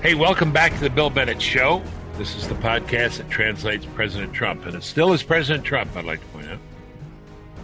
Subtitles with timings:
[0.00, 1.82] Hey, welcome back to the Bill Bennett Show.
[2.18, 6.04] This is the podcast that translates President Trump, and it still is President Trump, I'd
[6.04, 6.60] like to point out.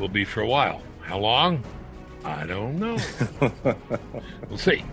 [0.01, 0.83] Will be for a while.
[1.01, 1.63] How long?
[2.25, 2.99] I don't know.
[4.49, 4.85] we'll see.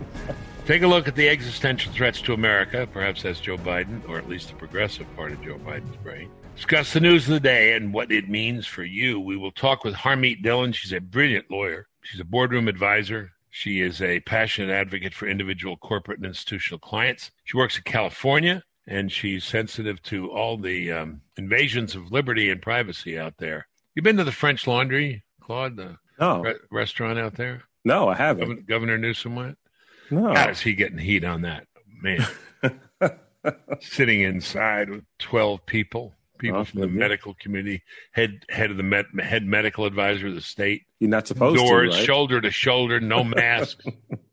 [0.66, 4.28] Take a look at the existential threats to America, perhaps that's Joe Biden, or at
[4.28, 6.30] least the progressive part of Joe Biden's brain.
[6.54, 9.18] Discuss the news of the day and what it means for you.
[9.18, 10.72] We will talk with Harmeet Dhillon.
[10.72, 11.88] She's a brilliant lawyer.
[12.02, 13.31] She's a boardroom advisor.
[13.54, 17.30] She is a passionate advocate for individual, corporate, and institutional clients.
[17.44, 22.62] She works in California, and she's sensitive to all the um, invasions of liberty and
[22.62, 23.68] privacy out there.
[23.94, 27.62] You've been to the French Laundry, Claude, the No, re- restaurant out there?
[27.84, 28.40] no, I haven't.
[28.44, 29.58] Governor, Governor Newsom went?
[30.10, 31.66] No, How is he getting heat on that?
[32.00, 32.26] Man.
[33.80, 36.98] Sitting inside with 12 people, people from the maybe.
[36.98, 37.82] medical community,
[38.12, 41.90] head head of the med, head medical advisor of the state, you're not supposed doors
[41.94, 42.06] to, right?
[42.06, 43.84] shoulder to shoulder, no masks.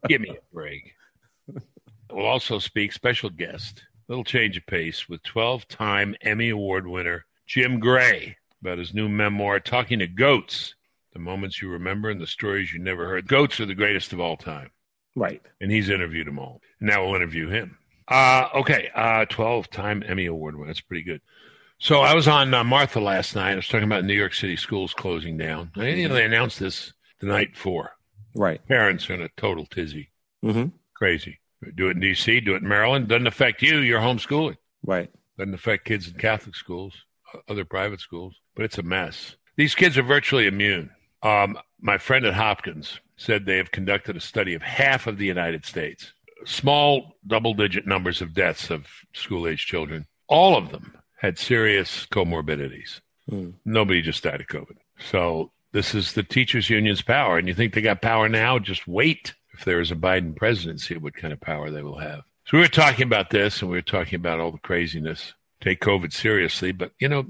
[0.08, 0.94] Give me a break.
[2.12, 7.80] We'll also speak special guest, little change of pace with 12-time Emmy Award winner Jim
[7.80, 10.76] Gray about his new memoir, Talking to Goats:
[11.14, 13.28] The Moments You Remember and the Stories You Never Heard.
[13.28, 14.72] Goats are the greatest of all time
[15.16, 15.42] Right.
[15.62, 16.62] and he's interviewed them all.
[16.82, 17.78] Now we'll interview him.
[18.08, 20.68] Uh, okay, uh, 12 time Emmy Award winner.
[20.68, 21.22] That's pretty good.
[21.82, 23.54] So I was on uh, Martha last night.
[23.54, 25.72] I was talking about New York City schools closing down.
[25.76, 27.92] And, you know, they announced this the night before.
[28.36, 28.66] Right.
[28.68, 30.10] Parents are in a total tizzy.
[30.44, 30.68] Mm-hmm.
[30.94, 31.40] Crazy.
[31.76, 33.08] Do it in D.C., do it in Maryland.
[33.08, 33.78] Doesn't affect you.
[33.78, 34.58] You're homeschooling.
[34.86, 35.10] Right.
[35.38, 36.94] Doesn't affect kids in Catholic schools,
[37.34, 39.38] uh, other private schools, but it's a mess.
[39.56, 40.90] These kids are virtually immune.
[41.24, 45.26] Um, my friend at Hopkins said they have conducted a study of half of the
[45.26, 46.14] United States,
[46.46, 50.06] small double digit numbers of deaths of school age children.
[50.28, 53.02] All of them had serious comorbidities.
[53.30, 53.52] Hmm.
[53.66, 54.78] Nobody just died of COVID.
[54.98, 57.38] So this is the teachers union's power.
[57.38, 58.58] And you think they got power now?
[58.58, 59.36] Just wait.
[59.54, 62.22] If there is a Biden presidency, what kind of power they will have.
[62.46, 65.34] So we were talking about this and we were talking about all the craziness.
[65.62, 67.26] Take COVID seriously, but you know,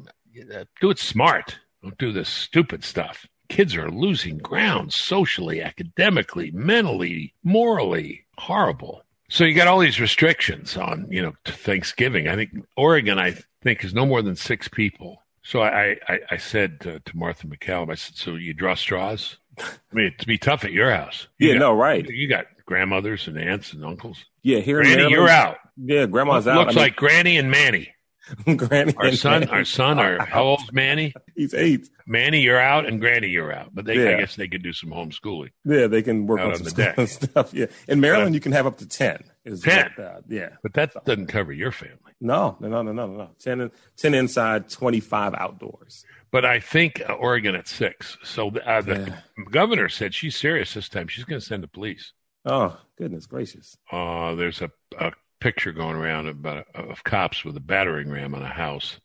[0.79, 1.57] do it smart.
[1.81, 3.25] Don't do this stupid stuff.
[3.49, 8.25] Kids are losing ground socially, academically, mentally, morally.
[8.37, 9.01] Horrible.
[9.29, 12.27] So you got all these restrictions on, you know, Thanksgiving.
[12.27, 15.23] I think Oregon, I think, is no more than six people.
[15.43, 19.37] So I, I, I said to, to Martha MacCallum, I said, so you draw straws?
[19.59, 19.63] I
[19.93, 21.27] mean, it'd be tough at your house.
[21.37, 21.53] You Yeah.
[21.55, 21.73] got- No.
[21.73, 22.07] Right.
[22.07, 24.25] You got grandmothers and aunts and uncles.
[24.43, 24.59] Yeah.
[24.59, 25.57] Here in Granny, you're out.
[25.77, 26.05] Yeah.
[26.05, 26.57] Grandma's out.
[26.57, 27.93] Looks like Granny and Manny.
[28.57, 28.93] Granny.
[28.97, 31.13] Our son, Manny our son, our how old's Manny?
[31.35, 31.89] He's eight.
[32.05, 33.69] Manny, you're out, and Granny, you're out.
[33.73, 35.49] But they, I guess, they could do some homeschooling.
[35.65, 35.87] Yeah.
[35.87, 36.97] They can work on on some the school deck.
[36.97, 37.53] and stuff.
[37.53, 37.65] Yeah.
[37.87, 39.23] In Maryland, you can have up to ten.
[39.45, 39.91] Is 10?
[39.97, 40.49] that- Yeah.
[40.63, 41.95] But that doesn't cover your family.
[42.21, 42.57] No.
[42.59, 42.67] No.
[42.67, 42.81] No.
[42.81, 42.91] No.
[42.91, 43.07] No.
[43.07, 43.29] No.
[43.39, 43.71] Ten.
[43.97, 44.69] Ten inside.
[44.69, 46.03] Twenty-five outdoors.
[46.31, 48.17] But I think uh, Oregon at six.
[48.23, 49.13] So uh, the
[49.49, 51.07] governor said she's serious this time.
[51.07, 52.13] She's going to send the police.
[52.45, 53.77] Oh goodness gracious.
[53.91, 54.69] Uh, there's a,
[54.99, 58.99] a picture going around about of cops with a battering ram on a house.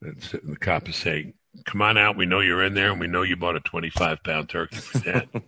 [0.00, 1.34] And the cop is saying,
[1.64, 2.16] "Come on out.
[2.16, 4.98] We know you're in there, and we know you bought a 25 pound turkey for
[5.00, 5.28] ten.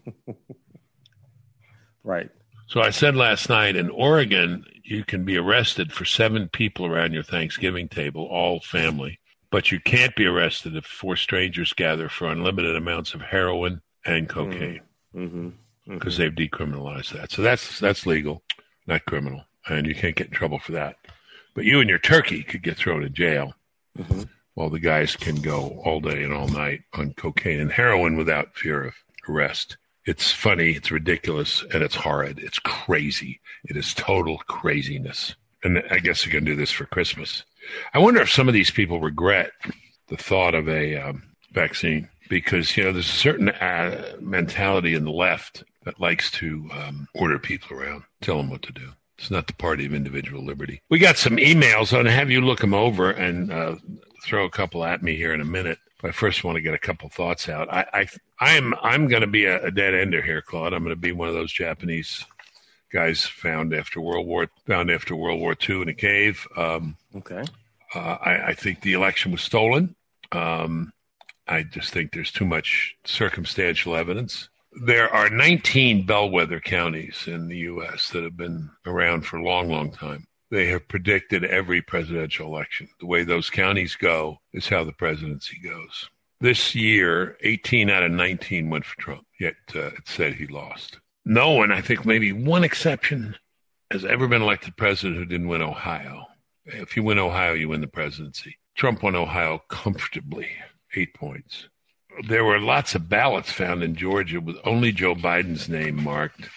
[2.03, 2.29] Right.
[2.67, 7.13] So I said last night in Oregon, you can be arrested for seven people around
[7.13, 12.27] your Thanksgiving table, all family, but you can't be arrested if four strangers gather for
[12.31, 14.81] unlimited amounts of heroin and cocaine
[15.17, 15.51] Mm-hmm.
[15.87, 17.31] because they've decriminalized that.
[17.31, 18.43] So that's that's legal,
[18.87, 20.97] not criminal, and you can't get in trouble for that.
[21.55, 23.55] But you and your turkey could get thrown in jail,
[23.99, 24.29] Mhm.
[24.55, 28.57] while the guys can go all day and all night on cocaine and heroin without
[28.57, 28.95] fear of
[29.29, 29.77] arrest.
[30.05, 32.39] It's funny, it's ridiculous, and it's horrid.
[32.39, 33.41] It's crazy.
[33.65, 35.35] It is total craziness.
[35.63, 37.43] And I guess they're going to do this for Christmas.
[37.95, 39.53] I wonder if some of these people regret
[40.09, 45.05] the thought of a um, vaccine because, you know, there's a certain uh, mentality in
[45.05, 48.93] the left that likes to um, order people around, tell them what to do.
[49.19, 50.83] It's not the party of individual liberty.
[50.91, 51.93] We got some emails.
[51.93, 53.77] I'm going to have you look them over and uh,
[54.25, 55.79] throw a couple at me here in a minute.
[56.03, 57.73] But I first want to get a couple thoughts out.
[57.73, 58.07] I, I
[58.41, 60.75] I'm I'm going to be a, a dead ender here, Claude.
[60.75, 62.25] I'm going to be one of those Japanese
[62.93, 66.47] guys found after World War found after World War II in a cave.
[66.57, 67.43] Um, Okay.
[67.95, 69.95] uh, I, I think the election was stolen.
[70.33, 70.93] Um,
[71.49, 74.49] I just think there's too much circumstantial evidence.
[74.83, 78.11] There are 19 bellwether counties in the U.S.
[78.11, 80.27] that have been around for a long, long time.
[80.51, 82.89] They have predicted every presidential election.
[82.99, 86.09] The way those counties go is how the presidency goes.
[86.41, 90.99] This year, 18 out of 19 went for Trump, yet uh, it said he lost.
[91.25, 93.37] No one, I think maybe one exception,
[93.91, 96.27] has ever been elected president who didn't win Ohio.
[96.67, 98.59] If you win Ohio, you win the presidency.
[98.75, 100.49] Trump won Ohio comfortably,
[100.97, 101.69] eight points.
[102.29, 106.49] There were lots of ballots found in Georgia with only Joe Biden's name marked,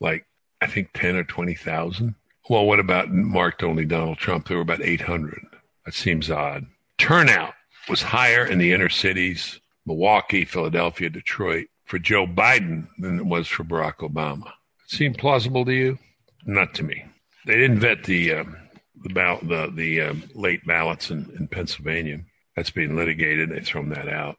[0.00, 0.26] like
[0.60, 2.14] I think 10 or 20,000.
[2.48, 4.48] Well, what about marked only Donald Trump?
[4.48, 5.40] There were about 800.
[5.84, 6.66] That seems odd.
[6.96, 7.54] Turnout
[7.88, 13.48] was higher in the inner cities, Milwaukee, Philadelphia, Detroit, for Joe Biden than it was
[13.48, 14.48] for Barack Obama.
[14.84, 15.98] It seemed plausible to you?
[16.44, 17.04] Not to me.
[17.46, 18.56] They didn't vet the um,
[19.02, 22.20] the, the, the um, late ballots in, in Pennsylvania.
[22.56, 23.50] That's being litigated.
[23.50, 24.36] They thrown that out.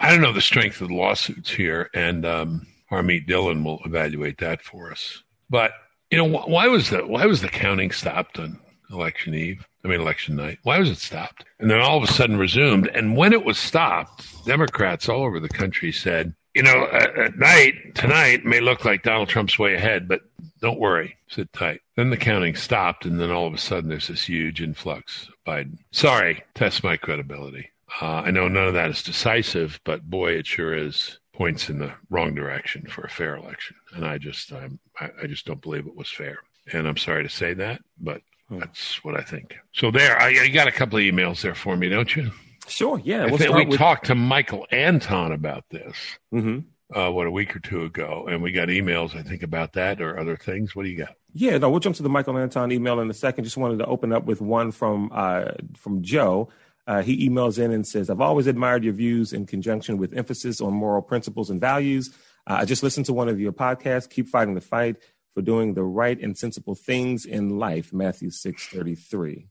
[0.00, 4.38] I don't know the strength of the lawsuits here, and um, Harmeet Dhillon will evaluate
[4.38, 5.22] that for us.
[5.50, 5.72] But
[6.10, 8.58] you know, wh- why was the why was the counting stopped on
[8.90, 9.66] election eve?
[9.84, 10.58] I mean, election night.
[10.62, 11.44] Why was it stopped?
[11.58, 12.88] And then all of a sudden resumed.
[12.88, 17.38] And when it was stopped, Democrats all over the country said, you know, at, at
[17.38, 20.22] night tonight may look like Donald Trump's way ahead, but
[20.60, 21.80] don't worry, sit tight.
[21.96, 25.78] Then the counting stopped, and then all of a sudden there's this huge influx Biden.
[25.92, 27.70] Sorry, test my credibility.
[28.00, 31.78] Uh, I know none of that is decisive, but boy, it sure is points in
[31.78, 33.76] the wrong direction for a fair election.
[33.94, 36.38] And I just, I'm, I, just don't believe it was fair.
[36.72, 38.20] And I'm sorry to say that, but
[38.50, 39.56] that's what I think.
[39.72, 42.30] So there, I, you got a couple of emails there for me, don't you?
[42.68, 43.00] Sure.
[43.02, 43.26] Yeah.
[43.26, 45.96] We'll we with- talked to Michael Anton about this.
[46.32, 46.64] Mhm.
[46.94, 49.14] Uh, what a week or two ago, and we got emails.
[49.14, 50.74] I think about that or other things.
[50.74, 51.14] What do you got?
[51.32, 53.44] Yeah, no, we'll jump to the Michael Anton email in a second.
[53.44, 56.48] Just wanted to open up with one from uh, from Joe.
[56.90, 60.60] Uh, he emails in and says, "I've always admired your views in conjunction with emphasis
[60.60, 62.10] on moral principles and values.
[62.48, 64.10] Uh, I just listened to one of your podcasts.
[64.10, 64.96] Keep fighting the fight
[65.32, 69.46] for doing the right and sensible things in life." Matthew six thirty three.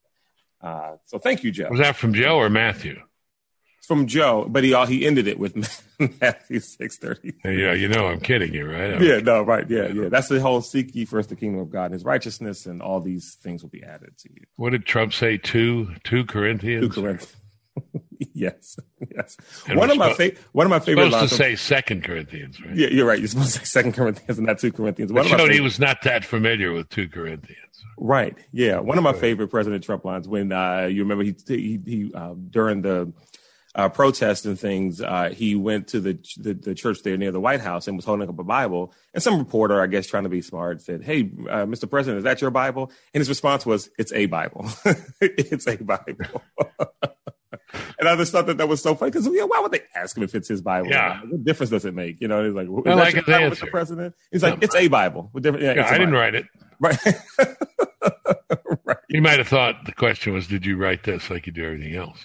[0.59, 1.69] Uh, so thank you, Joe.
[1.69, 2.95] Was that from Joe or Matthew?
[3.87, 5.55] From Joe, but he all he ended it with
[6.21, 7.33] Matthew six thirty.
[7.43, 9.01] Yeah, you know I'm kidding you, right?
[9.01, 10.09] Yeah, no, right, yeah, yeah.
[10.09, 13.01] That's the whole seek ye first the kingdom of God and his righteousness, and all
[13.01, 14.43] these things will be added to you.
[14.57, 15.37] What did Trump say?
[15.37, 16.93] Two, two Corinthians.
[16.93, 17.35] Two Corinthians.
[18.33, 18.77] yes,
[19.15, 19.37] yes.
[19.67, 21.29] And one of my spo- fa- one of my favorite Supposed lines.
[21.31, 22.75] to say Second Corinthians, right?
[22.75, 23.17] yeah, you're right.
[23.19, 25.11] You're supposed to say Second Corinthians and not Two Corinthians.
[25.13, 27.57] One It showed he was not that familiar with two Corinthians.
[27.97, 28.37] Right.
[28.51, 28.79] Yeah.
[28.79, 32.33] One of my favorite President Trump lines when uh, you remember he he, he uh,
[32.49, 33.11] during the
[33.75, 37.39] uh, protests and things, uh, he went to the, the the church there near the
[37.39, 38.93] White House and was holding up a Bible.
[39.13, 41.89] And some reporter, I guess, trying to be smart, said, "Hey, uh, Mr.
[41.89, 44.67] President, is that your Bible?" And his response was, "It's a Bible.
[45.21, 46.43] it's a Bible."
[47.99, 50.15] and I just thought that that was so funny because yeah, why would they ask
[50.17, 50.89] him if it's his Bible?
[50.89, 51.21] Yeah.
[51.21, 52.19] What difference does it make?
[52.21, 53.65] You know, he's like, "Is I like your his Bible, answer.
[53.65, 53.71] Mr.
[53.71, 55.63] President?" He's like, "It's a Bible." What difference?
[55.63, 56.19] Yeah, Yeah, I didn't Bible.
[56.19, 56.45] write it.
[56.81, 56.97] Right.
[58.85, 58.97] right.
[59.09, 61.95] You might have thought the question was, "Did you write this like you do everything
[61.95, 62.23] else?"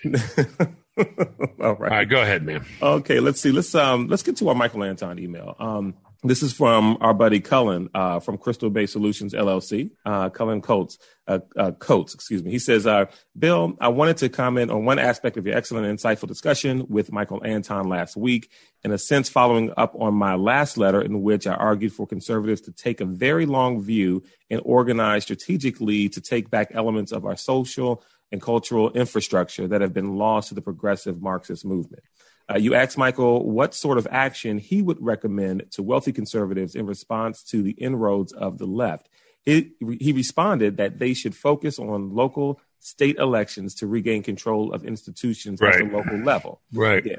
[0.57, 0.67] All
[1.61, 1.91] All right.
[1.91, 2.65] right, go ahead, man.
[2.81, 3.51] Okay, let's see.
[3.51, 5.57] Let's um let's get to our Michael Anton email.
[5.59, 5.95] Um
[6.25, 9.91] this is from our buddy Cullen uh, from Crystal Bay Solutions LLC.
[10.07, 10.99] Uh, Cullen Coates,
[11.29, 12.51] uh, uh, Coates, excuse me.
[12.51, 13.07] He says, uh,
[13.39, 17.45] "Bill, I wanted to comment on one aspect of your excellent, insightful discussion with Michael
[17.45, 18.51] Anton last week.
[18.83, 22.63] In a sense, following up on my last letter, in which I argued for conservatives
[22.63, 27.37] to take a very long view and organize strategically to take back elements of our
[27.37, 32.03] social and cultural infrastructure that have been lost to the progressive Marxist movement."
[32.51, 36.87] Uh, you asked Michael what sort of action he would recommend to wealthy conservatives in
[36.87, 39.09] response to the inroads of the left.
[39.43, 44.85] He, he responded that they should focus on local state elections to regain control of
[44.85, 46.61] institutions at the local level.
[46.73, 47.05] Right.
[47.05, 47.17] Yeah.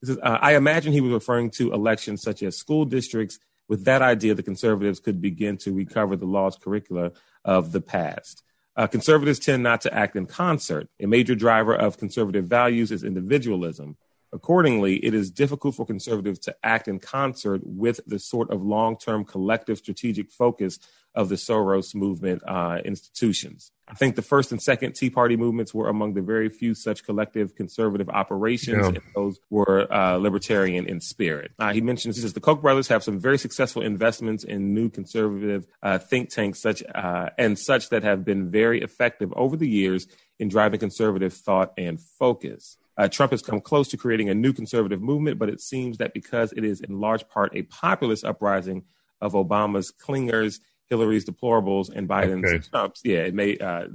[0.00, 3.38] This is, uh, I imagine he was referring to elections such as school districts.
[3.68, 7.12] With that idea, the conservatives could begin to recover the lost curricula
[7.44, 8.42] of the past.
[8.76, 10.88] Uh, conservatives tend not to act in concert.
[11.00, 13.96] A major driver of conservative values is individualism.
[14.36, 18.96] Accordingly, it is difficult for conservatives to act in concert with the sort of long
[18.98, 20.78] term collective strategic focus
[21.14, 23.72] of the Soros movement uh, institutions.
[23.88, 27.04] I think the first and second Tea Party movements were among the very few such
[27.04, 28.88] collective conservative operations, Yeah.
[28.88, 31.52] and those were uh, libertarian in spirit.
[31.58, 34.90] Uh, he mentions he says the Koch brothers have some very successful investments in new
[34.90, 39.68] conservative uh, think tanks, such uh, and such that have been very effective over the
[39.68, 40.06] years
[40.38, 42.76] in driving conservative thought and focus.
[42.96, 46.14] Uh, Trump has come close to creating a new conservative movement, but it seems that
[46.14, 48.84] because it is in large part a populist uprising
[49.20, 52.58] of Obama's clingers, Hillary's deplorables, and Biden's Okay.
[52.70, 53.88] Trump's, yeah, it may uh,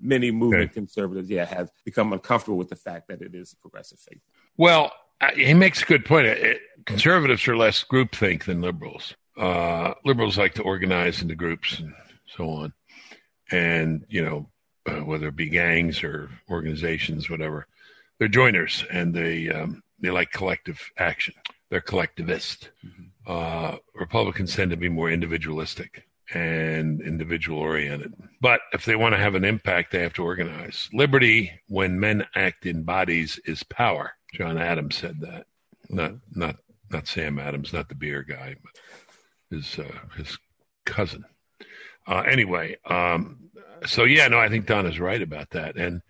[0.00, 0.74] many movement Okay.
[0.74, 4.20] conservatives, yeah, have become uncomfortable with the fact that it is progressive faith.
[4.56, 6.26] Well, uh, he makes a good point.
[6.86, 9.14] Conservatives are less groupthink than liberals.
[9.36, 11.92] Uh, liberals like to organize into groups and
[12.26, 12.72] so on,
[13.50, 14.48] and you know,
[14.86, 17.66] uh, whether it be gangs or organizations, whatever,
[18.18, 21.34] they're joiners and they um, they like collective action.
[21.70, 22.70] They're collectivist.
[23.26, 28.14] Uh, Republicans tend to be more individualistic and individual oriented.
[28.40, 30.88] But if they want to have an impact, they have to organize.
[30.92, 34.12] Liberty, when men act in bodies, is power.
[34.34, 35.46] John Adams said that.
[35.88, 36.56] Not not
[36.90, 40.38] not Sam Adams, not the beer guy, but his uh, his
[40.86, 41.24] cousin.
[42.06, 43.50] Uh, anyway, um,
[43.86, 46.02] so yeah, no, I think Don is right about that, and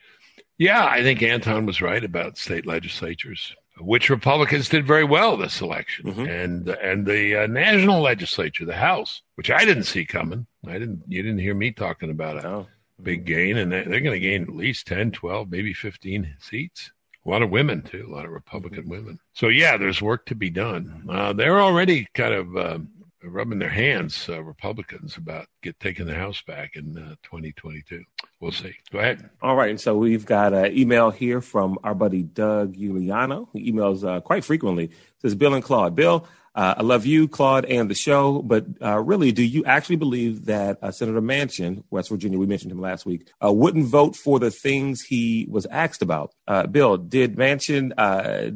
[0.58, 5.60] yeah, I think Anton was right about state legislatures, which Republicans did very well this
[5.60, 6.26] election, mm-hmm.
[6.26, 10.46] and and the uh, national legislature, the House, which I didn't see coming.
[10.66, 11.02] I didn't.
[11.08, 12.44] You didn't hear me talking about it.
[12.44, 12.68] No.
[13.02, 16.92] Big gain, and they're going to gain at least 10, 12, maybe 15 seats.
[17.26, 19.18] A lot of women, too, a lot of Republican women.
[19.32, 21.04] So, yeah, there's work to be done.
[21.10, 22.78] Uh, they're already kind of uh,
[23.24, 28.02] rubbing their hands, uh, Republicans, about get taking the House back in uh, 2022.
[28.40, 28.74] We'll see.
[28.92, 29.30] Go ahead.
[29.42, 29.80] All right.
[29.80, 33.48] So we've got an email here from our buddy Doug Giuliano.
[33.52, 34.84] He emails uh, quite frequently.
[34.84, 35.94] It says Bill and Claude.
[35.94, 39.96] Bill, uh, I love you, Claude, and the show, but uh, really, do you actually
[39.96, 44.38] believe that uh, Senator Manchin, West Virginia, we mentioned him last week, wouldn't vote for
[44.38, 46.32] the things he was asked about?
[46.70, 47.88] Bill, did Manchin,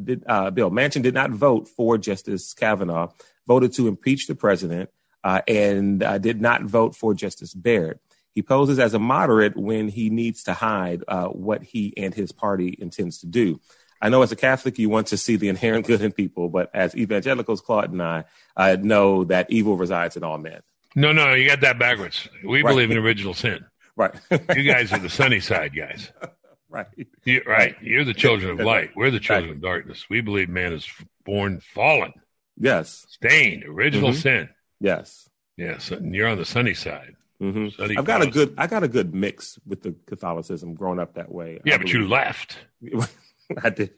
[0.05, 3.09] did Bill Manchin did not vote for Justice Kavanaugh,
[3.49, 4.91] voted to impeach the president,
[5.25, 7.99] uh, and did not vote for Justice Barrett.
[8.35, 12.31] He poses as a moderate when he needs to hide uh, what he and his
[12.31, 13.61] party intends to do.
[14.01, 16.71] I know as a Catholic, you want to see the inherent good in people, but
[16.73, 18.25] as evangelicals, Claude and I,
[18.57, 20.61] I know that evil resides in all men.
[20.95, 22.29] No, no, you got that backwards.
[22.45, 22.71] We right.
[22.71, 23.65] believe in original sin.
[23.97, 24.15] Right.
[24.55, 26.13] you guys are the sunny side guys.
[26.71, 26.87] Right.
[27.25, 27.77] You, right.
[27.81, 28.91] You're the children of light.
[28.95, 30.05] We're the children of darkness.
[30.11, 30.87] We believe man is
[31.25, 32.13] born fallen.
[32.59, 33.07] Yes.
[33.09, 34.19] Stained, original mm-hmm.
[34.19, 34.49] sin.
[34.81, 35.29] Yes.
[35.57, 35.91] Yes.
[35.91, 37.17] And you're on the sunny side.
[37.41, 37.69] Mm-hmm.
[37.81, 41.15] Sunny I've got a good I got a good mix with the Catholicism growing up
[41.15, 41.61] that way.
[41.65, 42.59] Yeah, but you left.
[43.63, 43.93] I did.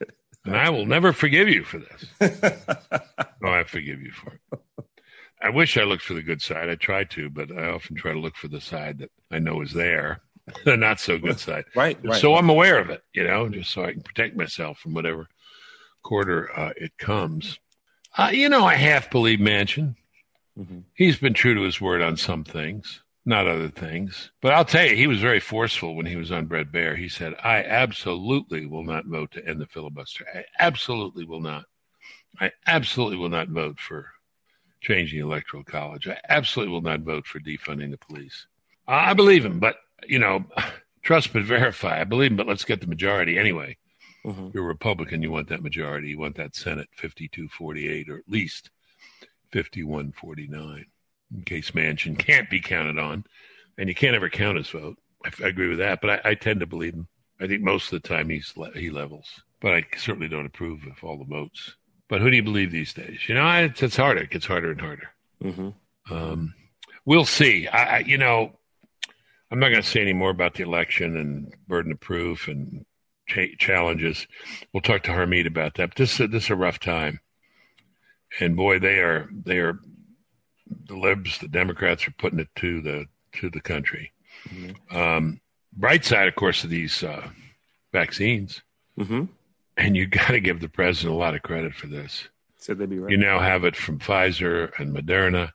[0.44, 2.06] And I will never forgive you for this.
[3.44, 4.60] oh, I forgive you for it.
[5.42, 6.68] I wish I looked for the good side.
[6.68, 9.62] I try to, but I often try to look for the side that I know
[9.62, 10.20] is there,
[10.64, 11.64] the not so good side.
[11.74, 12.20] right, right.
[12.20, 15.28] So I'm aware of it, you know, just so I can protect myself from whatever
[16.02, 17.58] quarter uh, it comes.
[18.16, 19.96] Uh, you know, I half believe Manchin.
[20.58, 20.80] Mm-hmm.
[20.94, 24.30] He's been true to his word on some things not other things.
[24.40, 26.96] But I'll tell you, he was very forceful when he was on Bret Baier.
[26.96, 30.26] He said, I absolutely will not vote to end the filibuster.
[30.34, 31.64] I absolutely will not.
[32.40, 34.06] I absolutely will not vote for
[34.80, 36.08] changing the electoral college.
[36.08, 38.46] I absolutely will not vote for defunding the police.
[38.88, 39.76] I believe him, but,
[40.06, 40.44] you know,
[41.02, 42.00] trust but verify.
[42.00, 43.76] I believe him, but let's get the majority anyway.
[44.24, 44.48] Mm-hmm.
[44.52, 46.10] You're a Republican, you want that majority.
[46.10, 48.70] You want that Senate 52 48 or at least
[49.52, 50.86] 51 49
[51.34, 53.24] in case Manchin can't be counted on,
[53.78, 54.98] and you can't ever count his vote.
[55.24, 57.08] I, I agree with that, but I, I, tend to believe him.
[57.40, 59.28] I think most of the time he's he levels,
[59.60, 61.76] but I certainly don't approve of all the votes.
[62.08, 63.20] But who do you believe these days?
[63.28, 64.22] You know, it's, it's harder.
[64.22, 65.10] It gets harder and harder.
[65.44, 66.12] Mm-hmm.
[66.12, 66.54] Um,
[67.04, 67.68] we'll see.
[67.68, 68.52] I, I, you know,
[69.50, 72.84] I'm not going to say any more about the election and burden of proof and
[73.30, 74.26] cha- challenges.
[74.72, 75.90] We'll talk to Harmeet about that.
[75.90, 77.20] But this this is a rough time,
[78.40, 79.78] and boy, they are they are
[80.86, 83.06] the libs, the Democrats are putting it to the
[83.40, 84.12] to the country.
[84.48, 84.96] Mm-hmm.
[84.96, 85.40] Um,
[85.72, 87.28] bright side, of course, of these uh,
[87.92, 88.62] vaccines,
[88.98, 89.24] mm-hmm.
[89.76, 92.28] and you got to give the president a lot of credit for this.
[92.56, 93.10] Said they'd be right.
[93.10, 95.52] You now have it from Pfizer and Moderna.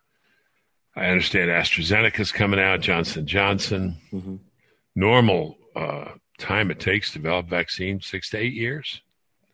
[0.95, 3.97] I understand AstraZeneca is coming out, Johnson Johnson.
[4.13, 4.35] Mm-hmm.
[4.95, 9.01] Normal uh, time it takes to develop vaccines six to eight years.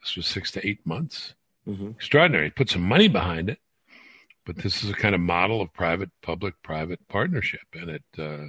[0.01, 1.35] This was six to eight months.
[1.67, 1.91] Mm-hmm.
[1.91, 2.49] Extraordinary.
[2.49, 3.59] Put some money behind it
[4.45, 8.45] but this is a kind of model of private public private partnership and it uh,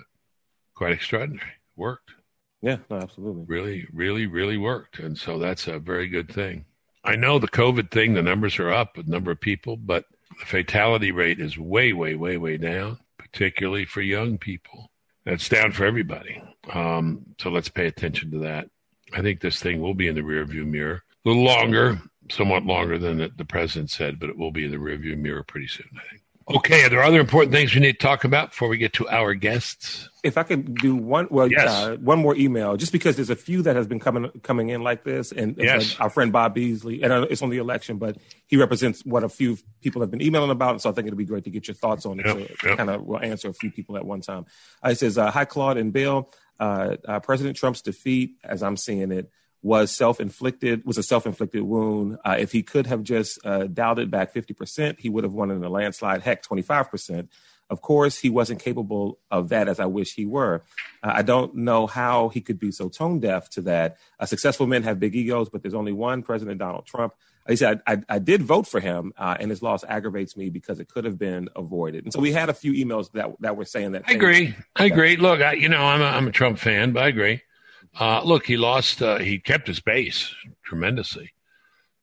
[0.74, 2.12] quite extraordinary worked
[2.60, 6.64] yeah no, absolutely really really really worked and so that's a very good thing
[7.04, 10.04] i know the covid thing the numbers are up with number of people but
[10.38, 14.90] the fatality rate is way way way way down particularly for young people
[15.24, 18.68] that's down for everybody um, so let's pay attention to that
[19.14, 22.00] i think this thing will be in the rearview mirror a little longer
[22.30, 25.42] somewhat longer than the, the president said, but it will be in the rearview mirror
[25.42, 26.22] pretty soon, I think.
[26.56, 29.08] Okay, are there other important things we need to talk about before we get to
[29.08, 30.08] our guests?
[30.24, 31.68] If I could do one, well, yes.
[31.68, 34.82] Uh, one more email, just because there's a few that has been coming coming in
[34.82, 35.98] like this, and yes.
[36.00, 38.16] our friend Bob Beasley, and it's on the election, but
[38.48, 41.16] he represents what a few people have been emailing about, and so I think it'd
[41.16, 42.26] be great to get your thoughts on it.
[42.26, 42.76] Yep, so yep.
[42.76, 44.44] kind of will answer a few people at one time.
[44.82, 46.28] Uh, he says, uh, "Hi, Claude and Bill.
[46.62, 49.30] Uh, uh, President Trump's defeat, as I'm seeing it."
[49.62, 52.18] was self-inflicted was a self-inflicted wound.
[52.24, 55.52] Uh, if he could have just uh, dialed it back 50% he would have won
[55.52, 56.22] in a landslide.
[56.22, 57.28] Heck 25%
[57.70, 60.64] of course he wasn't capable of that as i wish he were.
[61.02, 63.98] Uh, i don't know how he could be so tone deaf to that.
[64.18, 67.14] Uh, successful men have big egos but there's only one president donald trump
[67.48, 70.50] he said I, I, I did vote for him uh, and his loss aggravates me
[70.50, 73.56] because it could have been avoided and so we had a few emails that that
[73.56, 76.32] were saying that i agree i agree look I, you know I'm a, I'm a
[76.32, 77.42] trump fan but i agree
[77.98, 79.02] uh, look, he lost.
[79.02, 80.34] Uh, he kept his base
[80.64, 81.34] tremendously,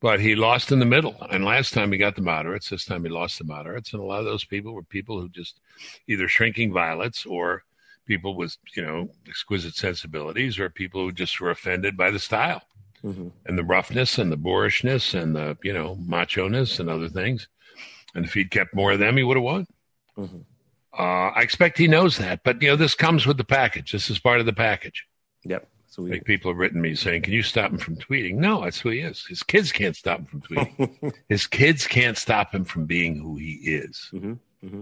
[0.02, 1.16] but he lost in the middle.
[1.32, 2.70] And last time he got the moderates.
[2.70, 5.30] This time he lost the moderates, and a lot of those people were people who
[5.30, 5.60] just
[6.08, 7.64] either shrinking violets or
[8.06, 12.64] people with you know exquisite sensibilities or people who just were offended by the style
[13.04, 13.28] mm-hmm.
[13.46, 17.48] and the roughness and the boorishness and the you know macho ness and other things.
[18.16, 19.68] And if he'd kept more of them, he would have won.
[20.18, 20.40] Mm-hmm.
[20.98, 23.92] Uh, I expect he knows that, but you know this comes with the package.
[23.92, 25.06] This is part of the package.
[25.44, 25.68] Yep.
[25.88, 28.64] So we, like people have written me saying, "Can you stop him from tweeting?" No,
[28.64, 29.26] that's who he is.
[29.28, 31.14] His kids can't stop him from tweeting.
[31.30, 34.10] His kids can't stop him from being who he is.
[34.14, 34.34] Mm-hmm.
[34.66, 34.82] Mm-hmm.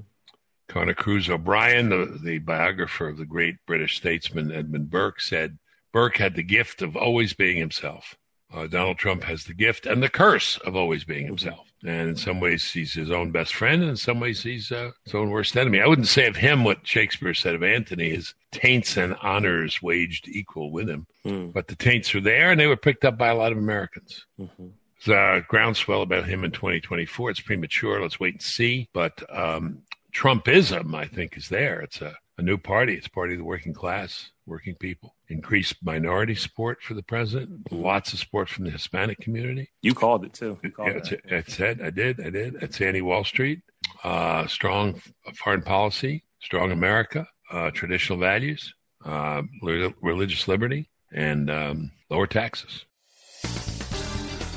[0.68, 5.58] Conor Cruise O'Brien, the, the biographer of the great British statesman Edmund Burke, said
[5.98, 8.20] Burke had the gift of always being himself.
[8.54, 11.74] Uh, Donald Trump has the gift and the curse of always being himself.
[11.84, 14.92] And in some ways, he's his own best friend, and in some ways, he's uh,
[15.06, 15.82] his own worst enemy.
[15.82, 20.28] I wouldn't say of him what Shakespeare said of Antony: his taints and honors waged
[20.28, 21.08] equal with him.
[21.26, 21.52] Mm.
[21.52, 24.24] But the taints are there, and they were picked up by a lot of Americans.
[24.40, 24.68] Mm-hmm.
[25.04, 27.32] There's a groundswell about him in 2024.
[27.32, 28.04] It's premature.
[28.04, 28.88] Let's wait and see.
[28.94, 29.82] But um,
[30.14, 31.82] Trumpism, I think, is there.
[31.82, 32.94] It's a, a new party.
[32.94, 35.16] It's party of the working class, working people.
[35.30, 37.72] Increased minority support for the president.
[37.72, 39.70] Lots of support from the Hispanic community.
[39.82, 40.58] You called it too.
[40.76, 42.20] Called yeah, I said I did.
[42.20, 42.56] I did.
[42.62, 43.62] It's anti Wall Street.
[44.04, 45.02] Uh, strong
[45.36, 46.24] foreign policy.
[46.42, 47.28] Strong America.
[47.52, 48.74] Uh, traditional values.
[49.06, 52.86] Uh, religious liberty and um, lower taxes.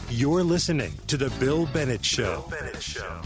[0.08, 2.46] You're listening to the Bill Bennett Show.
[2.48, 3.20] Bill Bennett Show.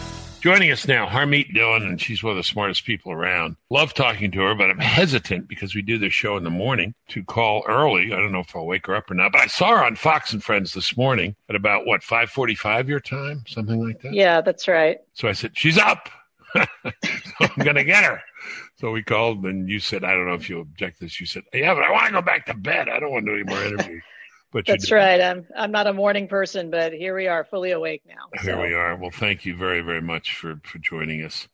[0.45, 3.57] Joining us now, Harmeet Dhillon, and she's one of the smartest people around.
[3.71, 6.95] Love talking to her, but I'm hesitant because we do this show in the morning
[7.09, 8.13] to call early.
[8.13, 9.97] I don't know if I'll wake her up or not, but I saw her on
[9.97, 14.13] Fox and Friends this morning at about what 5:45 your time, something like that.
[14.13, 14.99] Yeah, that's right.
[15.15, 16.11] So I said, "She's up.
[16.55, 16.67] so
[17.41, 18.21] I'm going to get her."
[18.77, 21.25] So we called, and you said, "I don't know if you object to this." You
[21.25, 22.91] said, "Yeah, but I want to go back to bed.
[22.91, 24.03] I don't want to do any more interviews."
[24.55, 25.21] But That's right.
[25.21, 28.29] I'm I'm not a morning person, but here we are, fully awake now.
[28.41, 28.63] Here so.
[28.63, 28.95] we are.
[28.95, 31.49] Well, thank you very very much for for joining us.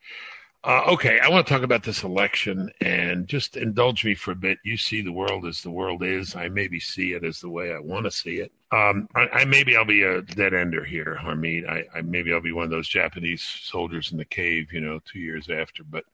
[0.63, 4.37] Uh, okay, I want to talk about this election and just indulge me for a
[4.37, 4.59] bit.
[4.63, 6.37] You see the world as the world is.
[6.37, 8.53] I maybe see it as the way I want to see it.
[8.71, 11.67] Um, I, I, maybe I'll be a dead ender here, Harmeet.
[11.67, 15.01] I, I maybe I'll be one of those Japanese soldiers in the cave, you know,
[15.11, 15.83] two years after.
[15.85, 16.05] But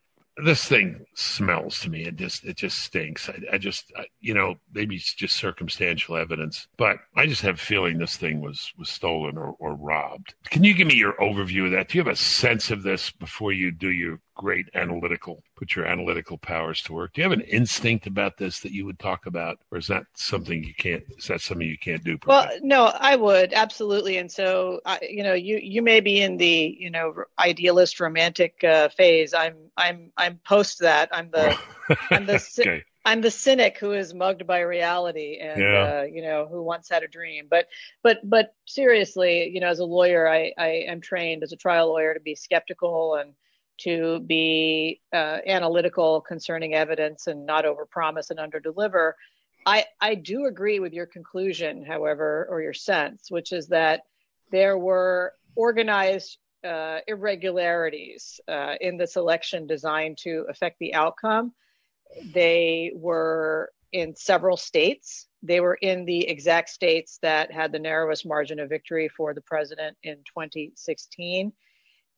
[0.45, 2.05] this thing smells to me.
[2.05, 3.29] It just it just stinks.
[3.29, 7.55] I, I just I, you know maybe it's just circumstantial evidence, but I just have
[7.57, 10.35] a feeling this thing was was stolen or, or robbed.
[10.51, 11.89] Can you give me your overview of that?
[11.89, 15.87] Do you have a sense of this before you do your great analytical put your
[15.87, 17.15] analytical powers to work?
[17.15, 20.05] Do you have an instinct about this that you would talk about, or is that
[20.15, 21.03] something you can't?
[21.19, 22.19] Is that something you can't do?
[22.27, 24.19] Well, no, I would absolutely.
[24.19, 28.63] And so, I, you know, you you may be in the you know idealist romantic
[28.63, 29.35] uh, phase.
[29.35, 31.09] I'm I'm I'm post that.
[31.13, 31.59] I'm the
[32.11, 32.85] I'm the okay.
[33.07, 36.01] I'm the cynic who is mugged by reality and yeah.
[36.01, 37.47] uh, you know who once had a dream.
[37.49, 37.69] But
[38.03, 41.89] but but seriously, you know, as a lawyer, I I am trained as a trial
[41.89, 43.33] lawyer to be skeptical and
[43.79, 49.13] to be uh, analytical concerning evidence and not overpromise and underdeliver.
[49.65, 54.03] I I do agree with your conclusion, however, or your sense, which is that
[54.51, 61.53] there were organized uh, irregularities uh, in this election designed to affect the outcome.
[62.33, 65.27] They were in several states.
[65.43, 69.41] They were in the exact states that had the narrowest margin of victory for the
[69.41, 71.53] president in 2016.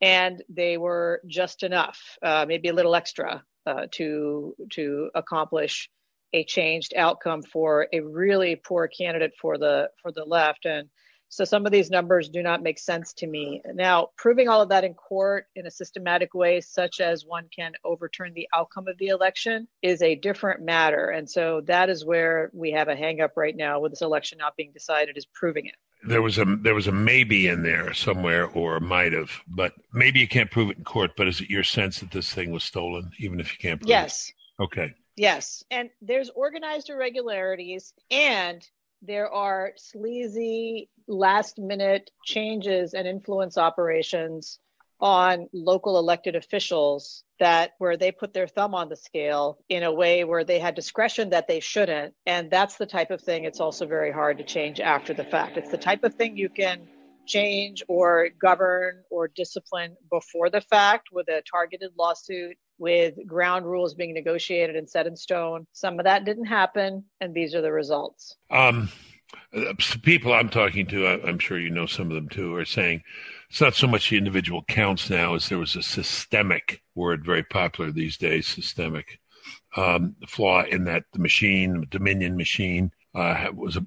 [0.01, 5.91] And they were just enough, uh, maybe a little extra, uh, to to accomplish
[6.33, 10.67] a changed outcome for a really poor candidate for the for the left.
[10.67, 10.89] And
[11.29, 13.63] so some of these numbers do not make sense to me.
[13.75, 17.73] Now, proving all of that in court in a systematic way, such as one can
[17.85, 21.11] overturn the outcome of the election, is a different matter.
[21.11, 24.57] And so that is where we have a hangup right now with this election not
[24.57, 25.75] being decided, is proving it.
[26.07, 30.21] There was a there was a maybe in there somewhere, or might have, but maybe
[30.21, 31.11] you can't prove it in court.
[31.17, 33.91] But is it your sense that this thing was stolen, even if you can't prove
[33.91, 34.29] yes.
[34.29, 34.35] it?
[34.61, 34.67] Yes.
[34.67, 34.95] Okay.
[35.17, 35.65] Yes.
[35.73, 38.67] And there's organized irregularities and
[39.03, 44.59] there are sleazy last minute changes and influence operations
[45.01, 49.93] on local elected officials that where they put their thumb on the scale in a
[49.93, 52.15] way where they had discretion that they shouldn't.
[52.27, 55.57] And that's the type of thing it's also very hard to change after the fact.
[55.57, 56.89] It's the type of thing you can
[57.27, 63.95] change or govern or discipline before the fact with a targeted lawsuit with ground rules
[63.95, 65.67] being negotiated and set in stone.
[65.73, 68.37] Some of that didn't happen, and these are the results.
[68.51, 68.89] Um,
[70.03, 73.03] people I'm talking to, I'm sure you know some of them too, are saying
[73.51, 77.43] it's not so much the individual counts now as there was a systemic word very
[77.43, 79.19] popular these days, systemic
[79.77, 83.79] um, flaw in that the machine, the Dominion machine, uh, was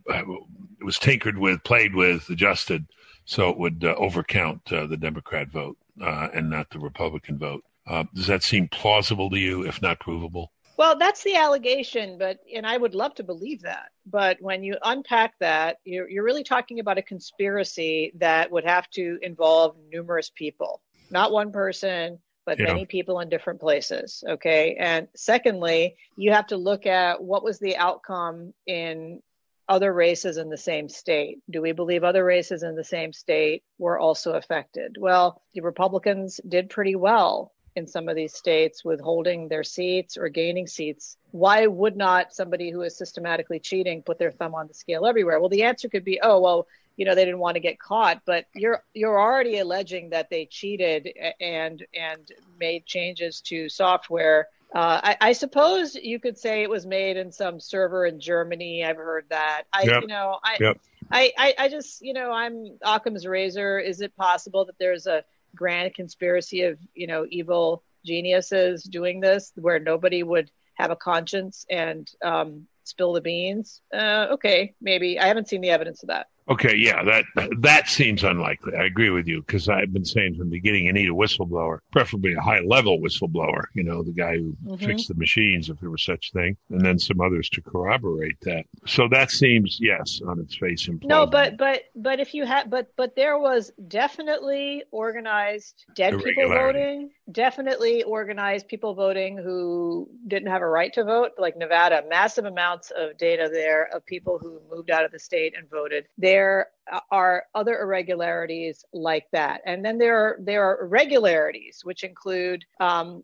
[0.81, 2.87] was tinkered with, played with, adjusted,
[3.25, 7.63] so it would uh, overcount uh, the Democrat vote uh, and not the Republican vote.
[7.87, 10.51] Uh, does that seem plausible to you, if not provable?
[10.77, 13.89] Well, that's the allegation, but and I would love to believe that.
[14.05, 18.89] But when you unpack that, you're, you're really talking about a conspiracy that would have
[18.91, 22.65] to involve numerous people, not one person, but yeah.
[22.65, 24.23] many people in different places.
[24.27, 24.75] Okay.
[24.79, 29.21] And secondly, you have to look at what was the outcome in
[29.69, 31.39] other races in the same state.
[31.49, 34.97] Do we believe other races in the same state were also affected?
[34.99, 40.17] Well, the Republicans did pretty well in some of these states with holding their seats
[40.17, 41.17] or gaining seats.
[41.31, 45.39] Why would not somebody who is systematically cheating put their thumb on the scale everywhere?
[45.39, 48.21] Well, the answer could be, oh, well, you know, they didn't want to get caught,
[48.25, 54.49] but you're you're already alleging that they cheated and and made changes to software.
[54.73, 58.85] Uh, I, I, suppose you could say it was made in some server in Germany.
[58.85, 59.63] I've heard that.
[59.73, 60.03] I, yep.
[60.03, 60.79] you know, I, yep.
[61.11, 63.79] I, I, I just, you know, I'm Occam's razor.
[63.79, 69.51] Is it possible that there's a grand conspiracy of you know evil geniuses doing this
[69.55, 73.81] where nobody would have a conscience and um, spill the beans?
[73.93, 75.19] Uh, okay maybe.
[75.19, 77.25] I haven't seen the evidence of that Okay, yeah, that
[77.59, 78.73] that seems unlikely.
[78.75, 81.79] I agree with you because I've been saying from the beginning you need a whistleblower,
[81.91, 83.65] preferably a high level whistleblower.
[83.73, 84.85] You know, the guy who mm-hmm.
[84.85, 88.65] fixed the machines, if there was such thing, and then some others to corroborate that.
[88.87, 91.05] So that seems yes on its face implausible.
[91.05, 96.49] No, but but but if you had but but there was definitely organized dead people
[96.49, 102.45] voting, definitely organized people voting who didn't have a right to vote, like Nevada, massive
[102.45, 106.07] amounts of data there of people who moved out of the state and voted.
[106.17, 106.67] There there
[107.11, 113.21] are other irregularities like that, and then there are there are irregularities which include um,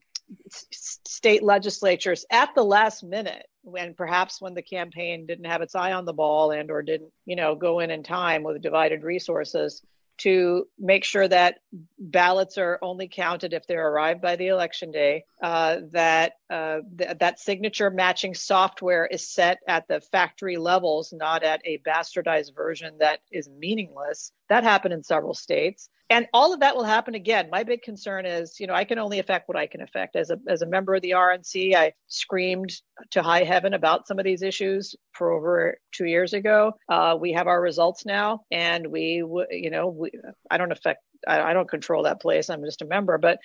[0.51, 5.93] state legislatures at the last minute when perhaps when the campaign didn't have its eye
[5.93, 9.81] on the ball and or didn't you know go in in time with divided resources
[10.19, 11.59] to make sure that
[11.99, 17.17] ballots are only counted if they're arrived by the election day, uh, that uh, th-
[17.19, 22.97] that signature matching software is set at the factory levels, not at a bastardized version
[22.99, 24.31] that is meaningless.
[24.49, 27.49] That happened in several states and all of that will happen again.
[27.51, 30.15] My big concern is, you know, I can only affect what I can affect.
[30.15, 32.73] As a as a member of the RNC, I screamed
[33.11, 36.73] to high heaven about some of these issues for over two years ago.
[36.87, 40.11] Uh, we have our results now, and we, you know, we,
[40.49, 42.49] I don't affect, I, I don't control that place.
[42.49, 43.39] I'm just a member, but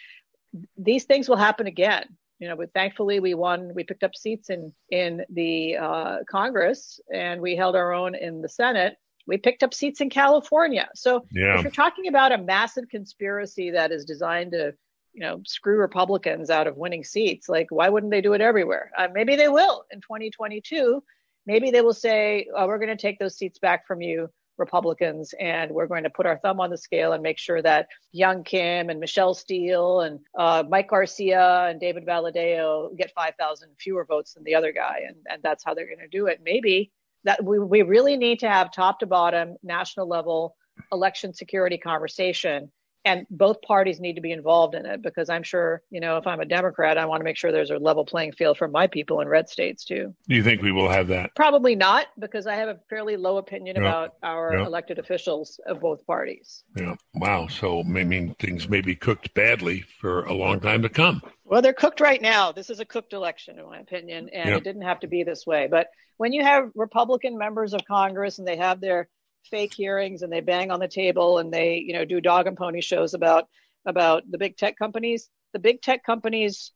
[0.77, 2.05] these things will happen again
[2.39, 3.71] you know, but thankfully we won.
[3.73, 8.43] We picked up seats in in the uh, Congress, and we held our own in
[8.43, 10.89] the Senate we picked up seats in California.
[10.95, 11.57] So yeah.
[11.57, 14.75] if you're talking about a massive conspiracy that is designed to,
[15.13, 18.91] you know, screw Republicans out of winning seats, like why wouldn't they do it everywhere?
[18.97, 21.03] Uh, maybe they will in 2022.
[21.47, 25.35] Maybe they will say, oh, we're going to take those seats back from you, Republicans,
[25.41, 28.45] and we're going to put our thumb on the scale and make sure that Young
[28.45, 34.35] Kim and Michelle Steel and uh, Mike Garcia and David Valadao get 5,000 fewer votes
[34.35, 35.01] than the other guy.
[35.07, 36.41] And, and that's how they're going to do it.
[36.45, 36.93] Maybe
[37.25, 40.57] that we, we really need to have top to bottom national level
[40.91, 42.71] election security conversation
[43.05, 46.27] and both parties need to be involved in it because I'm sure, you know, if
[46.27, 48.87] I'm a Democrat, I want to make sure there's a level playing field for my
[48.87, 50.15] people in red states too.
[50.29, 51.35] Do you think we will have that?
[51.35, 56.07] Probably not, because I have a fairly low opinion about our elected officials of both
[56.07, 56.63] parties.
[56.77, 56.95] Yeah.
[57.15, 57.49] Wow.
[57.49, 61.23] So I mean, things may be cooked badly for a long time to come.
[61.45, 62.53] Well, they're cooked right now.
[62.53, 65.47] This is a cooked election, in my opinion, and it didn't have to be this
[65.47, 65.69] way.
[65.71, 69.09] But when you have Republican members of Congress and they have their
[69.51, 72.57] fake hearings and they bang on the table and they you know do dog and
[72.57, 73.49] pony shows about
[73.87, 76.73] about the big tech companies the big tech companies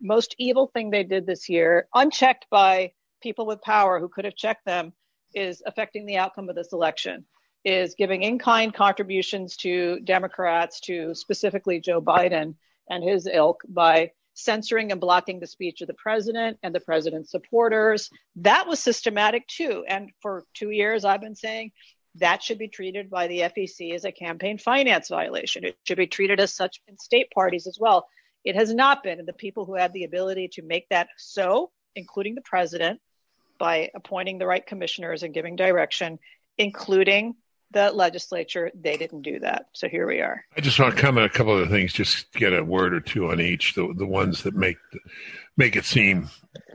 [0.00, 4.36] most evil thing they did this year unchecked by people with power who could have
[4.36, 4.92] checked them
[5.34, 7.24] is affecting the outcome of this election
[7.64, 12.54] is giving in-kind contributions to democrats to specifically joe biden
[12.90, 17.30] and his ilk by censoring and blocking the speech of the president and the president's
[17.30, 18.10] supporters.
[18.36, 19.84] That was systematic too.
[19.86, 21.72] And for two years, I've been saying
[22.16, 25.64] that should be treated by the FEC as a campaign finance violation.
[25.64, 28.06] It should be treated as such in state parties as well.
[28.44, 29.18] It has not been.
[29.18, 33.00] And the people who have the ability to make that so, including the president,
[33.58, 36.18] by appointing the right commissioners and giving direction,
[36.58, 37.34] including
[37.70, 39.66] the legislature, they didn't do that.
[39.72, 40.44] So here we are.
[40.56, 43.30] I just want to comment a couple of things, just get a word or two
[43.30, 43.74] on each.
[43.74, 44.76] The the ones that make
[45.56, 46.28] make it seem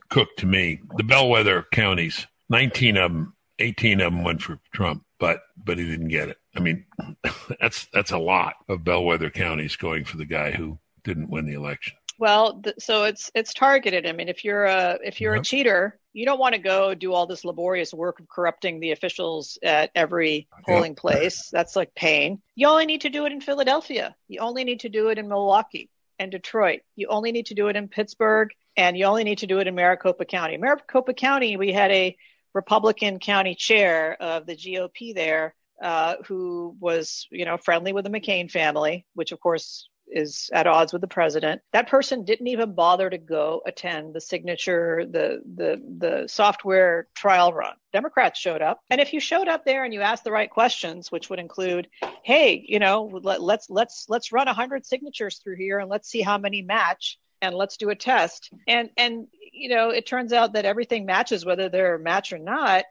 [0.10, 0.80] cooked to me.
[0.96, 5.86] The bellwether counties, nineteen of them, eighteen of them went for Trump but but he
[5.86, 6.38] didn't get it.
[6.56, 6.86] I mean,
[7.60, 11.54] that's that's a lot of bellwether counties going for the guy who didn't win the
[11.54, 11.96] election.
[12.20, 14.08] Well, th- so it's it's targeted.
[14.08, 15.42] I mean, if you're a if you're yep.
[15.42, 18.92] a cheater, you don't want to go do all this laborious work of corrupting the
[18.92, 20.98] officials at every polling yep.
[20.98, 21.50] place.
[21.52, 22.42] That's like pain.
[22.56, 24.16] You only need to do it in Philadelphia.
[24.28, 25.90] You only need to do it in Milwaukee.
[26.20, 26.82] and Detroit.
[26.96, 29.68] You only need to do it in Pittsburgh and you only need to do it
[29.68, 30.56] in Maricopa County.
[30.58, 32.16] Maricopa County, we had a
[32.54, 38.10] Republican county chair of the GOP there uh, who was, you know, friendly with the
[38.10, 41.62] McCain family, which of course is at odds with the president.
[41.74, 47.54] That person didn't even bother to go attend the signature, the the the software trial
[47.54, 47.74] run.
[47.94, 51.12] Democrats showed up, and if you showed up there and you asked the right questions,
[51.12, 51.90] which would include,
[52.24, 56.22] "Hey, you know, let, let's let's let's run hundred signatures through here and let's see
[56.22, 60.54] how many match." And let's do a test and and you know it turns out
[60.54, 62.84] that everything matches whether they're a match or not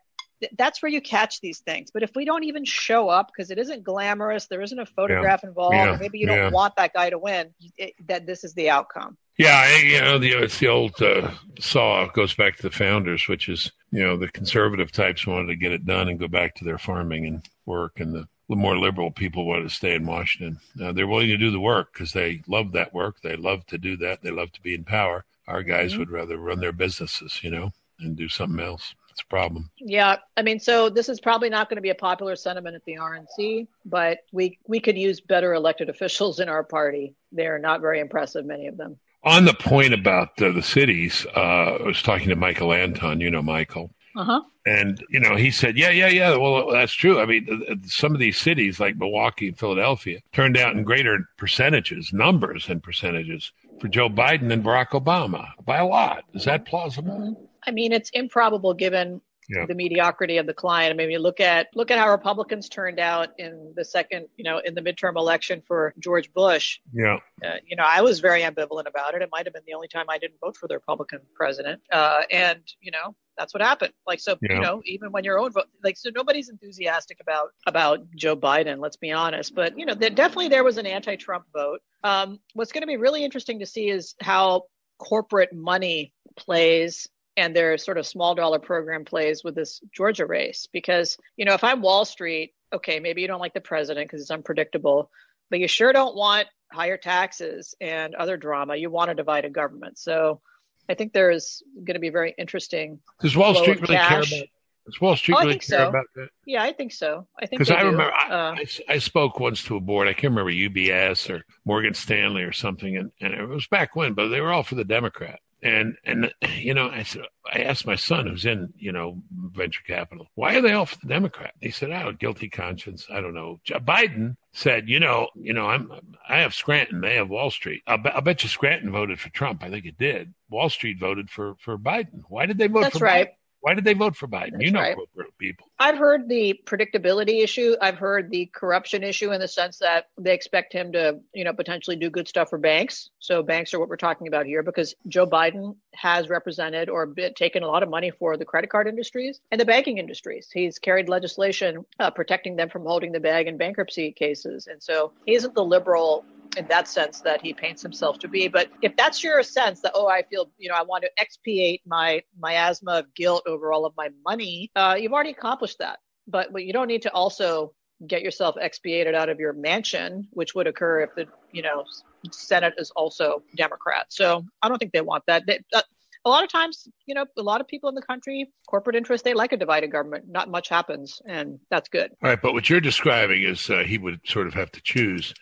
[0.56, 1.90] that's where you catch these things.
[1.92, 5.40] But if we don't even show up because it isn't glamorous, there isn't a photograph
[5.42, 5.48] yeah.
[5.48, 5.96] involved, yeah.
[5.98, 6.50] maybe you don't yeah.
[6.50, 9.16] want that guy to win, it, that this is the outcome.
[9.38, 13.48] Yeah, you know, the, it's the old uh, saw goes back to the founders, which
[13.48, 16.64] is you know the conservative types wanted to get it done and go back to
[16.64, 20.58] their farming and work, and the the more liberal people want to stay in Washington.
[20.80, 23.20] Uh, they're willing to do the work because they love that work.
[23.20, 24.22] They love to do that.
[24.22, 25.24] They love to be in power.
[25.48, 26.00] Our guys mm-hmm.
[26.00, 28.94] would rather run their businesses, you know, and do something else.
[29.10, 29.70] It's a problem.
[29.78, 32.84] Yeah, I mean, so this is probably not going to be a popular sentiment at
[32.84, 37.14] the RNC, but we we could use better elected officials in our party.
[37.32, 38.98] They're not very impressive, many of them.
[39.22, 43.20] On the point about uh, the cities, uh, I was talking to Michael Anton.
[43.20, 43.90] You know Michael.
[44.16, 44.40] Uh-huh.
[44.66, 46.36] And you know, he said, "Yeah, yeah, yeah.
[46.36, 47.20] Well, that's true.
[47.20, 52.12] I mean, some of these cities, like Milwaukee and Philadelphia, turned out in greater percentages,
[52.12, 56.24] numbers, and percentages for Joe Biden than Barack Obama by a lot.
[56.34, 59.66] Is that plausible?" I mean, it's improbable given yeah.
[59.66, 60.92] the mediocrity of the client.
[60.92, 64.44] I mean, you look at look at how Republicans turned out in the second, you
[64.44, 66.78] know, in the midterm election for George Bush.
[66.92, 67.18] Yeah.
[67.44, 69.22] Uh, you know, I was very ambivalent about it.
[69.22, 71.82] It might have been the only time I didn't vote for the Republican president.
[71.92, 73.92] Uh, and you know, that's what happened.
[74.06, 74.54] Like, so yeah.
[74.54, 78.78] you know, even when your own vote, like, so nobody's enthusiastic about about Joe Biden.
[78.80, 79.54] Let's be honest.
[79.54, 81.80] But you know, there, definitely there was an anti-Trump vote.
[82.02, 84.62] Um, what's going to be really interesting to see is how
[84.98, 90.68] corporate money plays and their sort of small dollar program plays with this Georgia race.
[90.72, 94.22] Because, you know, if I'm Wall Street, okay, maybe you don't like the president because
[94.22, 95.10] it's unpredictable,
[95.50, 98.76] but you sure don't want higher taxes and other drama.
[98.76, 99.98] You want a divided government.
[99.98, 100.40] So
[100.88, 103.00] I think there's going to be very interesting.
[103.20, 104.30] Does Wall Street really cash.
[104.30, 104.48] care about?
[104.86, 105.88] Does Wall Street oh, really care so.
[105.88, 106.28] about that?
[106.46, 107.26] Yeah, I think so.
[107.36, 110.06] I think because I remember I, uh, I, I, spoke once to a board.
[110.06, 114.14] I can't remember UBS or Morgan Stanley or something, and, and it was back when,
[114.14, 115.40] but they were all for the Democrat.
[115.66, 119.82] And and you know, I said I asked my son who's in, you know, venture
[119.84, 121.54] capital, why are they all for the Democrat?
[121.60, 123.08] He said, Oh, guilty conscience.
[123.12, 123.58] I don't know.
[123.68, 125.90] Biden said, you know, you know, I'm
[126.28, 127.82] I have Scranton, they have Wall Street.
[127.88, 129.64] I'll, be, I'll bet you Scranton voted for Trump.
[129.64, 130.34] I think it did.
[130.48, 132.22] Wall Street voted for for Biden.
[132.28, 133.26] Why did they vote That's for right.
[133.26, 133.32] Biden?
[133.60, 134.52] Why did they vote for Biden?
[134.52, 134.96] That's you know right.
[135.38, 135.68] people.
[135.78, 137.74] I've heard the predictability issue.
[137.80, 141.52] I've heard the corruption issue in the sense that they expect him to, you know,
[141.52, 143.10] potentially do good stuff for banks.
[143.18, 147.62] So banks are what we're talking about here because Joe Biden has represented or taken
[147.62, 150.48] a lot of money for the credit card industries and the banking industries.
[150.52, 154.66] He's carried legislation uh, protecting them from holding the bag in bankruptcy cases.
[154.66, 156.24] And so he isn't the liberal
[156.56, 158.48] in that sense that he paints himself to be.
[158.48, 161.82] But if that's your sense that oh, I feel you know I want to expiate
[161.86, 165.98] my miasma of guilt over all of my money, uh, you've already accomplished that.
[166.28, 167.72] But, but you don't need to also
[168.06, 171.84] get yourself expiated out of your mansion, which would occur if the you know
[172.30, 174.06] Senate is also Democrat.
[174.08, 175.46] So I don't think they want that.
[175.46, 175.82] They, uh,
[176.26, 179.24] a lot of times, you know, a lot of people in the country, corporate interests,
[179.24, 180.24] they like a divided government.
[180.28, 182.10] Not much happens, and that's good.
[182.22, 185.32] All right, but what you're describing is uh, he would sort of have to choose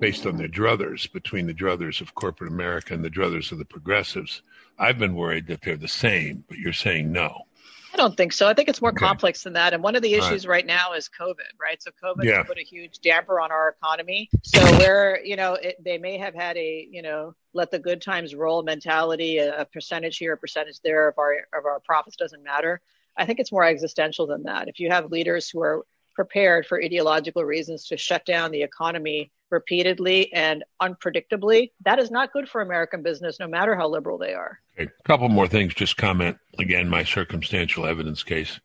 [0.00, 3.64] based on the druthers between the druthers of corporate America and the druthers of the
[3.64, 4.42] progressives.
[4.80, 7.46] I've been worried that they're the same, but you're saying no.
[7.92, 8.48] I don't think so.
[8.48, 9.04] I think it's more okay.
[9.04, 9.74] complex than that.
[9.74, 10.56] And one of the issues right.
[10.56, 11.82] right, now is COVID, right?
[11.82, 12.42] So COVID yeah.
[12.42, 14.30] put a huge damper on our economy.
[14.42, 18.00] So where, you know, it, they may have had a, you know, let the good
[18.00, 22.16] times roll mentality, a, a percentage here, a percentage there of our of our profits
[22.16, 22.80] doesn't matter.
[23.16, 24.68] I think it's more existential than that.
[24.68, 29.30] If you have leaders who are prepared for ideological reasons to shut down the economy
[29.50, 34.32] repeatedly and unpredictably, that is not good for American business, no matter how liberal they
[34.32, 34.58] are.
[34.78, 34.90] Okay.
[34.98, 35.74] A couple more things.
[35.74, 36.88] Just comment again.
[36.88, 38.58] My circumstantial evidence case.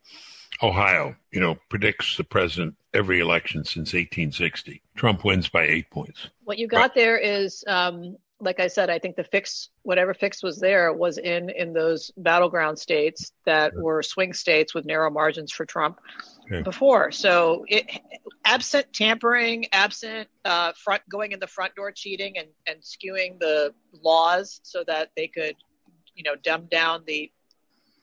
[0.64, 4.82] Ohio, you know, predicts the president every election since 1860.
[4.96, 6.30] Trump wins by eight points.
[6.46, 10.44] What you got there is um, like I said, I think the fix, whatever fix
[10.44, 15.52] was there, was in in those battleground states that were swing states with narrow margins
[15.52, 16.00] for Trump
[16.46, 16.62] okay.
[16.62, 17.12] before.
[17.12, 18.00] So, it,
[18.46, 23.74] absent tampering, absent uh, front going in the front door cheating and and skewing the
[24.04, 25.56] laws so that they could,
[26.16, 27.32] you know, dumb down the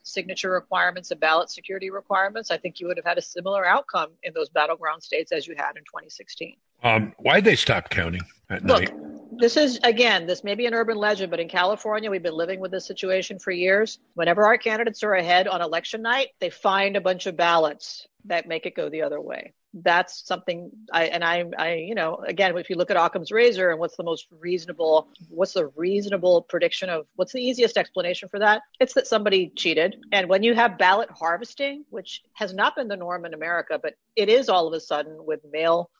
[0.03, 4.11] signature requirements and ballot security requirements, I think you would have had a similar outcome
[4.23, 6.57] in those battleground states as you had in 2016.
[6.83, 8.21] Um, why did they stop counting
[8.51, 9.14] at Look, night?
[9.39, 12.61] This is again, this may be an urban legend, but in California, we've been living
[12.61, 13.99] with this situation for years.
[14.15, 18.49] Whenever our candidates are ahead on election night, they find a bunch of ballots that
[18.49, 19.53] make it go the other way.
[19.75, 23.71] That's something I and I, I, you know, again, if you look at Occam's razor
[23.71, 28.39] and what's the most reasonable, what's the reasonable prediction of what's the easiest explanation for
[28.39, 28.63] that?
[28.79, 29.97] It's that somebody cheated.
[30.13, 33.95] And when you have ballot harvesting, which has not been the norm in America, but
[34.15, 35.91] it is all of a sudden with mail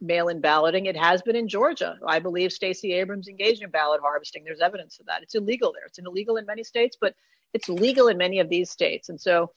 [0.00, 0.86] mail-in balloting.
[0.86, 1.98] It has been in Georgia.
[2.06, 4.44] I believe Stacey Abrams engaged in ballot harvesting.
[4.44, 5.22] There's evidence of that.
[5.22, 5.86] It's illegal there.
[5.86, 7.14] It's illegal in many states, but
[7.52, 9.08] it's legal in many of these states.
[9.08, 9.52] And so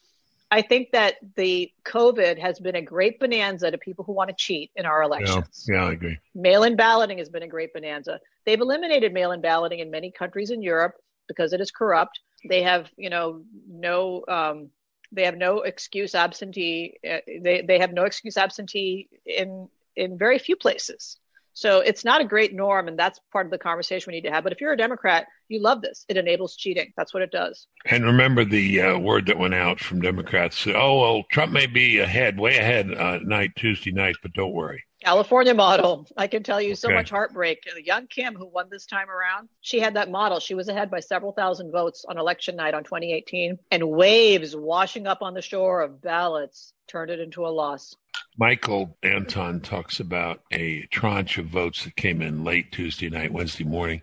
[0.52, 4.36] I think that the COVID has been a great bonanza to people who want to
[4.36, 5.66] cheat in our elections.
[5.68, 6.18] Yeah, yeah I agree.
[6.34, 8.20] Mail-in balloting has been a great bonanza.
[8.46, 10.96] They've eliminated mail-in balloting in many countries in Europe
[11.28, 12.20] because it is corrupt.
[12.48, 14.70] They have, you know, no um,
[15.12, 16.98] they have no excuse absentee.
[17.08, 21.18] Uh, they they have no excuse absentee in in very few places.
[21.54, 24.32] So it's not a great norm, and that's part of the conversation we need to
[24.32, 24.44] have.
[24.44, 26.06] But if you're a Democrat, you love this.
[26.10, 26.94] It enables cheating.
[26.98, 27.68] That's what it does.
[27.86, 32.00] And remember the uh, word that went out from Democrats: "Oh, well, Trump may be
[32.00, 36.08] ahead, way ahead uh, night Tuesday night, but don't worry." California model.
[36.18, 36.76] I can tell you okay.
[36.76, 37.60] so much heartbreak.
[37.84, 40.40] Young Kim, who won this time around, she had that model.
[40.40, 45.06] She was ahead by several thousand votes on election night on 2018, and waves washing
[45.06, 47.96] up on the shore of ballots turned it into a loss.
[48.38, 53.64] Michael Anton talks about a tranche of votes that came in late Tuesday night, Wednesday
[53.64, 54.02] morning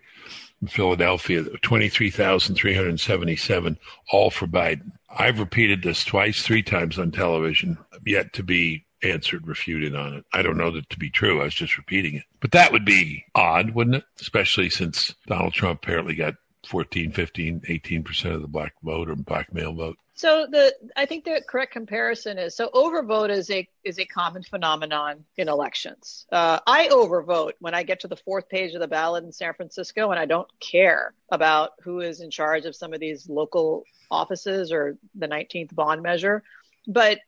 [0.52, 3.77] in Philadelphia, 23,377,
[4.11, 4.91] all for Biden.
[5.09, 10.25] I've repeated this twice, three times on television, yet to be answered, refuted on it.
[10.33, 11.41] I don't know that to be true.
[11.41, 12.23] I was just repeating it.
[12.39, 14.03] But that would be odd, wouldn't it?
[14.19, 16.35] Especially since Donald Trump apparently got
[16.67, 19.97] 14, 15, 18% of the black vote or black male vote.
[20.15, 24.43] So the I think the correct comparison is so overvote is a is a common
[24.43, 26.27] phenomenon in elections.
[26.31, 29.53] Uh, I overvote when I get to the fourth page of the ballot in San
[29.55, 33.85] Francisco, and I don't care about who is in charge of some of these local
[34.11, 36.43] offices or the 19th bond measure.
[36.85, 37.19] But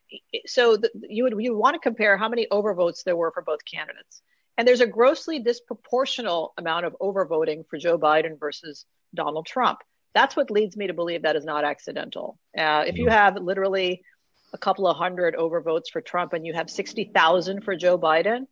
[0.45, 3.65] so the, you would you want to compare how many overvotes there were for both
[3.65, 4.21] candidates,
[4.59, 9.79] and there's a grossly disproportional amount of overvoting for Joe Biden versus Donald Trump.
[10.15, 12.39] That's what leads me to believe that is not accidental.
[12.57, 14.01] Uh, if you have literally
[14.53, 18.47] a couple of hundred overvotes for Trump and you have 60,000 for Joe Biden,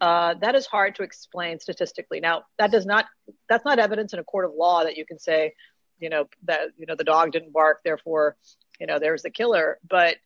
[0.00, 2.20] uh, that is hard to explain statistically.
[2.20, 3.06] Now, that does not
[3.48, 5.54] that's not evidence in a court of law that you can say,
[5.98, 8.36] you know, that you know the dog didn't bark, therefore,
[8.78, 9.78] you know, there's the killer.
[9.88, 10.16] But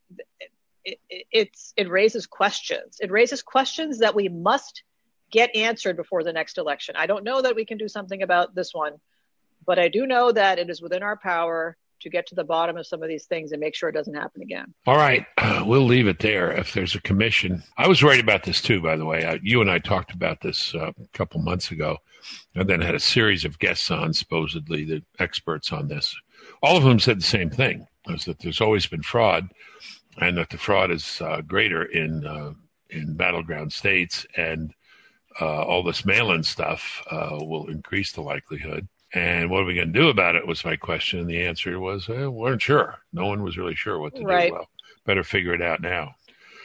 [0.84, 2.98] it, it, it's it raises questions.
[3.00, 4.82] It raises questions that we must
[5.30, 6.96] get answered before the next election.
[6.98, 8.94] I don't know that we can do something about this one,
[9.66, 12.76] but I do know that it is within our power to get to the bottom
[12.76, 14.74] of some of these things and make sure it doesn't happen again.
[14.86, 15.26] All right.
[15.60, 16.50] We'll leave it there.
[16.50, 19.24] If there's a commission, I was worried about this too, by the way.
[19.24, 21.98] Uh, you and I talked about this uh, a couple months ago
[22.54, 26.16] and then had a series of guests on, supposedly the experts on this,
[26.62, 29.50] all of them said the same thing was that there's always been fraud
[30.18, 32.56] and that the fraud is uh, greater in,
[32.88, 34.72] in battleground states and
[35.40, 38.88] all this mail-in stuff will increase the likelihood.
[39.12, 41.20] And what are we going to do about it was my question.
[41.20, 42.96] And the answer was, eh, weren't sure.
[43.12, 44.50] No one was really sure what to right.
[44.50, 44.54] do.
[44.54, 44.68] Well,
[45.04, 46.14] better figure it out now.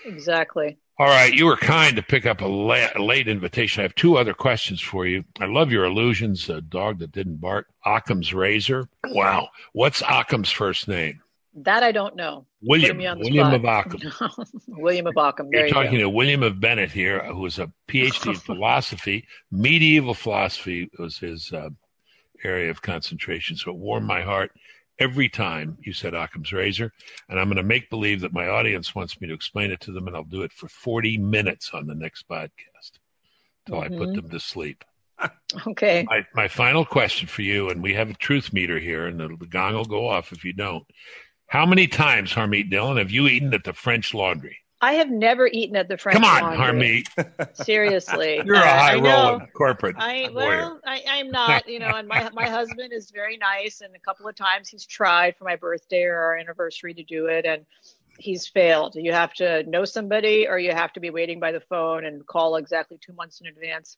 [0.05, 0.77] Exactly.
[0.97, 1.34] All right.
[1.34, 3.81] You were kind to pick up a, la- a late invitation.
[3.81, 5.25] I have two other questions for you.
[5.39, 8.88] I love your illusions, a dog that didn't bark, Occam's razor.
[9.08, 9.49] Wow.
[9.73, 11.21] What's Occam's first name?
[11.55, 12.45] That I don't know.
[12.62, 12.97] William.
[13.19, 14.01] William of Occam.
[14.67, 15.49] William of Occam.
[15.49, 19.25] There You're talking you to William of Bennett here, who is a PhD in philosophy.
[19.51, 21.69] Medieval philosophy was his uh,
[22.43, 23.56] area of concentration.
[23.56, 24.52] So it warmed my heart
[25.00, 26.91] every time you said Occam's razor.
[27.30, 29.91] And I'm going to make believe that my audience wants me to explain it to
[29.91, 33.00] them, and I'll do it for 40 minutes on the next podcast
[33.65, 33.93] until mm-hmm.
[33.93, 34.15] I put mm-hmm.
[34.15, 34.84] them to sleep.
[35.67, 36.06] Okay.
[36.10, 39.30] My, my final question for you, and we have a truth meter here, and the,
[39.39, 40.84] the gong will go off if you don't.
[41.48, 44.58] How many times, Harmeet Dhillon, have you eaten at the French Laundry?
[44.81, 46.15] I have never eaten at the French.
[46.15, 47.03] Come on, Laundry.
[47.13, 47.65] Harmeet.
[47.65, 49.95] Seriously, you're uh, a high rolling corporate.
[49.97, 51.67] I well, I, I'm not.
[51.67, 54.85] You know, and my my husband is very nice, and a couple of times he's
[54.85, 57.65] tried for my birthday or our anniversary to do it, and
[58.19, 58.95] he's failed.
[58.95, 62.25] You have to know somebody, or you have to be waiting by the phone and
[62.27, 63.97] call exactly two months in advance.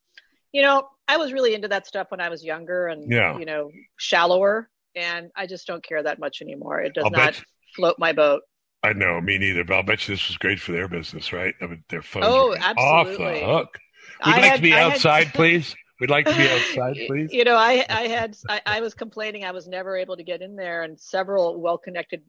[0.52, 3.38] You know, I was really into that stuff when I was younger and yeah.
[3.38, 6.82] you know shallower, and I just don't care that much anymore.
[6.82, 7.42] It does I'll not
[7.76, 8.44] float my boat.
[8.84, 9.64] I know, me neither.
[9.64, 11.56] But I'll bet you this was great for their business, right?
[11.62, 13.78] I mean, their phones oh, off the hook.
[14.26, 15.34] We'd I like had, to be I outside, had...
[15.34, 15.76] please.
[16.00, 17.32] We'd like to be outside, please.
[17.32, 20.42] You know, I I had I, I was complaining I was never able to get
[20.42, 22.22] in there, and several well-connected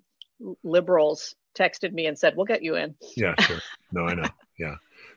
[0.62, 3.58] liberals texted me and said, "We'll get you in." Yeah, sure.
[3.92, 4.28] No, I know.
[4.58, 4.74] Yeah,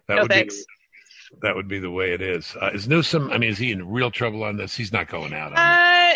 [0.07, 0.55] that no, would thanks.
[0.55, 0.65] be
[1.41, 2.55] that would be the way it is.
[2.61, 3.31] Uh, is Newsom?
[3.31, 4.75] I mean, is he in real trouble on this?
[4.75, 5.53] He's not going out.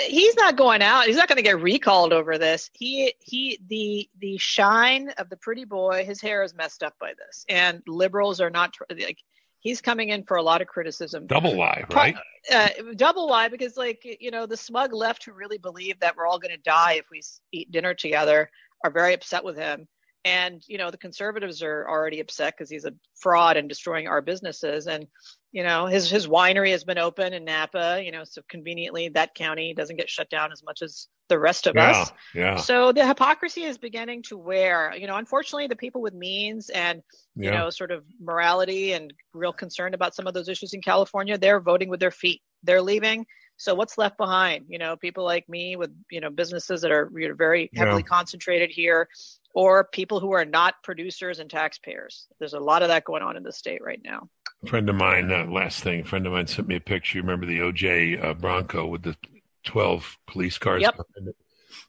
[0.05, 1.05] He's not going out.
[1.05, 2.69] He's not going to get recalled over this.
[2.73, 6.05] He he the the shine of the pretty boy.
[6.05, 9.19] His hair is messed up by this, and liberals are not like.
[9.59, 11.25] He's coming in for a lot of criticism.
[11.25, 12.15] Double lie, right?
[12.53, 16.27] Uh, double lie because, like, you know, the smug left who really believe that we're
[16.27, 18.51] all going to die if we eat dinner together
[18.83, 19.87] are very upset with him
[20.25, 24.21] and you know the conservatives are already upset because he's a fraud and destroying our
[24.21, 25.07] businesses and
[25.55, 29.33] you know his his winery has been open in napa you know so conveniently that
[29.33, 32.91] county doesn't get shut down as much as the rest of yeah, us yeah so
[32.91, 37.01] the hypocrisy is beginning to wear you know unfortunately the people with means and
[37.37, 37.51] you Yeah.
[37.51, 41.61] know sort of morality and real concern about some of those issues in california they're
[41.61, 43.25] voting with their feet they're leaving
[43.57, 47.09] so what's left behind you know people like me with you know businesses that are
[47.15, 48.09] you know, very heavily Yeah.
[48.09, 49.07] concentrated here
[49.55, 52.27] or people who are not producers and taxpayers.
[52.39, 54.27] There's a lot of that going on in the state right now.
[54.68, 57.18] Friend of mine, uh, last thing, a friend of mine sent me a picture.
[57.18, 59.16] You remember the OJ uh, Bronco with the
[59.63, 60.93] 12 police cars Yep.
[60.97, 61.36] behind it?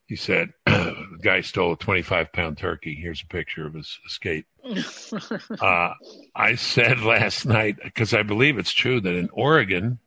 [0.06, 2.94] He said, the guy stole a 25 pound turkey.
[2.94, 4.46] Here's a picture of his escape.
[5.60, 5.94] Uh,
[6.34, 9.98] I said last night, because I believe it's true that in Oregon,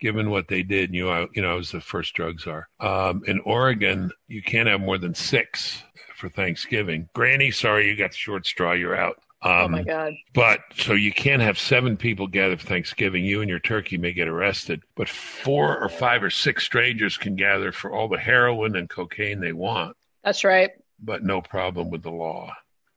[0.00, 2.68] given what they did, you know, I, you know, I was the first drug czar.
[2.80, 5.82] Um, in Oregon, you can't have more than six
[6.16, 7.08] for Thanksgiving.
[7.14, 8.72] Granny, sorry, you got the short straw.
[8.72, 9.20] You're out.
[9.40, 10.14] Um, oh my God.
[10.34, 13.24] but so you can't have seven people gather for Thanksgiving.
[13.24, 17.36] You and your turkey may get arrested, but four or five or six strangers can
[17.36, 20.70] gather for all the heroin and cocaine they want, That's right.
[20.98, 22.52] but no problem with the law.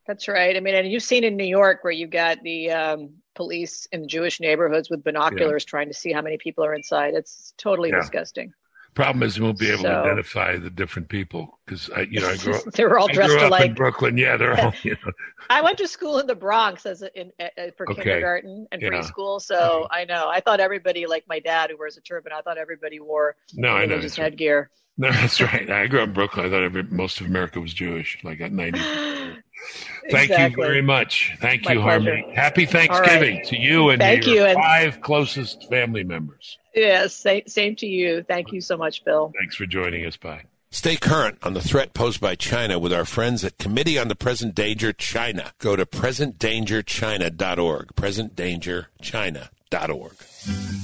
[0.07, 0.57] That's right.
[0.57, 4.07] I mean, and you've seen in New York where you've got the um, police in
[4.07, 7.13] Jewish neighborhoods with binoculars trying to see how many people are inside.
[7.13, 7.99] It's totally Yeah.
[7.99, 8.51] disgusting.
[8.93, 12.27] Problem is, we won't be able to identify the different people because I, you know,
[12.29, 12.63] I grew up.
[12.73, 13.73] they were all I dressed grew up in.
[13.73, 14.17] Brooklyn.
[14.17, 14.73] Yeah, they're all.
[14.83, 15.11] You know,
[15.49, 18.03] I went to school in the Bronx as a, in, uh, for Okay.
[18.03, 18.89] kindergarten and Yeah.
[18.89, 20.29] preschool, so I know.
[20.29, 23.69] I thought everybody, like my dad who wears a turban, I thought everybody wore no,
[23.69, 23.91] I know.
[23.95, 24.23] religious That's right.
[24.25, 24.69] headgear.
[24.97, 25.69] No, that's right.
[25.69, 26.45] I grew up in Brooklyn.
[26.45, 28.17] I thought every, most of America was Jewish.
[28.23, 28.79] Like at ninety.
[30.09, 30.63] Thank Exactly.
[30.63, 31.33] you very much.
[31.39, 32.25] Thank My you, Harmony.
[32.35, 36.57] Happy Thanksgiving to you and Thank your you, and- five closest family members.
[36.73, 38.23] Yes, same, same to you.
[38.23, 39.31] Thank you so much, Bill.
[39.37, 40.17] Thanks for joining us.
[40.17, 40.43] Bye.
[40.73, 44.15] Stay current on the threat posed by China with our friends at Committee on the
[44.15, 45.51] Present Danger China.
[45.59, 47.95] Go to presentdangerchina.org.
[47.95, 50.13] Presentdangerchina.org.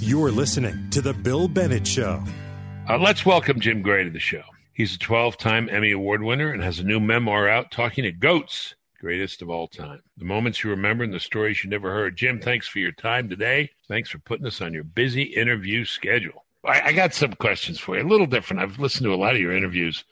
[0.02, 2.22] You're listening to The Bill Bennett Show.
[2.90, 4.44] Uh, let's welcome Jim Gray to the show.
[4.74, 8.12] He's a 12 time Emmy Award winner and has a new memoir out talking to
[8.12, 10.02] goats, greatest of all time.
[10.18, 12.16] The moments you remember and the stories you never heard.
[12.16, 13.72] Jim, thanks for your time today.
[13.88, 16.46] Thanks for putting us on your busy interview schedule.
[16.66, 18.62] I, I got some questions for you, a little different.
[18.62, 20.04] I've listened to a lot of your interviews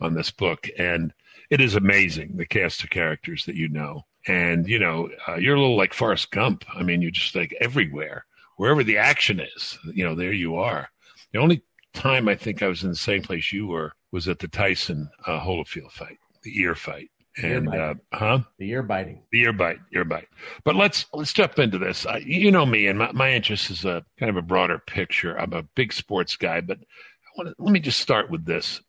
[0.00, 1.12] on this book, and
[1.50, 4.06] it is amazing the cast of characters that you know.
[4.26, 6.64] And, you know, uh, you're a little like Forrest Gump.
[6.74, 8.24] I mean, you're just like everywhere.
[8.56, 10.88] Wherever the action is, you know, there you are.
[11.32, 11.62] The only
[11.94, 15.10] time I think I was in the same place you were was at the Tyson
[15.26, 17.10] uh, Holyfield fight, the ear fight.
[17.36, 18.40] And uh, huh?
[18.58, 19.22] The ear biting.
[19.32, 20.28] The ear bite, ear bite.
[20.64, 22.04] But let's let's jump into this.
[22.04, 25.38] I, you know me, and my, my interest is a kind of a broader picture.
[25.38, 28.80] I'm a big sports guy, but I want to, let me just start with this.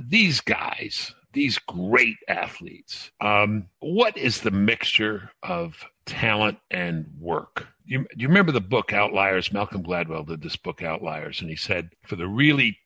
[0.00, 7.68] These guys, these great athletes, um, what is the mixture of talent and work?
[7.86, 9.52] You, you remember the book Outliers?
[9.52, 12.78] Malcolm Gladwell did this book Outliers, and he said for the really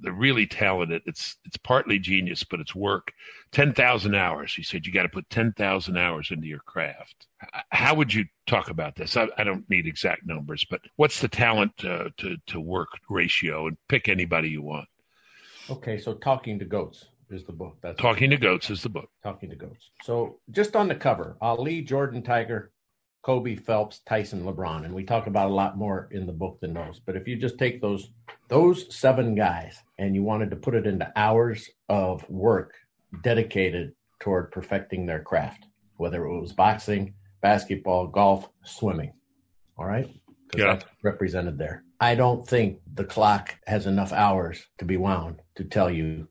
[0.00, 3.12] the really talented, it's it's partly genius, but it's work.
[3.52, 4.54] Ten thousand hours.
[4.54, 7.26] He said you got to put ten thousand hours into your craft.
[7.70, 9.16] How would you talk about this?
[9.16, 13.66] I, I don't need exact numbers, but what's the talent uh, to to work ratio?
[13.66, 14.88] And pick anybody you want.
[15.68, 17.76] Okay, so Talking to Goats is the book.
[17.82, 19.08] That's Talking to Goats is the book.
[19.22, 19.90] Talking to Goats.
[20.02, 22.72] So just on the cover, Ali, Jordan, Tiger,
[23.22, 26.74] Kobe, Phelps, Tyson, LeBron, and we talk about a lot more in the book than
[26.74, 27.00] those.
[27.00, 28.10] But if you just take those
[28.48, 32.74] those seven guys and you wanted to put it into hours of work
[33.22, 35.66] dedicated toward perfecting their craft,
[35.96, 39.12] whether it was boxing, basketball, golf, swimming,
[39.76, 40.08] All right?
[40.56, 40.78] Yeah.
[41.02, 41.82] represented there.
[42.00, 46.28] I don't think the clock has enough hours to be wound to tell you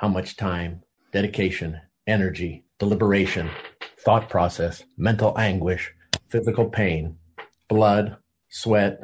[0.00, 0.82] how much time,
[1.12, 3.50] dedication, energy, deliberation,
[3.98, 5.92] thought process, mental anguish,
[6.30, 7.14] physical pain,
[7.68, 8.16] blood,
[8.48, 8.98] sweat,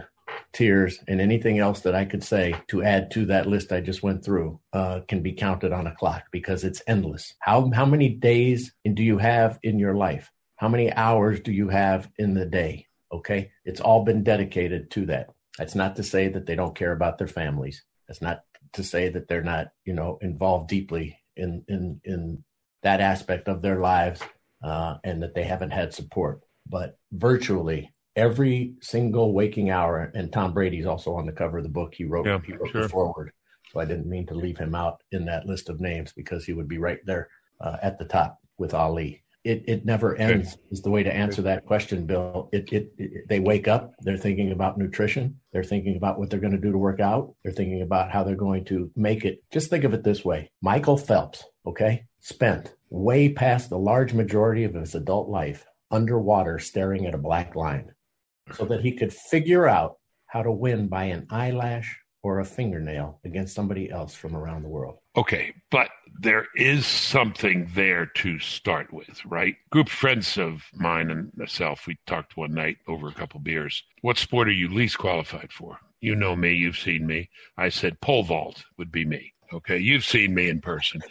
[0.55, 4.03] tears, and anything else that I could say to add to that list I just
[4.03, 7.35] went through uh, can be counted on a clock because it's endless.
[7.41, 10.33] How how many days do you have in your life?
[10.57, 12.87] How many hours do you have in the day?
[13.13, 15.29] Okay, it's all been dedicated to that.
[15.59, 17.85] That's not to say that they don't care about their families.
[18.09, 18.45] That's not
[18.77, 22.45] to say that they're not, you know, involved deeply in in in
[22.83, 24.21] that aspect of their lives
[24.63, 26.41] uh, and that they haven't had support.
[26.69, 30.11] But virtually every single waking hour.
[30.15, 31.95] And Tom Brady's also on the cover of the book.
[31.95, 32.83] He wrote, Yeah, he wrote sure.
[32.83, 33.33] the foreword.
[33.73, 36.55] So I didn't mean to leave him out in that list of names because he
[36.55, 37.29] would be right there
[37.61, 39.23] uh, at the top with Ali.
[39.47, 42.49] It, it never ends is the way to answer that question, Bill.
[42.53, 46.41] It, it, it they wake up, they're thinking about nutrition, they're thinking about what they're
[46.41, 49.45] going to do to work out, they're thinking about how they're going to make it.
[49.53, 54.65] Just think of it this way: Michael Phelps, okay, spent way past the large majority
[54.65, 57.93] of his adult life underwater staring at a black line,
[58.53, 63.21] so that he could figure out how to win by an eyelash or a fingernail
[63.25, 64.99] against somebody else from around the world.
[65.17, 65.89] Okay, but
[66.21, 69.55] there is something there to start with, right?
[69.71, 73.83] Group friends of mine and myself, we talked one night over a couple beers.
[74.03, 75.79] What sport are you least qualified for?
[76.01, 77.31] You know me, you've seen me.
[77.57, 79.33] I said pole vault would be me.
[79.53, 81.03] Okay, you've seen me in person.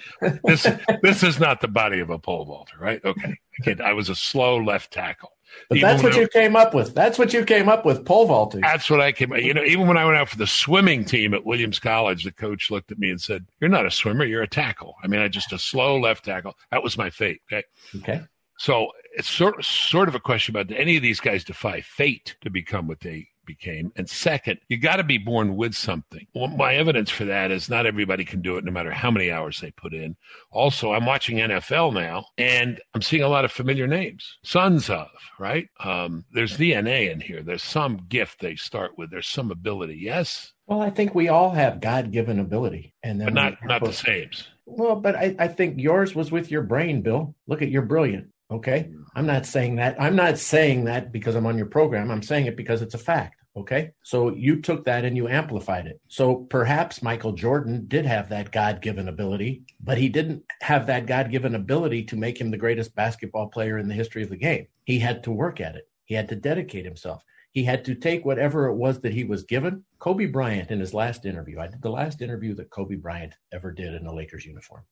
[0.44, 0.68] This
[1.02, 3.04] this is not the body of a pole vaulter, right?
[3.04, 5.32] Okay, Kid, I was a slow left tackle.
[5.70, 6.94] But Even that's what I- you came up with.
[6.94, 8.62] That's what you came up with, pole vaulting.
[8.62, 9.32] That's what I came.
[9.32, 9.40] up.
[9.42, 12.32] You know, even when I went out for the swimming team at Williams College, the
[12.32, 14.26] coach looked at me and said, "You're not a swimmer.
[14.26, 16.56] You're a tackle." I mean, I just a slow left tackle.
[16.72, 17.42] That was my fate.
[17.52, 17.64] Okay,
[17.98, 18.22] Okay.
[18.60, 22.36] so it's sort sort of a question about do any of these guys defy fate
[22.42, 23.92] to become what they became?
[23.96, 26.26] And second, you got to be born with something.
[26.34, 29.32] Well, my evidence for that is not everybody can do it, no matter how many
[29.32, 30.16] hours they put in.
[30.52, 34.38] Also, I'm watching NFL now, and I'm seeing a lot of familiar names.
[34.44, 35.08] Sons of
[35.40, 35.68] right.
[35.84, 37.44] Um, there's DNA in here.
[37.44, 39.12] There's some gift they start with.
[39.12, 39.96] There's some ability.
[39.96, 42.94] Yes, Well, I think we all have God given ability.
[43.04, 44.30] And then but not not the same.
[44.66, 47.36] Well, but I, I think yours was with your brain, Bill.
[47.48, 48.30] Look at you're brilliant.
[48.52, 48.92] Okay.
[49.16, 50.00] I'm not saying that.
[50.00, 52.12] I'm not saying that because I'm on your program.
[52.12, 53.42] I'm saying it because it's a fact.
[53.58, 53.92] Okay.
[54.04, 56.00] So you took that and you amplified it.
[56.08, 61.06] So perhaps Michael Jordan did have that God given ability, but he didn't have that
[61.06, 64.36] God given ability to make him the greatest basketball player in the history of the
[64.36, 64.68] game.
[64.84, 67.24] He had to work at it, he had to dedicate himself.
[67.52, 69.86] He had to take whatever it was that he was given.
[70.00, 73.72] Kobe Bryant, in his last interview, I did the last interview that Kobe Bryant ever
[73.72, 74.84] did in a Lakers uniform.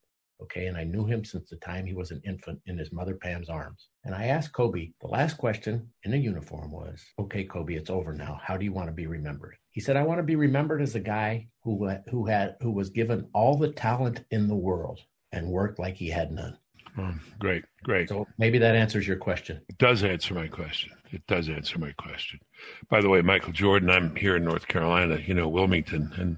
[0.43, 0.67] Okay.
[0.67, 3.49] And I knew him since the time he was an infant in his mother Pam's
[3.49, 3.87] arms.
[4.03, 8.13] And I asked Kobe, the last question in a uniform was, okay, Kobe, it's over
[8.13, 8.39] now.
[8.43, 9.55] How do you want to be remembered?
[9.71, 12.89] He said, I want to be remembered as a guy who, who had, who was
[12.89, 14.99] given all the talent in the world
[15.31, 16.57] and worked like he had none.
[16.97, 18.09] Oh, great, great.
[18.09, 19.61] So maybe that answers your question.
[19.67, 20.91] It does answer my question.
[21.11, 22.39] It does answer my question.
[22.89, 26.37] By the way, Michael Jordan, I'm here in North Carolina, you know, Wilmington, and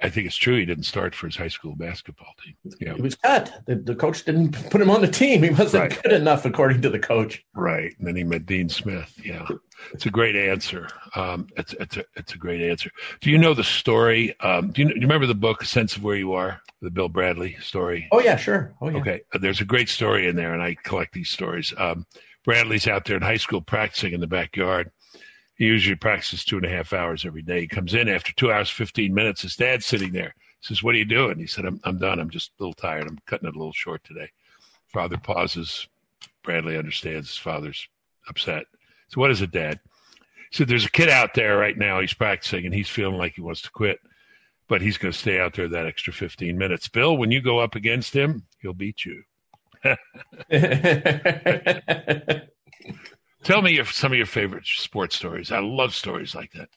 [0.00, 2.54] I think it's true he didn't start for his high school basketball team.
[2.80, 3.62] Yeah, He was cut.
[3.66, 5.42] The, the coach didn't put him on the team.
[5.42, 6.02] He wasn't Right.
[6.02, 7.44] good enough, according to the coach.
[7.54, 7.92] right.
[7.98, 9.12] And then he met Dean Smith.
[9.24, 9.46] Yeah,
[9.92, 10.88] it's a great answer.
[11.16, 12.90] Um, it's it's a it's a great answer.
[13.20, 14.38] Do you know the story?
[14.40, 16.60] Um, do, you, do you remember the book "Sense of Where You Are"?
[16.82, 18.06] The Bill Bradley story.
[18.12, 18.74] Oh, yeah, sure.
[18.80, 18.98] Oh, yeah.
[18.98, 21.72] Okay, uh, there's a great story in there, and I collect these stories.
[21.78, 22.06] Um,
[22.44, 24.90] Bradley's out there in high school practicing in the backyard.
[25.56, 27.60] He usually practices two and a half hours every day.
[27.60, 29.42] He comes in after two hours, 15 minutes.
[29.42, 30.34] His dad's sitting there.
[30.60, 31.38] He says, What are you doing?
[31.38, 32.20] He said, I'm, I'm done.
[32.20, 33.06] I'm just a little tired.
[33.06, 34.30] I'm cutting it a little short today.
[34.86, 35.88] Father pauses.
[36.42, 37.88] Bradley understands his father's
[38.28, 38.66] upset.
[39.08, 39.80] So, what is it, Dad?
[40.50, 42.00] He said, There's a kid out there right now.
[42.00, 43.98] He's practicing and he's feeling like he wants to quit,
[44.68, 46.88] but he's going to stay out there that extra 15 minutes.
[46.88, 49.22] Bill, when you go up against him, he'll beat you.
[53.42, 55.52] Tell me your, some of your favorite sports stories.
[55.52, 56.68] I love stories like that.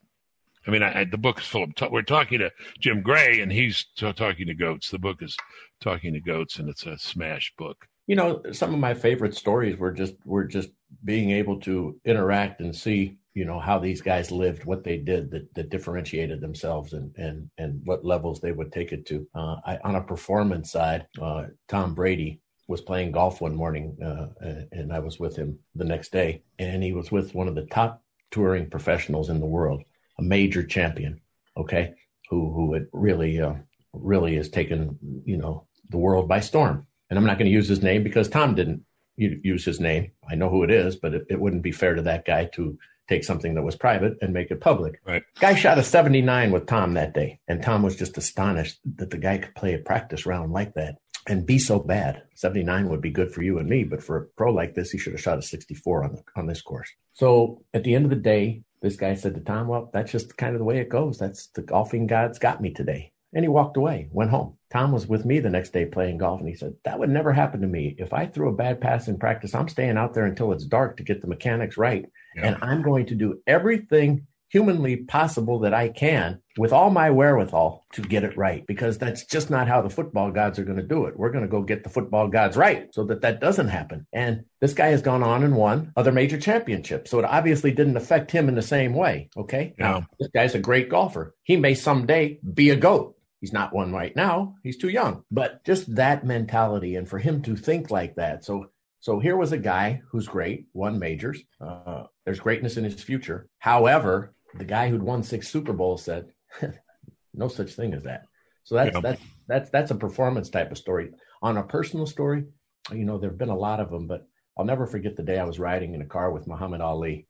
[0.68, 1.72] I mean, I, I, the book is full of.
[1.92, 4.92] we're talking to Jim Gray, and he's t- talking to goats.
[4.92, 5.36] The book is
[5.82, 7.88] talking to goats, and it's a smash book.
[8.08, 10.70] you know some of my favorite stories were just were just
[11.06, 15.30] being able to interact and see you know how these guys lived what they did
[15.32, 19.56] that, that differentiated themselves and and and what levels they would take it to uh,
[19.66, 24.28] I, on a performance side uh, tom brady was playing golf one morning uh,
[24.72, 27.66] and i was with him the next day and he was with one of the
[27.66, 28.02] top
[28.32, 29.84] touring professionals in the world
[30.20, 31.20] a major champion
[31.58, 31.94] okay
[32.30, 33.54] who who had really uh,
[33.94, 37.68] really has taken you know the world by storm and I'm not going to use
[37.68, 38.84] his name because Tom didn't
[39.18, 40.12] use his name.
[40.30, 42.78] I know who it is, but it, it wouldn't be fair to that guy to
[43.08, 45.02] take something that was private and make it public.
[45.06, 45.24] Right.
[45.40, 49.18] Guy shot a 79 with Tom that day, and Tom was just astonished that the
[49.18, 52.24] guy could play a practice round like that and be so bad.
[52.36, 54.98] 79 would be good for you and me, but for a pro like this, he
[54.98, 56.90] should have shot a 64 on the, on this course.
[57.14, 60.38] So at the end of the day, this guy said to Tom, "Well, that's just
[60.38, 61.18] kind of the way it goes.
[61.18, 64.58] That's the golfing gods got me today." And he walked away, went home.
[64.72, 67.32] Tom was with me the next day playing golf, and he said, That would never
[67.32, 67.96] happen to me.
[67.98, 70.98] If I threw a bad pass in practice, I'm staying out there until it's dark
[70.98, 72.06] to get the mechanics right.
[72.36, 72.48] Yeah.
[72.48, 77.86] And I'm going to do everything humanly possible that I can, with all my wherewithal,
[77.94, 78.66] to get it right.
[78.68, 81.18] Because that's just not how the football gods are going to do it.
[81.18, 84.08] We're going to go get the football gods right so that that doesn't happen.
[84.12, 87.12] And this guy has gone on and won other major championships.
[87.12, 89.30] So it obviously didn't affect him in the same way.
[89.38, 89.74] Okay.
[89.78, 89.92] Yeah.
[89.92, 91.36] Now, this guy's a great golfer.
[91.44, 93.16] He may someday be a GOAT.
[93.40, 94.56] He's not one right now.
[94.64, 95.24] He's too young.
[95.32, 98.44] But just that mentality and for him to think like that.
[98.44, 98.70] So
[99.02, 101.42] so here was a guy who's great, won majors.
[101.62, 103.48] Uh, there's greatness in his future.
[103.58, 106.28] However, the guy who'd won six Super Bowls said,
[107.34, 108.24] "No such thing as that."
[108.64, 109.02] So that's yeah.
[109.02, 111.12] that's that's that's a performance type of story.
[111.42, 112.46] On a personal story,
[112.92, 114.28] you know, there've been a lot of them, but
[114.58, 117.28] I'll never forget the day I was riding in a car with Muhammad Ali,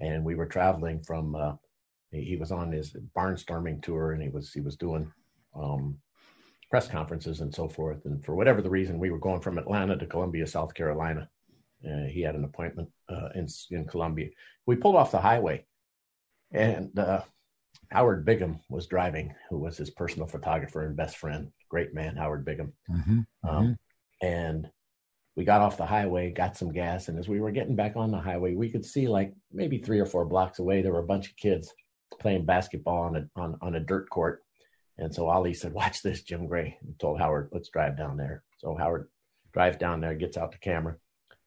[0.00, 1.34] and we were traveling from.
[1.34, 1.52] Uh,
[2.10, 5.10] he was on his barnstorming tour, and he was he was doing
[5.54, 5.98] um,
[6.70, 8.04] press conferences and so forth.
[8.04, 11.28] And for whatever the reason, we were going from Atlanta to Columbia, South Carolina.
[11.84, 14.28] Uh, he had an appointment uh, in in Columbia.
[14.66, 15.66] We pulled off the highway,
[16.52, 17.22] and uh,
[17.90, 21.50] Howard Bingham was driving, who was his personal photographer and best friend.
[21.68, 22.72] Great man, Howard Bingham.
[22.90, 23.20] Mm-hmm.
[23.48, 24.26] Um, mm-hmm.
[24.26, 24.68] And
[25.36, 28.10] we got off the highway, got some gas, and as we were getting back on
[28.10, 31.06] the highway, we could see like maybe three or four blocks away there were a
[31.06, 31.72] bunch of kids
[32.20, 34.42] playing basketball on a on, on a dirt court.
[34.98, 38.44] And so Ali said, "Watch this, Jim Gray." And told Howard, "Let's drive down there."
[38.58, 39.08] So Howard
[39.52, 40.96] drives down there, gets out the camera.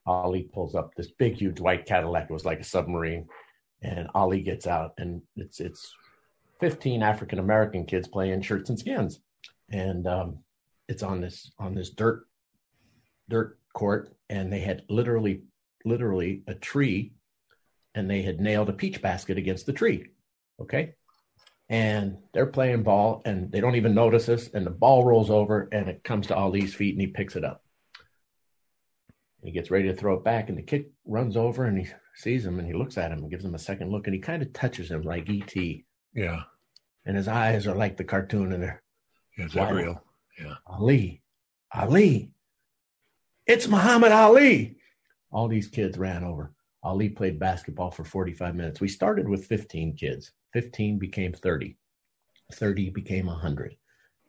[0.06, 2.26] Ali pulls up this big, huge white Cadillac.
[2.30, 3.28] It was like a submarine
[3.82, 5.93] and Ali gets out, and it's it's
[6.59, 9.19] 15 African American kids playing shirts and skins,
[9.69, 10.39] and um,
[10.88, 12.25] it's on this on this dirt
[13.30, 15.43] dirt court, and they had literally
[15.86, 17.13] literally a tree,
[17.95, 20.07] and they had nailed a peach basket against the tree,
[20.61, 20.93] okay,
[21.69, 25.69] and they're playing ball, and they don't even notice us, and the ball rolls over,
[25.71, 27.63] and it comes to Ali's feet, and he picks it up.
[29.44, 32.46] He gets ready to throw it back, and the kid runs over and he sees
[32.46, 34.42] him and he looks at him and gives him a second look and he kind
[34.42, 35.86] of touches him like E.T.
[36.14, 36.42] Yeah.
[37.06, 38.82] And his eyes are like the cartoon in there.
[39.38, 40.04] Yeah, is that real?
[40.42, 40.56] Yeah.
[40.66, 41.22] Ali.
[41.74, 42.32] Ali.
[43.46, 44.78] It's Muhammad Ali.
[45.32, 46.52] All these kids ran over.
[46.84, 48.82] Ali played basketball for 45 minutes.
[48.82, 50.32] We started with 15 kids.
[50.54, 51.78] 15 became 30.
[52.54, 53.76] 30 became 100.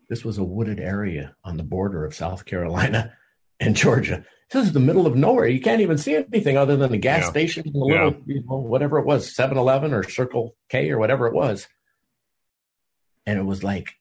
[0.09, 3.13] This was a wooded area on the border of South Carolina
[3.61, 4.25] and Georgia.
[4.51, 5.47] This is the middle of nowhere.
[5.47, 7.31] You can't even see anything other than the gas yeah.
[7.31, 10.99] station and the little, you know, whatever it was, 7 Eleven or Circle K or
[10.99, 11.69] whatever it was.
[13.27, 13.95] And it was like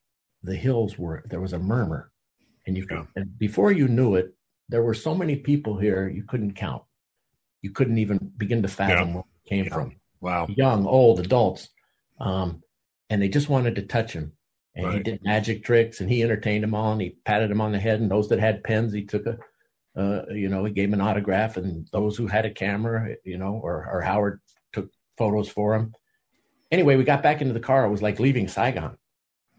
[0.44, 2.12] the hills were, there was a murmur.
[2.66, 3.06] And you could, yeah.
[3.16, 4.34] and before you knew it,
[4.70, 6.84] there were so many people here you couldn't count.
[7.62, 9.96] You couldn't even begin to fathom where it came from.
[10.22, 10.48] Wow.
[10.50, 11.70] Young, old, adults.
[12.20, 12.64] Um,
[13.10, 14.34] and they just wanted to touch him.
[14.78, 14.98] And right.
[14.98, 17.80] he did magic tricks and he entertained them all and he patted them on the
[17.80, 18.00] head.
[18.00, 19.38] And those that had pens, he took a
[19.98, 23.60] uh, you know, he gave an autograph, and those who had a camera, you know,
[23.64, 24.40] or, or Howard
[24.72, 25.94] took photos for him.
[26.72, 27.86] Anyway, we got back into the car.
[27.86, 28.98] It was like leaving Saigon.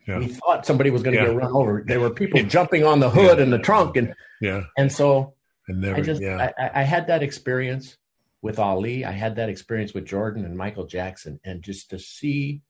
[0.07, 0.19] Yeah.
[0.19, 1.29] We thought somebody was going to yeah.
[1.29, 1.83] get run over.
[1.85, 3.43] There were people jumping on the hood yeah.
[3.43, 5.35] and the trunk, and yeah, and so
[5.69, 7.97] never, I just I, I had that experience
[8.41, 9.05] with Ali.
[9.05, 12.63] I had that experience with Jordan and Michael Jackson, and just to see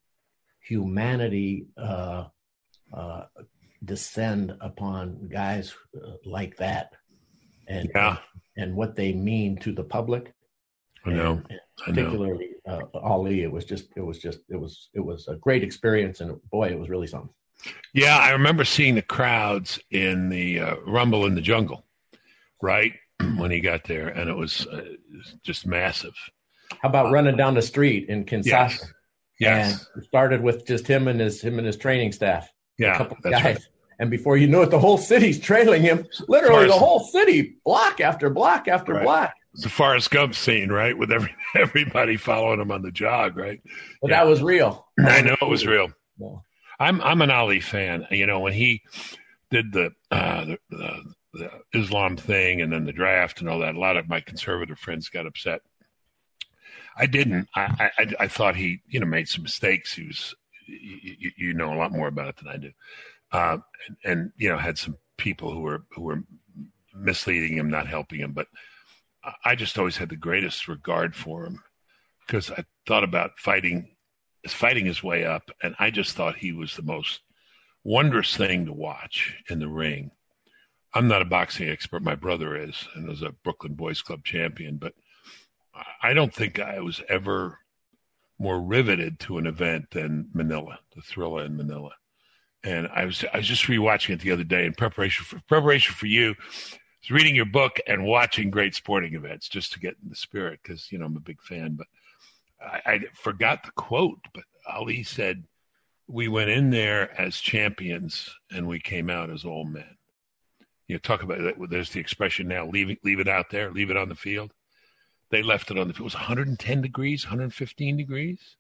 [0.61, 2.25] humanity uh,
[2.93, 3.25] uh,
[3.85, 6.93] descend upon guys uh, like that
[7.69, 8.19] and yeah.
[8.57, 10.35] and what they mean to the public.
[11.05, 11.43] I know.
[11.49, 15.37] And, particularly uh, Ali, it was just it was just it was it was a
[15.37, 17.31] great experience, and boy, it was really something.
[17.93, 21.85] Yeah, I remember seeing the crowds in the uh, Rumble in the Jungle,
[22.63, 22.93] right
[23.37, 24.83] when he got there, and it was, uh,
[25.43, 26.15] just massive.
[26.83, 28.47] How about running down the street in Kinshasa?
[28.51, 28.93] Yes.
[29.41, 29.87] yes.
[29.95, 32.53] And started with just him and his him and his training staff.
[32.79, 33.45] Yeah, that's guys.
[33.45, 33.59] right.
[34.01, 36.07] And before you know it, the whole city's trailing him.
[36.29, 39.03] Literally, the whole city, block after block after right.
[39.03, 39.35] block.
[39.55, 40.97] It's a Forrest Gump scene, right?
[40.97, 43.61] With every everybody following him on the jog, right?
[44.01, 44.19] But yeah.
[44.19, 44.87] that was real.
[45.01, 45.89] I know it was real.
[46.19, 46.37] Yeah.
[46.79, 48.07] I'm I'm an Ali fan.
[48.11, 48.83] You know, when he
[49.51, 53.75] did the, uh, the, the, the Islam thing and then the draft and all that,
[53.75, 55.63] a lot of my conservative friends got upset.
[56.97, 57.49] I didn't.
[57.55, 59.95] I, I, I thought he, you know, made some mistakes.
[59.95, 60.35] He was,
[60.69, 62.71] you, you know, a lot more about it than I do
[63.33, 66.23] uh, and, and, you know had some people who were who were
[66.95, 68.33] misleading him, not helping him.
[68.33, 68.49] But
[69.45, 71.63] I just always had the greatest regard for him
[72.27, 73.97] because I thought about fighting,
[74.47, 77.21] fighting his way up, and I just thought he was the most
[77.85, 80.11] wondrous thing to watch in the ring.
[80.95, 82.03] I'm not a boxing expert.
[82.03, 84.79] My brother is, and was a Brooklyn Boys Club champion.
[84.79, 84.95] But
[86.03, 87.59] I don't think I was ever
[88.39, 91.91] more riveted to an event than Manila, the Thrilla in Manila
[92.65, 95.95] and I was I was just rewatching it the other day in preparation for preparation
[95.95, 96.31] for you.
[96.31, 100.17] I was reading your book and watching great sporting events just to get in the
[100.17, 101.75] spirit because you know I'm a big fan.
[101.75, 101.87] But
[102.61, 105.45] I, I forgot the quote, but Ali said,
[106.09, 109.97] "We went in there as champions, and we came out as all men."
[110.89, 111.55] You know, talk about that.
[111.71, 114.53] There's the expression now: leave leave it out there, leave it on the field.
[115.31, 115.95] They left it on the.
[115.95, 118.57] It was 110 degrees, 115 degrees,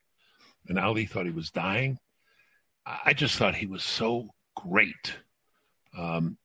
[0.68, 1.98] and Ali thought he was dying.
[2.86, 5.16] I just thought he was so great.
[5.96, 6.38] Um,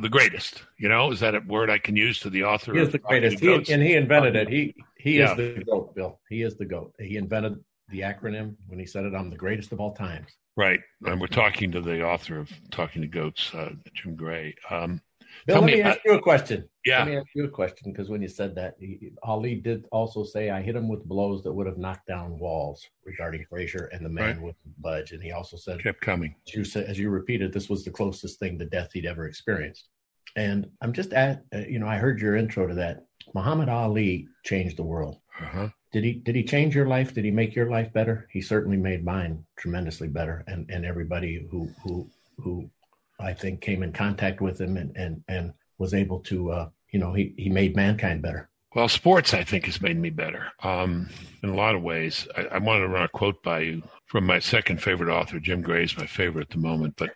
[0.00, 2.74] the greatest, you know, is that a word I can use to the author?
[2.74, 4.48] He is the greatest, he, and he invented it.
[4.48, 5.30] He he yeah.
[5.30, 6.20] is the goat, Bill.
[6.28, 6.94] He is the goat.
[6.98, 9.14] He invented the acronym when he said it.
[9.14, 10.28] I'm the greatest of all times.
[10.56, 14.56] Right, and we're talking to the author of Talking to Goats, uh, Jim Gray.
[14.68, 15.00] Um,
[15.46, 16.68] Bill, let me, me ask you a question.
[16.84, 16.98] Yeah.
[17.00, 20.24] Let me ask you a question because when you said that, he, Ali did also
[20.24, 24.04] say I hit him with blows that would have knocked down walls regarding Frazier and
[24.04, 24.46] the man right.
[24.46, 25.12] with budge.
[25.12, 26.34] And he also said, kept coming.
[26.46, 29.26] As you, said, as you repeated, this was the closest thing to death he'd ever
[29.26, 29.88] experienced.
[30.36, 33.04] And I'm just at, uh, you know, I heard your intro to that.
[33.34, 35.18] Muhammad Ali changed the world.
[35.40, 35.68] Uh-huh.
[35.92, 36.12] Did he?
[36.14, 37.14] Did he change your life?
[37.14, 38.28] Did he make your life better?
[38.30, 42.68] He certainly made mine tremendously better, and and everybody who who who
[43.18, 46.98] I think came in contact with him and and and was able to uh, you
[46.98, 48.50] know he he made mankind better.
[48.74, 51.08] Well, sports I think has made me better um,
[51.42, 52.28] in a lot of ways.
[52.36, 55.40] I, I wanted to run a quote by you from my second favorite author.
[55.40, 57.10] Jim Gray is my favorite at the moment, but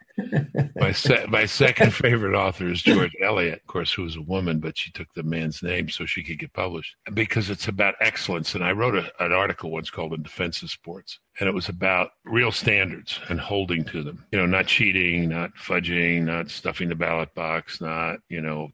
[0.77, 4.61] my se- my second favorite author is George Eliot, of course, who was a woman,
[4.61, 8.55] but she took the man's name so she could get published because it's about excellence.
[8.55, 11.69] And I wrote a, an article once called "In Defense of Sports," and it was
[11.69, 14.25] about real standards and holding to them.
[14.33, 18.71] You know, not cheating, not fudging, not stuffing the ballot box, not you know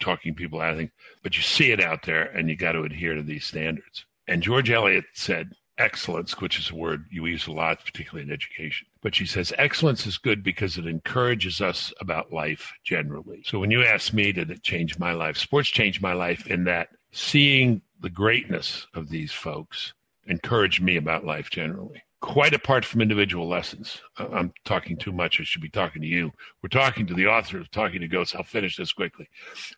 [0.00, 0.90] talking people out of things,
[1.22, 4.04] but you see it out there, and you got to adhere to these standards.
[4.28, 8.32] And George Eliot said, excellence, which is a word you use a lot, particularly in
[8.32, 8.86] education.
[9.02, 13.42] But she says excellence is good because it encourages us about life generally.
[13.44, 15.36] So when you ask me, did it change my life?
[15.36, 19.92] Sports changed my life in that seeing the greatness of these folks
[20.26, 24.00] encouraged me about life generally quite apart from individual lessons.
[24.18, 25.40] Uh, I'm talking too much.
[25.40, 26.32] I should be talking to you.
[26.62, 28.34] We're talking to the author of Talking to Goats.
[28.34, 29.28] I'll finish this quickly.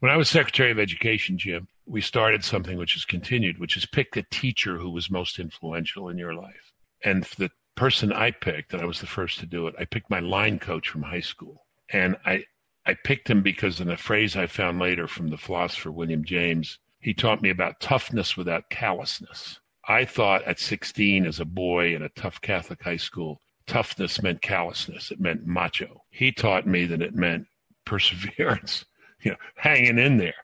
[0.00, 3.86] When I was Secretary of Education, Jim, we started something which has continued, which is
[3.86, 6.72] pick the teacher who was most influential in your life.
[7.04, 10.10] And the person I picked, and I was the first to do it, I picked
[10.10, 11.66] my line coach from high school.
[11.90, 12.44] And I,
[12.86, 16.78] I picked him because in a phrase I found later from the philosopher William James,
[17.00, 19.60] he taught me about toughness without callousness.
[19.90, 24.42] I thought at 16 as a boy in a tough Catholic high school, toughness meant
[24.42, 25.10] callousness.
[25.10, 26.04] It meant macho.
[26.10, 27.46] He taught me that it meant
[27.86, 28.84] perseverance,
[29.22, 30.34] you know, hanging in there,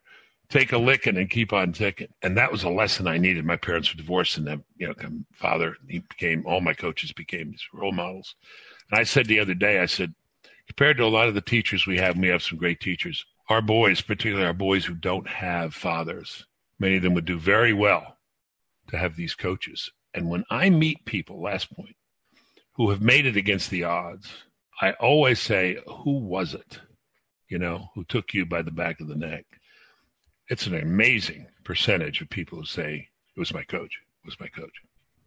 [0.48, 2.08] take a licking and keep on ticking.
[2.22, 3.44] And that was a lesson I needed.
[3.44, 4.94] My parents were divorced and then, you know,
[5.34, 8.36] father, he became, all my coaches became his role models.
[8.90, 10.14] And I said the other day, I said,
[10.66, 13.26] compared to a lot of the teachers we have, we have some great teachers.
[13.50, 16.46] Our boys, particularly our boys who don't have fathers,
[16.78, 18.13] many of them would do very well
[18.94, 19.90] to have these coaches.
[20.14, 21.96] And when I meet people, last point,
[22.74, 24.30] who have made it against the odds,
[24.80, 26.80] I always say, who was it?
[27.48, 29.44] You know, who took you by the back of the neck?
[30.48, 34.48] It's an amazing percentage of people who say, it was my coach, it was my
[34.48, 34.72] coach.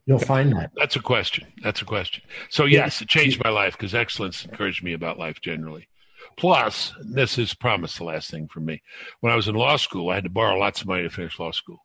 [0.05, 0.71] You'll find that.
[0.75, 1.45] That's a question.
[1.63, 2.23] That's a question.
[2.49, 5.89] So, yes, it changed my life because excellence encouraged me about life generally.
[6.37, 8.81] Plus, this is promised the last thing for me.
[9.19, 11.39] When I was in law school, I had to borrow lots of money to finish
[11.39, 11.81] law school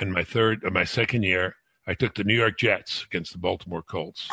[0.00, 3.82] in my third my second year, I took the New York Jets against the Baltimore
[3.82, 4.28] Colts.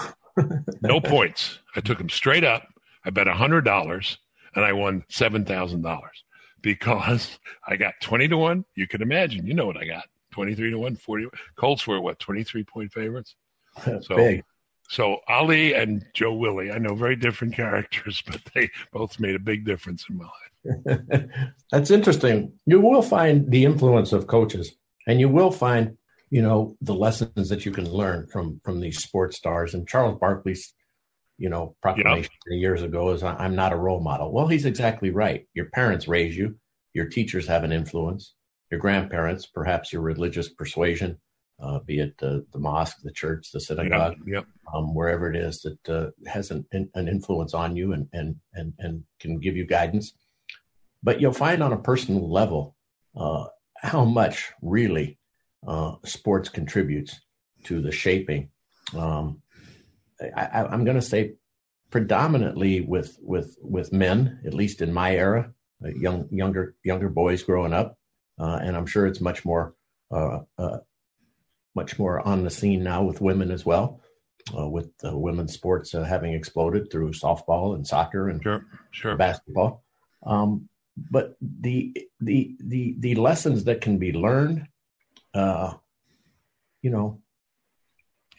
[0.81, 1.59] no points.
[1.75, 2.67] I took them straight up.
[3.05, 4.17] I bet a hundred dollars,
[4.55, 6.23] and I won seven thousand dollars
[6.61, 8.65] because I got twenty to one.
[8.75, 9.45] You can imagine.
[9.45, 11.27] You know what I got: twenty three to one, 40.
[11.55, 13.35] Colts were what twenty three point favorites.
[14.01, 14.43] So, Big.
[14.89, 19.39] so Ali and Joe Willie, I know very different characters, but they both made a
[19.39, 20.99] big difference in my life.
[21.71, 22.51] That's interesting.
[22.65, 24.75] You will find the influence of coaches
[25.09, 25.97] and you will find
[26.29, 30.17] you know the lessons that you can learn from from these sports stars and charles
[30.19, 30.73] barkley's
[31.37, 32.57] you know proclamation yeah.
[32.57, 36.37] years ago is i'm not a role model well he's exactly right your parents raise
[36.37, 36.55] you
[36.93, 38.35] your teachers have an influence
[38.71, 41.17] your grandparents perhaps your religious persuasion
[41.61, 44.35] uh, be it uh, the mosque the church the synagogue yeah.
[44.35, 44.45] Yep.
[44.73, 48.73] Um, wherever it is that uh, has an, an influence on you and, and and
[48.77, 50.13] and can give you guidance
[51.01, 52.75] but you'll find on a personal level
[53.15, 53.45] uh,
[53.81, 55.17] how much really
[55.67, 57.19] uh, sports contributes
[57.65, 58.49] to the shaping.
[58.95, 59.41] Um,
[60.35, 61.33] I, am going to say
[61.89, 65.53] predominantly with with with men, at least in my era,
[65.83, 67.97] uh, young younger younger boys growing up,
[68.39, 69.75] uh, and I'm sure it's much more
[70.11, 70.79] uh, uh,
[71.75, 74.01] much more on the scene now with women as well.
[74.57, 79.15] Uh, with women's sports having exploded through softball and soccer and sure, sure.
[79.15, 79.83] basketball,
[80.25, 80.68] um,
[81.11, 84.67] but the the the the lessons that can be learned
[85.33, 85.73] uh
[86.81, 87.21] you know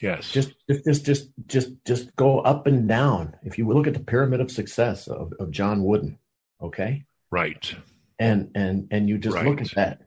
[0.00, 0.30] Yes.
[0.30, 3.36] Just, just, just, just, just, just go up and down.
[3.42, 6.18] If you look at the pyramid of success of, of John Wooden,
[6.62, 7.74] okay, right,
[8.18, 9.44] and and and you just Right.
[9.46, 10.00] look at that,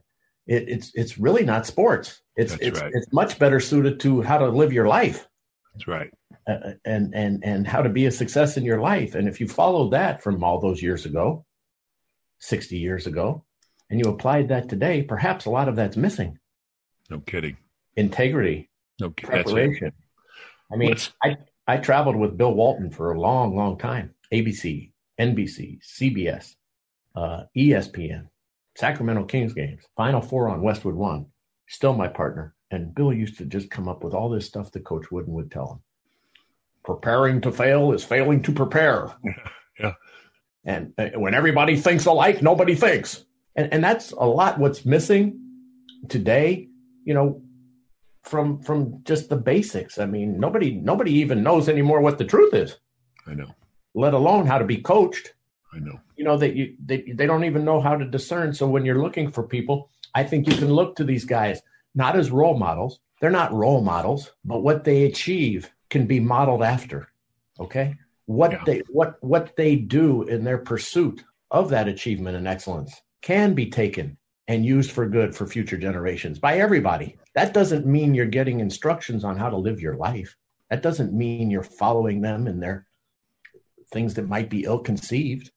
[0.48, 2.20] it, it's it's really not sports.
[2.34, 2.90] It's That's it's right.
[2.92, 5.28] it's much better suited to how to live your life
[5.72, 6.10] that's right.
[6.48, 9.14] uh, and and and how to be a success in your life.
[9.14, 11.44] And if you followed that from all those years ago,
[12.44, 13.44] sixty years ago,
[13.90, 16.38] and you applied that today, perhaps a lot of that's missing.
[17.10, 17.56] No kidding.
[17.96, 18.70] Integrity,
[19.00, 19.54] No ki- that's it.
[19.54, 19.92] preparation.
[20.72, 21.36] I mean, Let's- I
[21.66, 24.14] I traveled with Bill Walton for a long, long time.
[24.32, 26.56] ABC, NBC, CBS,
[27.16, 28.28] uh, ESPN,
[28.76, 31.26] Sacramento Kings games, Final Four on Westwood One.
[31.68, 32.54] Still my partner.
[32.70, 35.50] And Bill used to just come up with all this stuff that Coach Wooden would
[35.50, 35.80] tell him.
[36.84, 39.14] Preparing to fail is failing to prepare.
[39.80, 39.94] Yeah.
[40.64, 43.24] And uh, when everybody thinks alike, nobody thinks.
[43.56, 45.40] And, and that's a lot what's missing
[46.08, 46.68] today,
[47.04, 47.42] you know,
[48.22, 49.98] from from just the basics.
[49.98, 52.78] I mean, nobody nobody even knows anymore what the truth is,
[53.26, 53.54] I know.
[53.94, 55.34] let alone how to be coached.
[55.74, 56.00] I know.
[56.16, 58.54] You know that you they, they don't even know how to discern.
[58.54, 61.60] So when you're looking for people, I think you can look to these guys
[61.94, 63.00] not as role models.
[63.20, 67.08] They're not role models, but what they achieve can be modeled after.
[67.60, 67.94] Okay?
[68.26, 68.62] What Yeah.
[68.64, 73.70] they what what they do in their pursuit of that achievement and excellence can be
[73.70, 74.16] taken
[74.48, 77.16] and used for good for future generations by everybody.
[77.34, 80.36] That doesn't mean you're getting instructions on how to live your life.
[80.70, 82.86] That doesn't mean you're following them in their
[83.92, 85.50] things that might be ill conceived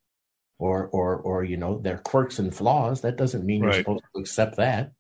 [0.60, 3.02] or or or you know their quirks and flaws.
[3.02, 4.92] That doesn't mean you're supposed to accept that.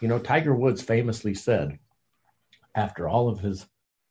[0.00, 1.78] You know, Tiger Woods famously said
[2.74, 3.66] after all of his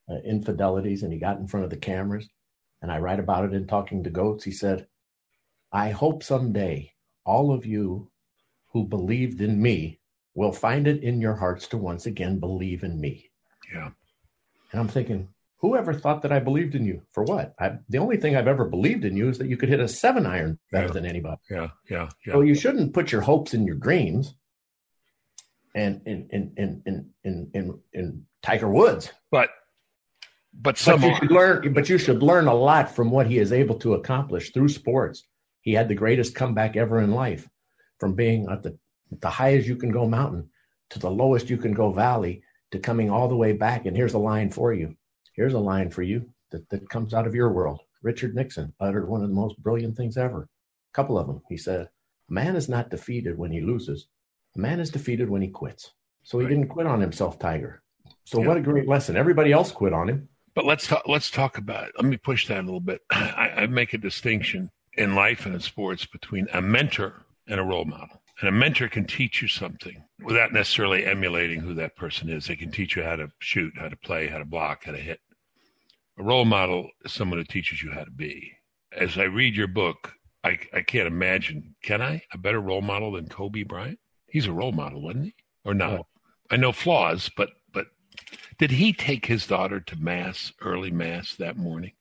[0.10, 2.28] uh, infidelities and he got in front of the cameras
[2.86, 4.86] and I write about it in Talking to Goats, he said,
[5.72, 6.94] I hope someday
[7.26, 8.12] all of you
[8.74, 10.00] who believed in me
[10.36, 13.32] will find it in your hearts to once again believe in me.
[13.74, 13.90] Yeah.
[14.72, 17.02] And I'm thinking, whoever thought that I believed in you?
[17.12, 17.56] For what?
[17.60, 19.88] I, the only thing I've ever believed in you is that you could hit a
[19.88, 20.94] seven iron better Yeah.
[20.94, 21.42] than anybody.
[21.50, 21.70] Yeah.
[21.90, 22.10] Yeah.
[22.24, 22.34] Yeah.
[22.34, 24.36] So you shouldn't put your hopes in your dreams.
[25.74, 29.50] And in in in in in in, in Tiger Woods, but
[30.62, 31.74] but but you are- should learn.
[31.74, 35.24] But you should learn a lot from what he is able to accomplish through sports.
[35.62, 37.48] He had the greatest comeback ever in life,
[38.00, 38.78] from being at the
[39.22, 40.50] the highest you can go mountain
[40.90, 42.42] to the lowest you can go valley
[42.72, 43.86] to coming all the way back.
[43.86, 44.96] And here's a line for you.
[45.34, 47.80] Here's a line for you that, that comes out of your world.
[48.02, 50.44] Richard Nixon uttered one of the most brilliant things ever.
[50.44, 51.42] A couple of them.
[51.50, 51.82] He said,
[52.30, 54.08] "A man is not defeated when he loses.
[54.56, 55.94] A man is defeated when he quits."
[56.24, 56.50] So he Right.
[56.52, 57.84] didn't quit on himself, Tiger.
[58.26, 58.48] So Yeah.
[58.48, 59.16] what a great lesson.
[59.18, 60.30] Everybody else quit on him.
[60.56, 61.08] But let's talk.
[61.08, 61.92] Let's talk about.
[61.98, 63.02] Let me push that a little bit.
[63.12, 67.64] I, I make a distinction in life and in sports between a mentor and a
[67.64, 68.22] role model.
[68.40, 72.48] And a mentor can teach you something without necessarily emulating who that person is.
[72.48, 74.98] They can teach you how to shoot, how to play, how to block, how to
[74.98, 75.20] hit.
[76.18, 78.54] A role model is someone who teaches you how to be.
[78.92, 81.76] As I read your book, I, I can't imagine.
[81.82, 84.00] Can I a better role model than Kobe Bryant?
[84.28, 85.36] He's a role model, wasn't he?
[85.66, 85.92] Or not?
[85.92, 86.02] Yeah.
[86.52, 87.50] I know flaws, but
[88.58, 91.92] did he take his daughter to mass, early mass that morning,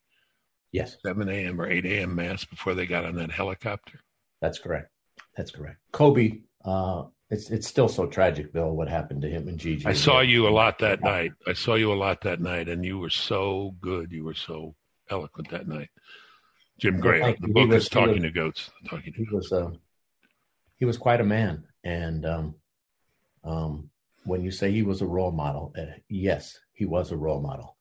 [0.72, 0.96] Yes.
[1.06, 1.60] 7 a.m.
[1.60, 2.14] or 8 a.m.
[2.16, 4.00] mass before they got on that helicopter?
[4.40, 4.90] That's correct.
[5.36, 5.78] That's correct.
[5.92, 9.86] Kobe, uh, it's it's still so tragic, Bill, what happened to him and Gigi.
[9.86, 11.32] I saw you a lot that night.
[11.46, 14.12] I saw you a lot that night, and you were so good.
[14.12, 14.74] You were so
[15.10, 15.88] eloquent that night.
[16.78, 18.70] Jim Gray, thank the book was- is Talking he to Goats.
[18.88, 19.50] Talking to He Goats.
[19.50, 19.70] was uh,
[20.76, 22.54] he was quite a man, and um,
[23.44, 23.90] um,
[24.24, 27.76] when you say he was a role model, uh, yes, he was a role model.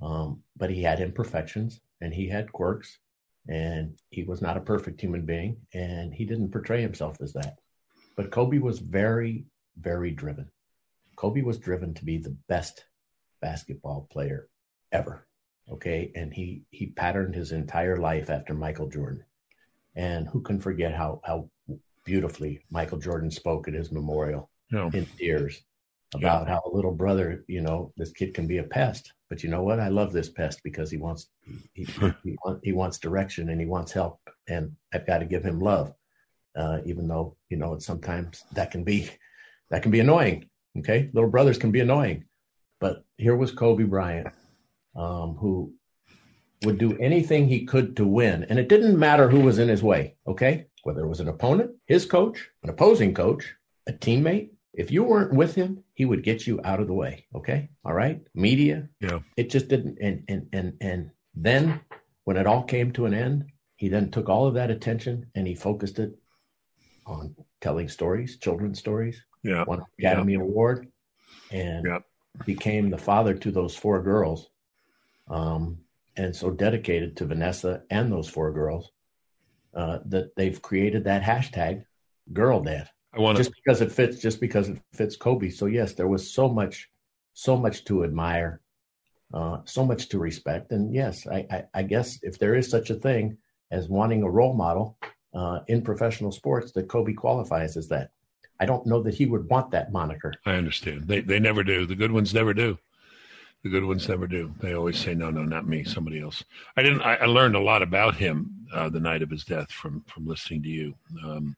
[0.00, 2.98] Um, but he had imperfections and he had quirks,
[3.48, 7.58] and he was not a perfect human being, and he didn't portray himself as that.
[8.16, 9.44] But Kobe was very,
[9.78, 10.50] very driven.
[11.16, 12.84] Kobe was driven to be the best
[13.42, 14.48] basketball player
[14.92, 15.26] ever.
[15.70, 19.24] Okay, and he he patterned his entire life after Michael Jordan.
[19.94, 21.50] And who can forget how how
[22.04, 25.62] beautifully Michael Jordan spoke at his memorial No, in tears
[26.14, 29.48] about how a little brother, you know, this kid can be a pest, but you
[29.48, 29.78] know what?
[29.78, 31.28] I love this pest because he wants
[31.72, 31.84] he
[32.24, 35.94] he, he wants direction and he wants help, and I've got to give him love,
[36.56, 39.08] uh, even though you know it's sometimes that can be
[39.70, 40.48] that can be annoying.
[40.78, 42.24] Okay, little brothers can be annoying,
[42.80, 44.28] but here was Kobe Bryant,
[44.96, 45.72] um, who
[46.64, 49.82] would do anything he could to win, and it didn't matter who was in his
[49.82, 50.16] way.
[50.26, 53.54] Okay, whether it was an opponent, his coach, an opposing coach,
[53.86, 54.50] a teammate.
[54.72, 57.26] If you weren't with him, he would get you out of the way.
[57.34, 57.70] Okay.
[57.84, 58.20] All right.
[58.34, 58.88] Media.
[59.00, 59.20] Yeah.
[59.36, 59.98] It just didn't.
[60.00, 61.80] And, and, and, and then
[62.24, 63.46] when it all came to an end,
[63.76, 66.16] he then took all of that attention and he focused it
[67.06, 70.86] on telling stories, children's stories, yeah, won Academy Award.
[71.50, 72.04] And Yep.
[72.46, 74.50] became the father to those four girls,
[75.28, 75.78] um,
[76.16, 78.92] and so dedicated to Vanessa and those four girls
[79.74, 81.84] uh, that they've created that hashtag
[82.32, 82.88] girl dad.
[83.12, 85.50] I want just because it fits, just because it fits Kobe.
[85.50, 86.88] So yes, there was so much,
[87.34, 88.60] so much to admire,
[89.34, 92.90] uh, so much to respect, and yes, I, I, I, guess if there is such
[92.90, 93.36] a thing
[93.70, 94.96] as wanting a role model
[95.34, 98.10] uh, in professional sports, that Kobe qualifies as that.
[98.60, 100.34] I don't know that he would want that moniker.
[100.44, 101.08] I understand.
[101.08, 101.86] They they never do.
[101.86, 102.78] The good ones never do.
[103.62, 104.54] The good ones never do.
[104.60, 106.44] They always say, "No, no, not me, somebody else."
[106.76, 107.02] I didn't.
[107.02, 110.26] I, I learned a lot about him uh, the night of his death from from
[110.26, 110.94] listening to you.
[111.24, 111.56] Um,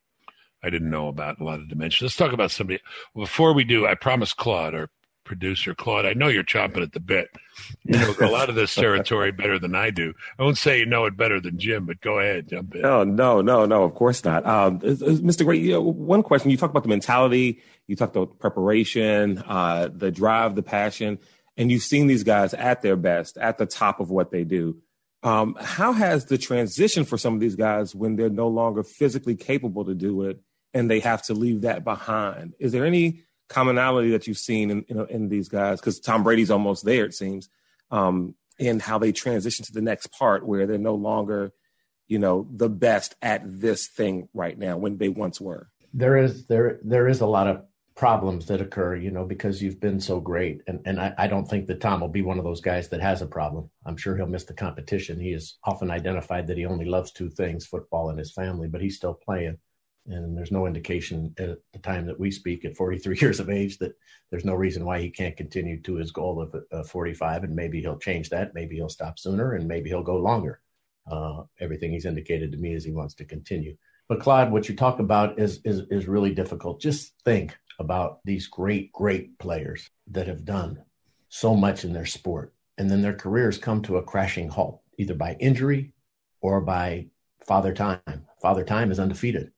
[0.62, 2.02] I didn't know about a lot of dimensions.
[2.02, 2.80] Let's talk about somebody.
[3.14, 4.90] Before we do, I promise Claude, our
[5.24, 7.28] producer Claude, I know you're chomping at the bit.
[7.84, 10.14] You know a lot of this territory better than I do.
[10.38, 12.82] I won't say you know it better than Jim, but go ahead, jump in.
[12.82, 13.82] No, no, no, no.
[13.84, 14.46] Of course not.
[14.46, 15.44] Um, Mr.
[15.44, 16.50] Gray, you know, one question.
[16.50, 17.60] You talk about the mentality.
[17.86, 21.18] You talked about preparation, uh, the drive, the passion,
[21.56, 24.78] and you've seen these guys at their best, at the top of what they do.
[25.22, 29.36] Um, how has the transition for some of these guys when they're no longer physically
[29.36, 30.40] capable to do it
[30.74, 32.54] and they have to leave that behind?
[32.58, 35.80] Is there any commonality that you've seen in in, in these guys?
[35.80, 37.48] Because Tom Brady's almost there, it seems,
[37.90, 41.52] um, in how they transition to the next part where they're no longer,
[42.08, 45.68] you know, the best at this thing right now when they once were.
[45.94, 47.64] There is there there is a lot of
[47.94, 50.62] problems that occur, you know, because you've been so great.
[50.66, 53.02] And and I, I don't think that Tom will be one of those guys that
[53.02, 53.70] has a problem.
[53.84, 55.20] I'm sure he'll miss the competition.
[55.20, 58.80] He has often identified that he only loves two things, football and his family, but
[58.80, 59.58] he's still playing
[60.06, 63.78] and there's no indication at the time that we speak at 43 years of age
[63.78, 63.96] that
[64.30, 67.80] there's no reason why he can't continue to his goal of uh, 45 and maybe
[67.80, 68.54] he'll change that.
[68.54, 70.60] Maybe he'll stop sooner and maybe he'll go longer.
[71.10, 73.76] Uh, everything he's indicated to me is he wants to continue.
[74.08, 76.80] But claude what you talk about is, is is really difficult.
[76.80, 80.82] Just think about these great great players that have done
[81.28, 82.52] so much in their sport.
[82.78, 85.92] And then their careers come to a crashing halt either by injury
[86.40, 87.06] or by
[87.46, 88.26] father time.
[88.40, 89.52] Father time is undefeated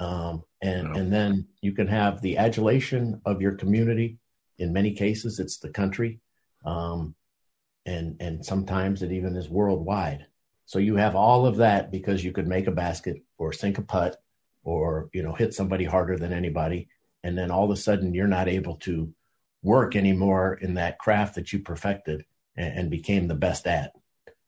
[0.00, 4.18] um, and and then you can have the adulation of your community.
[4.58, 6.20] In many cases, it's the country,
[6.64, 7.14] um,
[7.86, 10.26] and and sometimes it even is worldwide.
[10.66, 13.82] So you have all of that because you could make a basket or sink a
[13.82, 14.22] putt
[14.64, 16.88] or you know hit somebody harder than anybody,
[17.24, 19.12] and then all of a sudden you're not able to
[19.62, 22.24] work anymore in that craft that you perfected
[22.56, 23.92] and, and became the best at.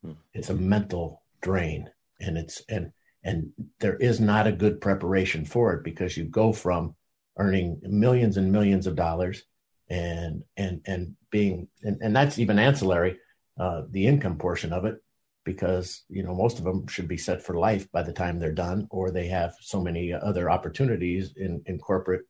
[0.05, 0.13] Hmm.
[0.33, 1.91] It's a mental drain,
[2.21, 2.93] and it's and
[3.25, 3.51] and
[3.81, 6.95] there is not a good preparation for it because you go from
[7.39, 9.43] earning millions and millions of dollars
[9.89, 13.19] and and and being and, and that's even ancillary
[13.59, 15.03] uh, the income portion of it
[15.45, 18.53] because you know most of them should be set for life by the time they're
[18.53, 22.23] done or they have so many other opportunities in in corporate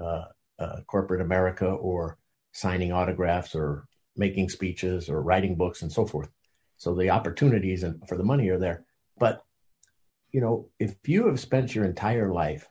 [0.00, 0.24] uh,
[0.58, 2.18] uh, corporate America or
[2.52, 3.86] signing autographs or
[4.16, 6.28] making speeches or writing books and so forth.
[6.76, 8.84] So the opportunities and for the money are there.
[9.18, 9.44] But
[10.32, 12.68] you know, if you have spent your entire life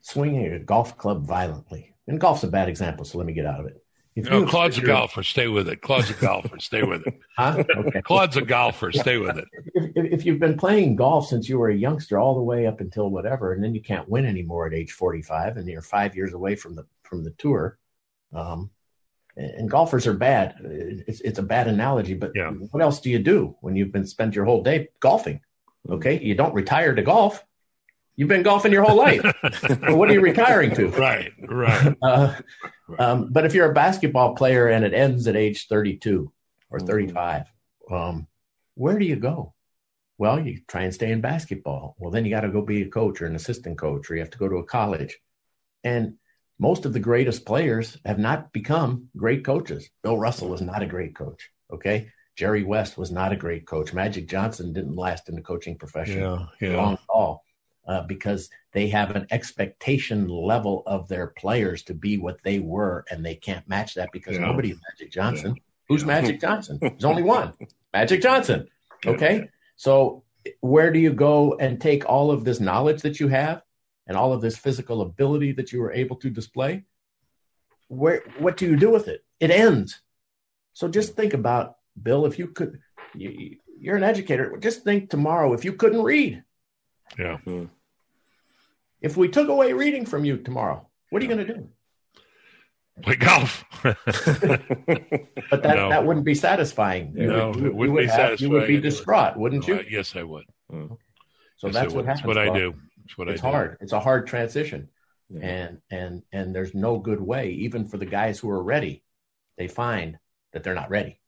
[0.00, 3.60] swinging a golf club violently, and golf's a bad example, so let me get out
[3.60, 3.82] of it.
[4.14, 5.22] If no, Claude's a golfer.
[5.22, 5.80] Stay with it.
[5.80, 6.58] Claude's a golfer.
[6.58, 7.18] Stay with it.
[7.38, 7.64] huh?
[7.76, 8.02] Okay.
[8.02, 8.92] Claude's a golfer.
[8.92, 9.46] Stay with it.
[9.74, 12.66] If, if, if, you've been playing golf since you were a youngster, all the way
[12.66, 16.14] up until whatever, and then you can't win anymore at age forty-five, and you're five
[16.14, 17.78] years away from the from the tour,
[18.34, 18.70] um,
[19.36, 20.56] and golfers are bad.
[20.62, 22.50] It's it's a bad analogy, but yeah.
[22.50, 25.40] what else do you do when you've been spent your whole day golfing?
[25.88, 27.44] Okay, you don't retire to golf.
[28.16, 29.22] You've been golfing your whole life.
[29.88, 30.88] what are you retiring to?
[30.88, 31.96] Right, right.
[32.02, 32.34] Uh,
[32.98, 36.30] um, but if you're a basketball player and it ends at age 32
[36.70, 36.86] or mm-hmm.
[36.86, 37.46] 35,
[37.90, 38.26] um,
[38.74, 39.54] where do you go?
[40.18, 41.96] Well, you try and stay in basketball.
[41.98, 44.20] Well, then you got to go be a coach or an assistant coach, or you
[44.20, 45.18] have to go to a college.
[45.84, 46.14] And
[46.58, 49.88] most of the greatest players have not become great coaches.
[50.02, 51.50] Bill Russell is not a great coach.
[51.72, 52.10] Okay.
[52.36, 53.92] Jerry West was not a great coach.
[53.92, 56.76] Magic Johnson didn't last in the coaching profession yeah, yeah.
[56.76, 57.44] long haul
[57.86, 63.04] uh, because they have an expectation level of their players to be what they were,
[63.10, 64.46] and they can't match that because yeah.
[64.46, 65.56] nobody's Magic Johnson.
[65.88, 66.78] Who's Magic Johnson?
[66.80, 67.52] There's only one,
[67.92, 68.68] Magic Johnson.
[69.04, 70.22] Okay, so
[70.60, 73.62] where do you go and take all of this knowledge that you have
[74.06, 76.84] and all of this physical ability that you were able to display?
[77.88, 79.24] Where what do you do with it?
[79.38, 80.00] It ends.
[80.72, 82.80] So just think about Bill, if you could,
[83.14, 84.56] you, are an educator.
[84.58, 86.42] Just think tomorrow if you couldn't read.
[87.18, 87.38] Yeah.
[87.38, 87.64] Hmm.
[89.00, 91.68] If we took away reading from you tomorrow, what are you going to do?
[93.02, 93.64] Play golf.
[93.82, 93.96] but
[95.50, 95.88] that, no.
[95.88, 97.14] that wouldn't be satisfying.
[97.16, 98.52] You no, would, it wouldn't be have, satisfying.
[98.52, 99.76] You would be distraught, wouldn't you?
[99.76, 100.44] I, yes, I would.
[100.70, 100.86] Hmm.
[101.56, 102.20] So yes, that's what happens.
[102.20, 102.74] That's what I do.
[102.98, 103.52] That's what it's I do.
[103.52, 103.78] hard.
[103.80, 104.88] It's a hard transition.
[105.30, 105.40] Yeah.
[105.40, 109.02] And and and there's no good way, even for the guys who are ready
[109.58, 110.18] they find
[110.52, 111.20] that they're not ready.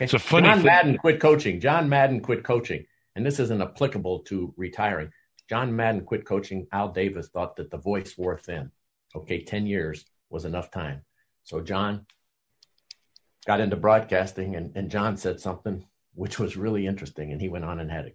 [0.00, 0.66] It's a funny John thing.
[0.66, 1.60] Madden quit coaching.
[1.60, 2.86] John Madden quit coaching.
[3.16, 5.10] And this isn't applicable to retiring.
[5.48, 6.66] John Madden quit coaching.
[6.72, 8.70] Al Davis thought that the voice wore thin.
[9.14, 11.02] Okay, 10 years was enough time.
[11.44, 12.06] So John
[13.46, 15.84] got into broadcasting, and, and John said something
[16.14, 17.30] which was really interesting.
[17.32, 18.12] And he went on and had a,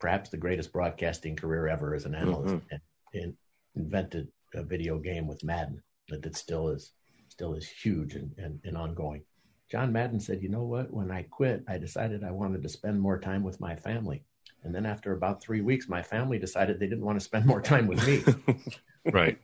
[0.00, 2.62] perhaps the greatest broadcasting career ever as an analyst Mhm.
[2.72, 2.80] and,
[3.14, 3.36] and
[3.76, 6.92] invented a video game with Madden that it still is
[7.28, 9.22] still is huge and, and, and ongoing.
[9.72, 10.92] John Madden said, you know what?
[10.92, 14.22] When I quit, I decided I wanted to spend more time with my family.
[14.64, 17.60] And then after about three weeks, my family decided they didn't want to spend more
[17.60, 18.22] time with me.
[19.10, 19.36] Right.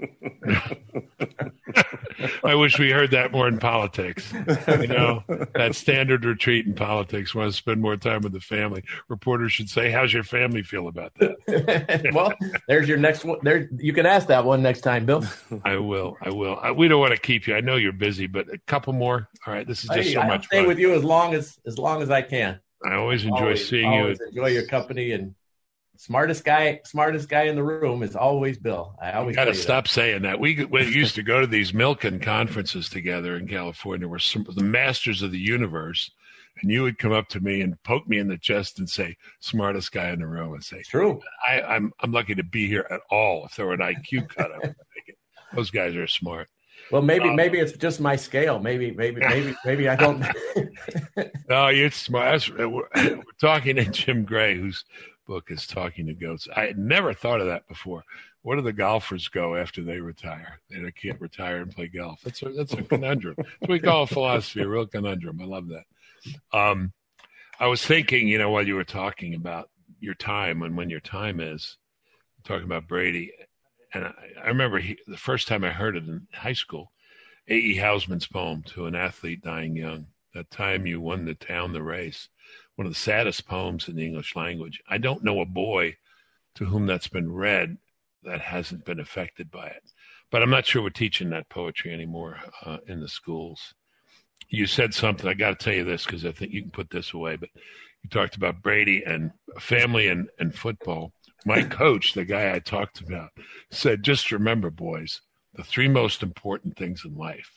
[2.45, 4.33] I wish we heard that more in politics.
[4.33, 8.85] You know, that standard retreat in politics, want to spend more time with the family.
[9.09, 12.11] Reporters should say, How's your family feel about that?
[12.15, 12.33] well,
[12.69, 13.39] there's your next one.
[13.43, 15.25] There, you can ask that one next time, Bill.
[15.65, 16.17] I will.
[16.23, 16.59] I will.
[16.63, 17.57] I, we don't want to keep you.
[17.57, 19.29] I know you're busy, but a couple more.
[19.47, 19.67] All right.
[19.67, 20.69] This is just Hey, so I'll much stay fun.
[20.69, 22.61] with you as long as as long as I can.
[22.85, 24.27] I always enjoy Always- seeing always you.
[24.29, 25.35] Enjoy your company and
[25.97, 28.97] smartest guy, smartest guy in the room is always Bill.
[29.03, 30.39] I always Got to stop saying that.
[30.39, 34.63] We, we used to go to these Milken conferences together in California, where some the
[34.63, 36.11] masters of the universe,
[36.63, 39.17] and you would come up to me and poke me in the chest and say,
[39.41, 40.83] "Smartest guy in the room," and say.
[40.83, 41.21] True.
[41.47, 43.45] I, "I'm I'm lucky to be here at all.
[43.47, 45.19] If there were an IQ cut, I would take it.
[45.53, 46.49] Those guys are smart."
[46.91, 48.59] Well, maybe Um, maybe it's just my scale.
[48.59, 50.25] Maybe maybe maybe maybe I don't.
[51.49, 52.49] No, you're smart.
[52.59, 54.85] We're, we're talking to Jim Gray, whose
[55.27, 56.49] book is Talking to Goats.
[56.55, 58.05] I had never thought of that before.
[58.43, 60.61] Where do the golfers go after they retire?
[60.71, 62.21] They can't retire and play golf.
[62.23, 63.35] That's a, that's a conundrum.
[63.37, 65.41] That's what we call philosophy, a real conundrum.
[65.41, 65.85] I love that.
[66.57, 66.93] Um,
[67.61, 69.69] I was thinking, you know, while you were talking about
[70.01, 71.77] your time and when your time is,
[72.45, 73.33] talking about Brady,
[73.95, 74.13] and I,
[74.45, 76.93] I remember he, the first time I heard it in high school,
[77.49, 77.77] A.E.
[77.77, 80.07] Housman's poem to an athlete dying young.
[80.35, 82.29] That time you won the town the race.
[82.77, 84.83] One of the saddest poems in the English language.
[84.89, 85.97] I don't know a boy
[86.57, 87.79] to whom that's been read
[88.25, 89.83] that hasn't been affected by it.
[90.31, 93.75] But I'm not sure we're teaching that poetry anymore uh, in the schools.
[94.49, 95.29] You said something.
[95.29, 97.37] I got to tell you this because I think you can put this away.
[97.37, 97.51] But
[98.03, 101.13] you talked about Brady and family and, and football.
[101.49, 103.31] My coach, the guy I talked about,
[103.71, 105.23] said, just remember, boys,
[105.55, 107.51] the three most important things in life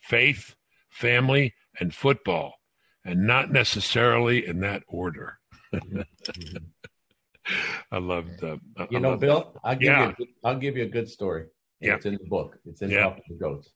[0.00, 0.54] faith,
[0.88, 2.54] family, and football,
[3.04, 5.38] and not necessarily in that order.
[7.92, 8.42] I loved.
[8.42, 10.04] Uh, I You know, loved Bill, I'll give Yeah.
[10.06, 11.44] you a good, I'll give you a good story.
[11.80, 11.96] Yeah.
[11.96, 12.58] It's in the book.
[12.64, 13.16] It's in Yeah.
[13.28, 13.68] To Goats.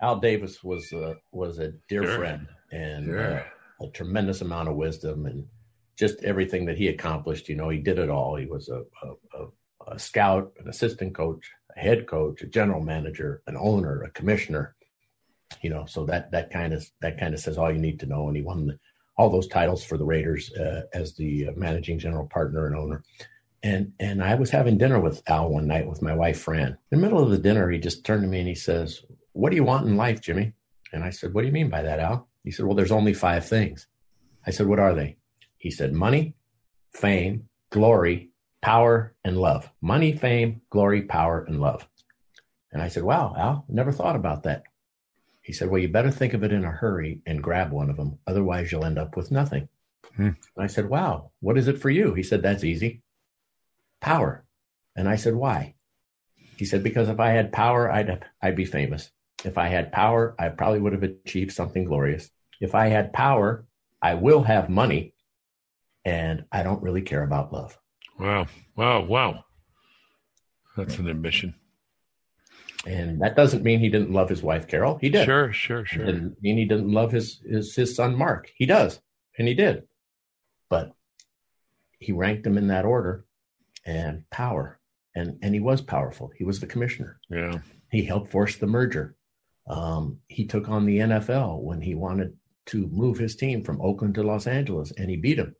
[0.00, 2.16] Al Davis was uh, was a dear Sure.
[2.16, 3.40] friend and Sure.
[3.40, 3.44] uh,
[3.82, 5.44] a tremendous amount of wisdom and
[6.00, 7.48] just everything that he accomplished.
[7.50, 8.34] You know, he did it all.
[8.34, 12.82] He was a, a, a, a scout, an assistant coach, a head coach, a general
[12.82, 14.74] manager, an owner, a commissioner.
[15.60, 18.06] You know, so that that kind of that kind of says all you need to
[18.06, 18.28] know.
[18.28, 18.78] And he won the,
[19.18, 23.02] all those titles for the Raiders uh, as the uh, managing general partner and owner.
[23.62, 26.78] And and I was having dinner with Al one night with my wife Fran.
[26.90, 29.50] In the middle of the dinner, he just turned to me and he says, "What
[29.50, 30.54] do you want in life, Jimmy?"
[30.94, 33.12] And I said, "What do you mean by that, Al?" He said, "Well, there's only
[33.12, 33.86] five things."
[34.46, 35.16] I said, "What are they?"
[35.60, 36.34] He said, "Money,
[36.90, 38.30] fame, glory,
[38.62, 39.70] power, and love.
[39.82, 41.86] Money, fame, glory, power, and love."
[42.72, 44.62] And I said, "Wow, Al, never thought about that."
[45.42, 47.96] He said, "Well, you better think of it in a hurry and grab one of
[47.96, 49.68] them, otherwise you'll end up with nothing."
[50.16, 50.30] Hmm.
[50.56, 53.02] I said, "Wow, what is it for you?" He said, "That's easy."
[54.00, 54.46] Power.
[54.96, 55.74] And I said, "Why?"
[56.56, 59.12] He said, "Because if I had power, I'd I'd be famous.
[59.44, 62.30] If I had power, I probably would have achieved something glorious.
[62.62, 63.66] If I had power,
[64.00, 65.12] I will have money,
[66.04, 67.78] and I don't really care about love."
[68.18, 68.46] Wow.
[68.76, 69.04] Wow.
[69.04, 69.44] Wow.
[70.76, 71.54] That's an admission.
[72.86, 74.98] And that doesn't mean he didn't love his wife Carol.
[75.00, 75.26] He did.
[75.26, 76.04] Sure, sure, It sure.
[76.06, 78.50] didn't mean he didn't love his, his his son Mark.
[78.56, 79.00] He does,
[79.38, 79.82] and he did.
[80.70, 80.94] But
[81.98, 83.26] he ranked them in that order,
[83.84, 84.80] and power,
[85.14, 86.32] and and he was powerful.
[86.36, 87.20] He was the commissioner.
[87.28, 87.58] Yeah.
[87.90, 89.16] He helped force the merger.
[89.66, 92.34] Um, he took on the NFL when he wanted
[92.66, 95.54] to move his team from Oakland to Los Angeles, and he beat him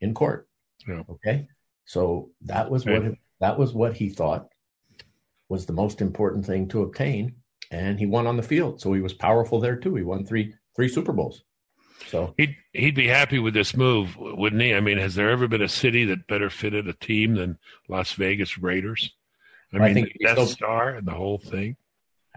[0.00, 0.48] in court.
[0.88, 1.02] Yeah.
[1.08, 1.48] Okay,
[1.84, 3.02] so that was what
[3.40, 4.48] that was what he thought
[5.48, 7.36] was the most important thing to obtain,
[7.70, 8.80] and he won on the field.
[8.80, 9.94] So he was powerful there too.
[9.94, 11.42] He won three three Super Bowls.
[12.08, 14.74] So He'd he'd be happy with this move, wouldn't he?
[14.74, 17.58] I mean, has there ever been a city that better fitted a team than
[17.88, 19.12] Las Vegas Raiders?
[19.72, 21.76] I I mean, think Death so- Star and the whole thing.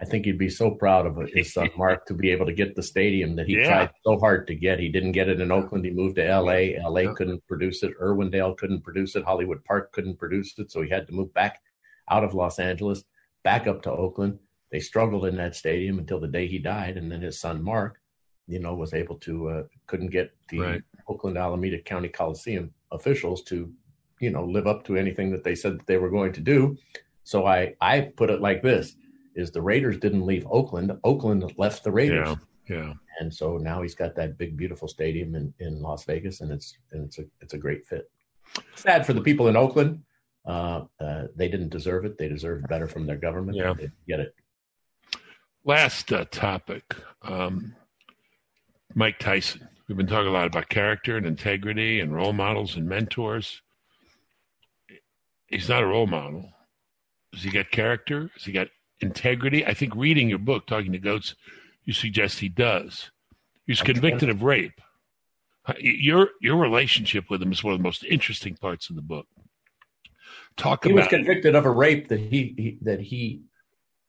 [0.00, 2.74] I think he'd be so proud of his son Mark to be able to get
[2.74, 3.66] the stadium that he Yeah.
[3.66, 4.78] tried so hard to get.
[4.80, 5.84] He didn't get it in Oakland.
[5.84, 6.76] He moved to L.A.
[6.76, 7.14] L.A.
[7.14, 7.92] couldn't produce it.
[8.00, 9.24] Irwindale couldn't produce it.
[9.24, 10.70] Hollywood Park couldn't produce it.
[10.70, 11.60] So he had to move back
[12.10, 13.04] out of Los Angeles,
[13.44, 14.38] back up to Oakland.
[14.72, 18.00] They struggled in that stadium until the day he died, and then his son Mark
[18.46, 20.82] you know, was able to uh, couldn't get the Right.
[21.08, 23.72] Oakland Alameda County Coliseum officials to,
[24.20, 26.76] you know, live up to anything that they said that they were going to do.
[27.22, 28.96] So I I put it like this:
[29.40, 32.36] is the Raiders didn't leave Oakland, Oakland left the Raiders,
[32.68, 32.76] Yeah.
[32.76, 32.92] Yeah.
[33.18, 36.76] and so now he's got that big beautiful stadium in, in Las Vegas, and it's
[36.92, 38.10] and it's a it's a great fit.
[38.76, 40.02] Sad for the people in Oakland.
[40.46, 42.16] Uh, uh, they didn't deserve it.
[42.16, 43.56] They deserved better from their government.
[43.58, 43.72] Yeah.
[43.74, 44.34] They didn't get it.
[45.64, 47.74] Last uh, topic um,
[48.94, 49.68] Mike Tyson.
[49.88, 53.60] We've been talking a lot about character and integrity and role models and mentors.
[55.48, 56.48] He's not a role model.
[57.34, 58.30] Has he got character?
[58.34, 58.68] Has he got
[59.00, 59.64] integrity?
[59.66, 61.34] I think reading your book, Talking to Goats,
[61.84, 63.10] you suggest he does.
[63.66, 64.80] He was convicted of rape.
[65.66, 69.02] Uh, Your your relationship with him is one of the most interesting parts of the
[69.02, 69.26] book.
[70.56, 70.90] Talk about.
[70.90, 73.42] He was convicted of a rape that he, he that he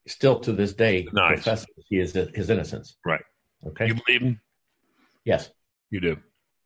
[0.08, 1.44] still to this day Nice.
[1.44, 2.96] professes he is his innocence.
[3.06, 3.22] Right.
[3.68, 3.88] Okay.
[3.88, 4.42] you believe him?
[5.26, 5.50] yes,
[5.92, 6.18] You do.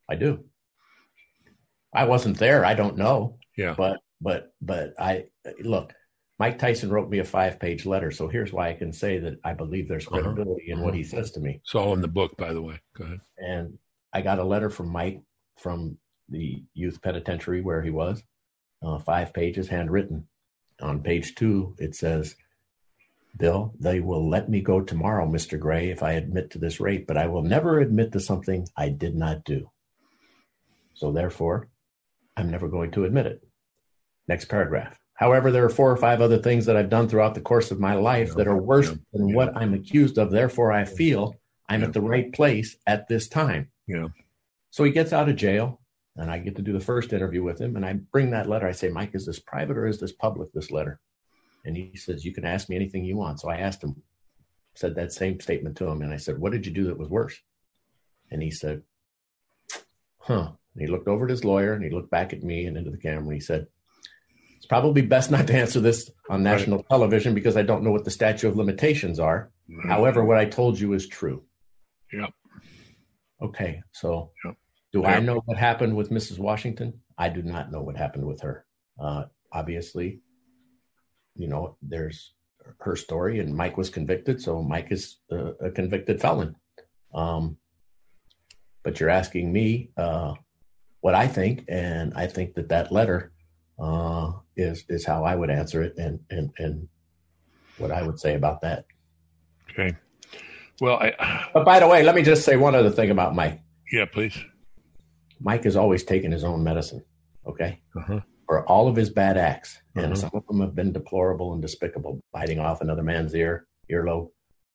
[0.10, 0.46] I do.
[1.94, 2.64] I wasn't there.
[2.64, 3.38] I don't know.
[3.58, 3.74] Yeah.
[3.78, 5.26] But but but I
[5.62, 5.94] look.
[6.38, 9.54] Mike Tyson wrote me a five-page letter, so here's why I can say that I
[9.54, 10.22] believe there's Uh-huh.
[10.22, 11.62] credibility in what he says to me.
[11.64, 12.80] It's all in the book, by the way.
[12.98, 13.22] Go ahead.
[13.38, 13.78] and
[14.14, 15.22] I got a letter from Mike
[15.58, 15.98] from
[16.30, 18.24] the youth penitentiary where he was,
[18.82, 20.28] uh, five pages handwritten.
[20.82, 22.36] On page two, it says,
[23.38, 25.60] Bill, they will let me go tomorrow, Mr.
[25.60, 28.90] Gray, if I admit to this rape, but I will never admit to something I
[28.90, 29.70] did not do.
[30.94, 31.70] So therefore,
[32.38, 33.42] I'm never going to admit it.
[34.28, 34.98] Next paragraph.
[35.16, 37.80] However, there are four or five other things that I've done throughout the course of
[37.80, 38.98] my life that are worse Yeah.
[39.14, 39.36] than Yeah.
[39.36, 40.30] what I'm accused of.
[40.32, 41.36] Therefore, I feel
[41.68, 41.88] I'm Yeah.
[41.88, 43.72] at the right place at this time.
[43.88, 44.10] Yeah.
[44.72, 45.82] So he gets out of jail,
[46.18, 47.76] and I get to do the first interview with him.
[47.78, 48.68] And I bring that letter.
[48.68, 51.00] I say, Mike, is this private or is this public, this letter?
[51.64, 53.40] And he says, You can ask me anything you want.
[53.40, 54.04] So I asked him,
[54.76, 56.02] said that same statement to him.
[56.02, 57.42] And I said, What did you do that was worse?
[58.32, 58.84] And he said,
[60.20, 60.52] Huh.
[60.74, 62.92] And he looked over at his lawyer and he looked back at me and into
[62.92, 63.24] the camera.
[63.24, 63.68] And he said,
[64.66, 68.04] It's probably best not to answer this on national television because I don't know what
[68.04, 69.52] the statute of limitations are.
[69.88, 71.44] However, what I told you is true.
[72.12, 72.32] Yep.
[73.44, 74.56] Okay, so Yep.
[74.92, 76.40] do I know what happened with Mrs.
[76.40, 77.00] Washington?
[77.16, 78.66] I do not know what happened with her.
[79.00, 80.22] Uh, obviously,
[81.36, 82.34] you know, there's
[82.80, 86.56] her story, and Mike was convicted, so Mike is a, a convicted felon.
[87.14, 87.58] Um,
[88.84, 90.34] but you're asking me uh,
[91.02, 93.32] what I think, and I think that that letter
[93.80, 96.88] uh, is is how I would answer it, and and and
[97.78, 98.86] what I would say about that.
[99.72, 99.96] Okay.
[100.82, 103.62] Well, I, But by the way, let me just say one other thing about Mike.
[103.92, 104.38] yeah, please.
[105.40, 107.04] Mike has always taken his own medicine,
[107.46, 108.22] okay, Uh-huh.
[108.48, 110.18] for all of his bad acts, and Mhm.
[110.18, 114.32] some of them have been deplorable and despicable, biting off another man's ear, earlobe,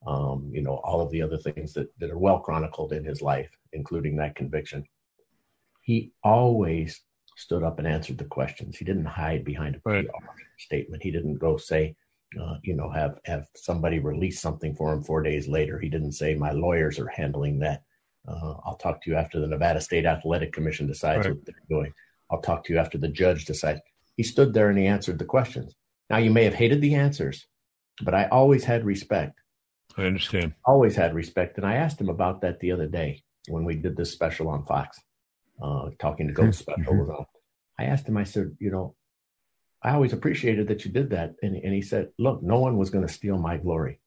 [0.06, 3.20] um, you know, all of the other things that, that are well chronicled in his
[3.22, 4.84] life, including that conviction.
[5.82, 7.02] He always
[7.40, 8.76] stood up and answered the questions.
[8.76, 10.06] He didn't hide behind a Right.
[10.06, 10.26] PR
[10.58, 11.02] statement.
[11.02, 11.96] He didn't go say,
[12.40, 15.78] uh, you know, have have somebody release something for him four days later.
[15.78, 17.82] He didn't say my lawyers are handling that.
[18.28, 21.34] Uh, I'll talk to you after the Nevada State Athletic Commission decides Right.
[21.34, 21.92] what they're doing.
[22.30, 23.80] I'll talk to you after the judge decides.
[24.16, 25.74] He stood there and he answered the questions.
[26.10, 27.46] Now you may have hated the answers,
[28.02, 29.40] but I always had respect.
[29.96, 30.54] I understand.
[30.66, 33.96] Always had respect, and I asked him about that the other day when we did
[33.96, 35.00] this special on Fox,
[35.60, 37.26] uh, talking to Goat special was on.
[37.78, 38.16] I asked him.
[38.16, 38.94] I said, you know,
[39.82, 42.90] I always appreciated that you did that, and and he said, look, no one was
[42.90, 44.00] going to steal my glory.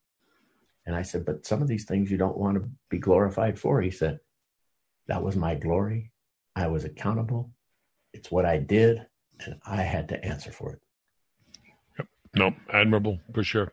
[0.86, 3.82] And I said, but some of these things you don't want to be glorified for.
[3.82, 4.20] He said,
[5.08, 6.12] that was my glory.
[6.56, 7.52] I was accountable.
[8.14, 9.06] It's what I did,
[9.44, 10.80] and I had to answer for it.
[11.98, 12.08] Yep.
[12.36, 13.72] No, admirable for sure.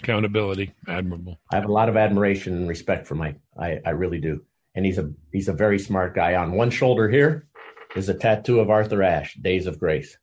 [0.00, 1.40] Accountability, admirable.
[1.50, 3.40] I have a lot of admiration and respect for Mike.
[3.58, 4.44] I, I really do.
[4.78, 6.36] And he's a he's a very smart guy.
[6.36, 7.48] On one shoulder here
[7.96, 10.16] is a tattoo of Arthur Ashe, Days of Grace.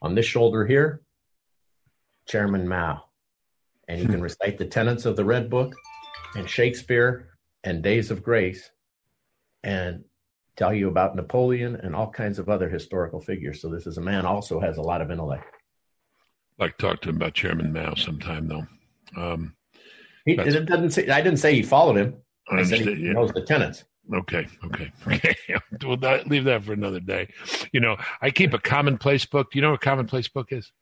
[0.00, 1.02] On this shoulder here,
[2.28, 3.02] Chairman Mao.
[3.88, 5.74] And you can recite the tenets of the Red Book
[6.36, 7.30] and Shakespeare
[7.64, 8.70] and Days of Grace
[9.64, 10.04] and
[10.54, 13.60] tell you about Napoleon and all kinds of other historical figures.
[13.60, 15.52] So this is a man also has a lot of intellect.
[16.60, 18.68] Like to talk to him about Chairman Mao sometime though.
[19.20, 19.56] Um,
[20.24, 22.14] He it doesn't say I didn't say he followed him.
[22.48, 23.06] I I said he.
[23.06, 23.14] Yeah.
[23.14, 23.82] knows the tenets.
[24.12, 25.36] Okay, okay, okay.
[25.82, 27.28] we'll not, leave that for another day.
[27.72, 29.50] You know, I keep a commonplace book.
[29.50, 30.72] Do you know what a commonplace book is?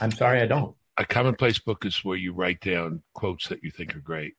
[0.00, 0.74] I'm sorry I don't.
[0.96, 4.34] A commonplace book is where you write down quotes that you think are great,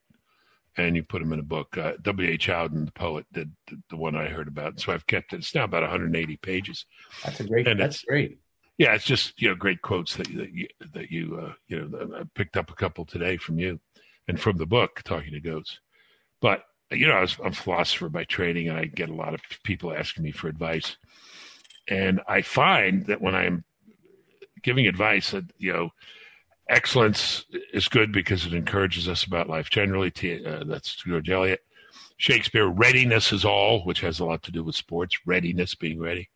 [0.78, 1.78] and you put them in a book.
[1.78, 2.30] Uh, W.
[2.30, 2.48] H.
[2.48, 4.80] Auden, the poet, did the, the one I heard about.
[4.80, 5.38] So I've kept it.
[5.38, 6.86] It's now about 180 pages.
[7.24, 7.68] That's a great.
[7.68, 8.38] And that's great.
[8.78, 12.16] Yeah, it's just you know great quotes that that you that you uh, you know
[12.16, 13.80] I picked up a couple today from you,
[14.28, 15.80] and from the book Talking to Goats.
[16.42, 16.64] But
[16.98, 19.42] you know, I was, I'm a philosopher by training, and I get a lot of
[19.64, 20.98] people asking me for advice.
[21.88, 23.64] And I find that when I'm
[24.64, 25.90] giving advice, that you know,
[26.70, 30.12] excellence is good because it encourages us about life generally.
[30.46, 31.62] Uh, that's George Eliot.
[32.18, 36.30] Shakespeare, readiness is all, which has a lot to do with sports, readiness, being ready.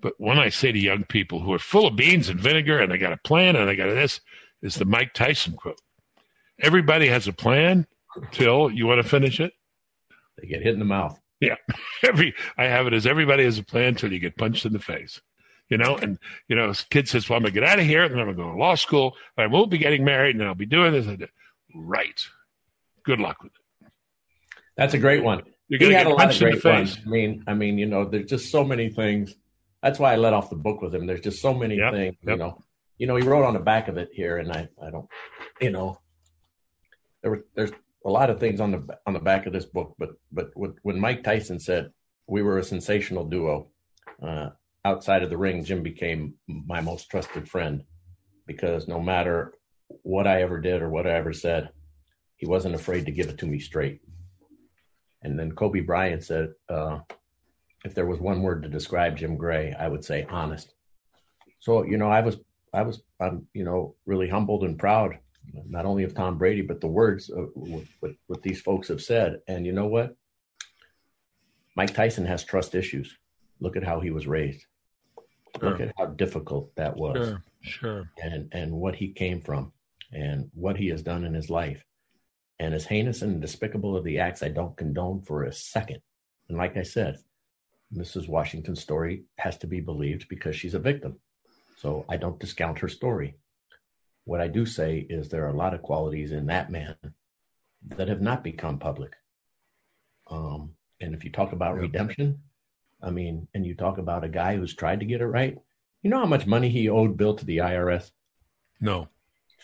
[0.00, 2.90] But when I say to young people who are full of beans and vinegar and
[2.90, 4.20] they got a plan and they got this,
[4.62, 5.80] is the Mike Tyson quote.
[6.60, 7.86] Everybody has a plan
[8.32, 9.52] till you want to finish it.
[10.38, 11.18] They get hit in the mouth.
[11.40, 11.56] Yeah.
[12.02, 14.78] Every I have it as everybody has a plan until you get punched in the
[14.78, 15.20] face.
[15.70, 18.18] You know, and you know, kid says, Well, I'm gonna get out of here, then
[18.18, 20.92] I'm gonna go to law school, I won't be getting married, and I'll be doing
[20.92, 21.06] this.
[21.74, 22.20] Right.
[23.04, 23.90] Good luck with it.
[24.76, 25.42] That's a great one.
[25.68, 26.98] You're he had a lot of great ones.
[27.04, 29.34] I mean, I mean, you know, there's just so many things.
[29.82, 31.06] That's why I let off the book with him.
[31.06, 32.32] There's just so many yep, things, yep.
[32.32, 32.62] you know.
[32.98, 35.08] You know, he wrote on the back of it here, and I, I don't,
[35.60, 35.98] you know,
[37.22, 37.72] there were there's
[38.04, 41.00] a lot of things on the on the back of this book, but but when
[41.00, 41.90] Mike Tyson said
[42.26, 43.68] we were a sensational duo,
[44.22, 44.50] uh,
[44.84, 47.82] outside of the ring, Jim became my most trusted friend
[48.46, 49.54] because no matter
[50.02, 51.70] what I ever did or what I ever said,
[52.36, 54.00] he wasn't afraid to give it to me straight.
[55.22, 56.98] And then Kobe Bryant said, uh,
[57.84, 60.74] if there was one word to describe Jim Gray, I would say honest.
[61.60, 62.38] So you know, I was
[62.74, 65.18] I was I'm you know really humbled and proud
[65.52, 69.40] not only of Tom Brady, but the words of what, what these folks have said.
[69.48, 70.16] And you know what?
[71.76, 73.16] Mike Tyson has trust issues.
[73.60, 74.64] Look at how he was raised.
[75.58, 75.70] Sure.
[75.70, 77.28] Look at how difficult that was.
[77.28, 78.10] Sure, sure.
[78.22, 79.72] And and what he came from
[80.12, 81.84] and what he has done in his life.
[82.58, 85.98] And as heinous and despicable of the acts, I don't condone for a second.
[86.48, 87.18] And like I said,
[87.92, 88.28] Mrs.
[88.28, 91.18] Washington's story has to be believed because she's a victim.
[91.76, 93.36] So I don't discount her story.
[94.24, 96.96] What I do say is there are a lot of qualities in that man
[97.88, 99.12] that have not become public.
[100.30, 100.70] Um,
[101.00, 102.40] and if you talk about redemption,
[103.02, 105.58] I mean, and you talk about a guy who's tried to get it right,
[106.02, 108.10] you know how much money he owed Bill to the IRS?
[108.80, 109.08] No.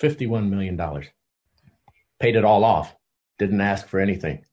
[0.01, 0.79] $51 million.
[2.19, 2.95] Paid it all off.
[3.39, 4.45] Didn't ask for anything.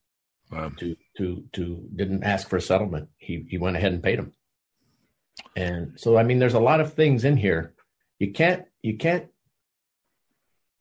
[0.52, 0.72] Wow.
[0.78, 3.10] To, to, to, didn't ask for a settlement.
[3.18, 4.34] He, he went ahead and paid him.
[5.56, 7.74] And so, I mean, there's a lot of things in here.
[8.20, 9.28] You can't, you can't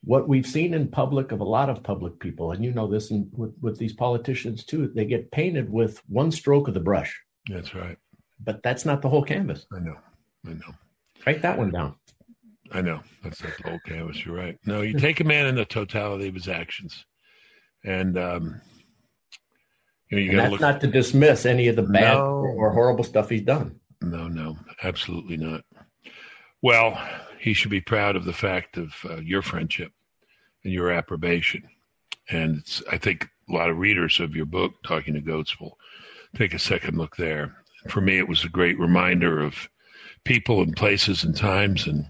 [0.06, 3.10] what we've seen in public of a lot of public people, and you know this
[3.10, 7.20] and with, with these politicians too, they get painted with one stroke of the brush.
[7.48, 7.98] That's right.
[8.42, 9.66] But that's not the whole canvas.
[9.74, 9.96] I know.
[10.46, 10.74] I know.
[11.26, 11.96] Write that one down.
[12.70, 13.00] I know.
[13.24, 14.24] That's not the whole canvas.
[14.24, 14.56] You're right.
[14.64, 17.04] No, you take a man in the totality of his actions.
[17.84, 18.60] And, um,
[20.08, 20.60] you know, you got to look.
[20.60, 22.26] not to dismiss any of the bad no.
[22.26, 23.80] or horrible stuff he's done.
[24.00, 25.62] No, no, absolutely not.
[26.62, 27.00] Well,
[27.40, 29.90] he should be proud of the fact of uh, your friendship
[30.66, 31.62] and your approbation.
[32.28, 35.78] And I think a lot of readers of your book, Talking to Goats, will
[36.34, 37.54] take a second look there.
[37.88, 39.68] For me, it was a great reminder of
[40.24, 41.86] people and places and times.
[41.86, 42.06] And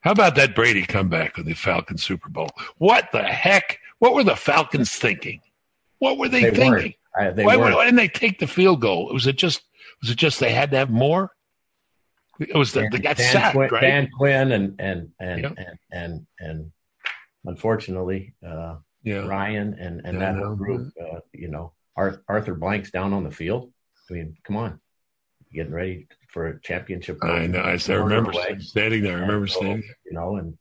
[0.00, 2.50] how about that Brady comeback of the Falcons Super Bowl?
[2.78, 3.78] What the heck?
[4.00, 5.40] What were the Falcons thinking?
[6.00, 6.94] What were they, they thinking?
[7.16, 9.12] Uh, they why, why, didn't they take the field goal?
[9.12, 9.62] Was it just
[10.02, 11.30] was it just they had to have more?
[12.40, 13.80] It was the, they got Dan sacked, Quinn, right?
[13.80, 15.54] Dan Quinn and and and, yep.
[15.56, 16.72] and and and
[17.44, 19.26] unfortunately, uh, yeah.
[19.26, 23.30] Ryan and and yeah, that whole group, uh, you know, Arthur Blank's down on the
[23.30, 23.72] field.
[24.10, 24.80] I mean, come on,
[25.52, 27.18] getting ready for a championship.
[27.22, 27.60] I know.
[27.60, 29.18] I, I remember standing there.
[29.18, 30.58] I remember so, standing You know, and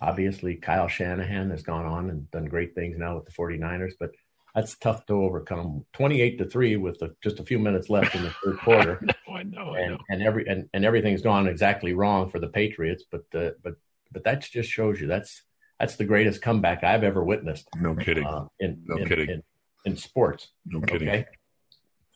[0.00, 4.10] obviously Kyle Shanahan has gone on and done great things now with the 49ers, but
[4.54, 5.84] that's tough to overcome.
[5.92, 9.00] 28 to 3 with the, just a few minutes left in the third quarter.
[9.28, 9.98] I know, I know.
[10.08, 13.74] And, every and, and everything's gone exactly wrong for the Patriots, but uh, but
[14.12, 15.42] but that just shows you that's
[15.80, 17.66] that's the greatest comeback I've ever witnessed.
[17.74, 18.26] No kidding.
[18.26, 19.30] Uh, in, no in, kidding.
[19.30, 19.42] In,
[19.86, 20.48] in, sports.
[20.66, 21.08] No kidding.
[21.08, 21.24] Okay?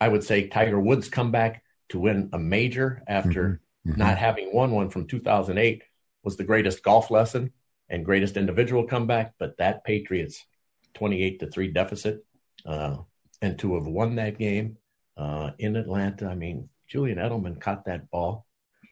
[0.01, 3.91] I would say Tiger Woods' comeback to win a major after mm-hmm.
[3.91, 3.99] Mm-hmm.
[3.99, 5.83] not having won one from 2008
[6.23, 7.53] was the greatest golf lesson
[7.89, 9.33] and greatest individual comeback.
[9.39, 10.45] But that Patriots
[10.93, 12.25] 28 to 3 deficit.
[12.67, 12.99] Uh,
[13.41, 14.77] and to have won that game
[15.17, 18.47] uh, in Atlanta, I mean, Julian Edelman caught that ball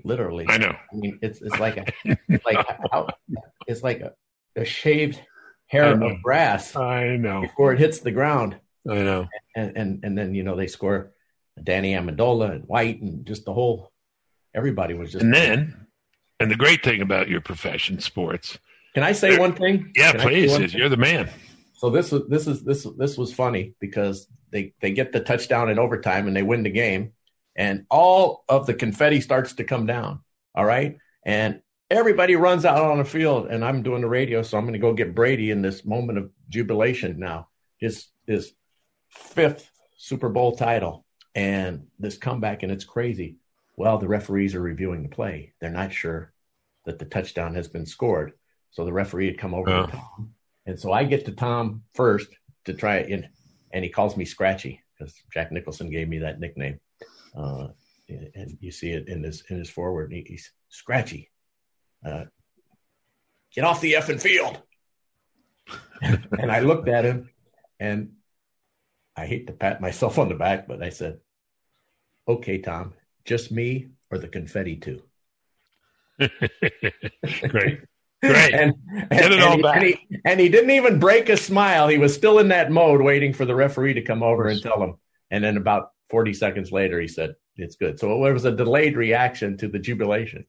[0.04, 0.46] literally.
[0.48, 0.70] I know.
[0.70, 1.86] I mean, it's it's like a
[2.28, 3.08] it's like how,
[3.66, 4.12] it's like a,
[4.56, 5.20] a shaved
[5.66, 6.76] hair of brass.
[6.76, 8.58] I know before it hits the ground.
[8.88, 9.28] I know.
[9.56, 11.12] And and and then you know they score
[11.62, 13.92] Danny Amendola and White and just the whole
[14.54, 15.24] everybody was just.
[15.24, 15.86] And then,
[16.40, 18.58] and the great thing about your profession, sports.
[18.94, 19.90] Can I say one thing?
[19.96, 20.74] Yeah, Can please.
[20.74, 21.30] You're the man.
[21.74, 25.70] So this was this is this this was funny because they they get the touchdown
[25.70, 27.12] in overtime and they win the game,
[27.56, 30.20] and all of the confetti starts to come down.
[30.54, 31.60] All right, and
[31.92, 34.78] everybody runs out on the field, and I'm doing the radio, so I'm going to
[34.78, 37.48] go get Brady in this moment of jubilation now.
[37.78, 38.52] His his
[39.10, 41.04] fifth Super Bowl title
[41.34, 43.36] and this comeback, and it's crazy.
[43.76, 45.52] Well, the referees are reviewing the play.
[45.60, 46.32] They're not sure
[46.84, 48.32] that the touchdown has been scored.
[48.70, 49.86] So the referee had come over oh.
[49.86, 50.34] to Tom.
[50.66, 52.28] And so I get to Tom first
[52.64, 53.28] to try it in,
[53.72, 56.78] and he calls me Scratchy because Jack Nicholson gave me that nickname.
[57.36, 57.68] Uh,
[58.08, 60.12] and you see it in his in his foreword.
[60.12, 61.31] He, he's Scratchy.
[62.04, 62.24] Uh,
[63.54, 64.60] get off the effing field.
[66.02, 67.30] and I looked at him,
[67.78, 68.12] and
[69.16, 71.20] I hate to pat myself on the back, but I said,
[72.26, 75.02] "Okay, Tom, just me or the confetti too."
[77.48, 77.80] Great.
[78.22, 78.54] Great.
[78.54, 79.76] And, and, Get it all and, back.
[79.76, 81.88] And he, and he didn't even break a smile.
[81.88, 84.80] He was still in that mode waiting for the referee to come over and tell
[84.80, 84.94] him.
[85.32, 87.98] And then about 40 seconds later, he said, It's good.
[87.98, 90.46] So it was a delayed reaction to the jubilation.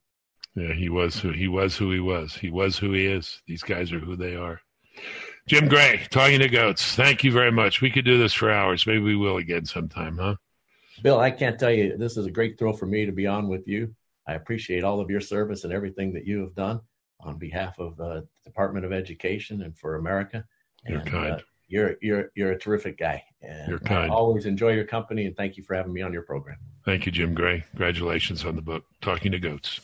[0.56, 2.36] Yeah, he was who he was who he was.
[2.36, 3.42] He was who he is.
[3.48, 4.62] These guys are who they are.
[5.48, 6.96] Jim Gray, talking to goats.
[6.96, 7.82] Thank you very much.
[7.82, 8.88] We could do this for hours.
[8.88, 10.36] Maybe we will again sometime, huh?
[11.02, 11.98] Bill, I can't tell you.
[11.98, 13.94] This is a great thrill for me to be on with you.
[14.28, 16.80] I appreciate all of your service and everything that you have done
[17.20, 20.46] on behalf of uh, the Department of Education and for America.
[20.88, 21.32] You're and, kind.
[21.34, 23.24] Uh, you're you're you're a terrific guy.
[23.42, 24.12] And you're kind.
[24.12, 26.58] I always enjoy your company, and thank you for having me on your program.
[26.86, 27.64] Thank you, Jim Gray.
[27.72, 29.80] Congratulations on the book, Talking to Goats.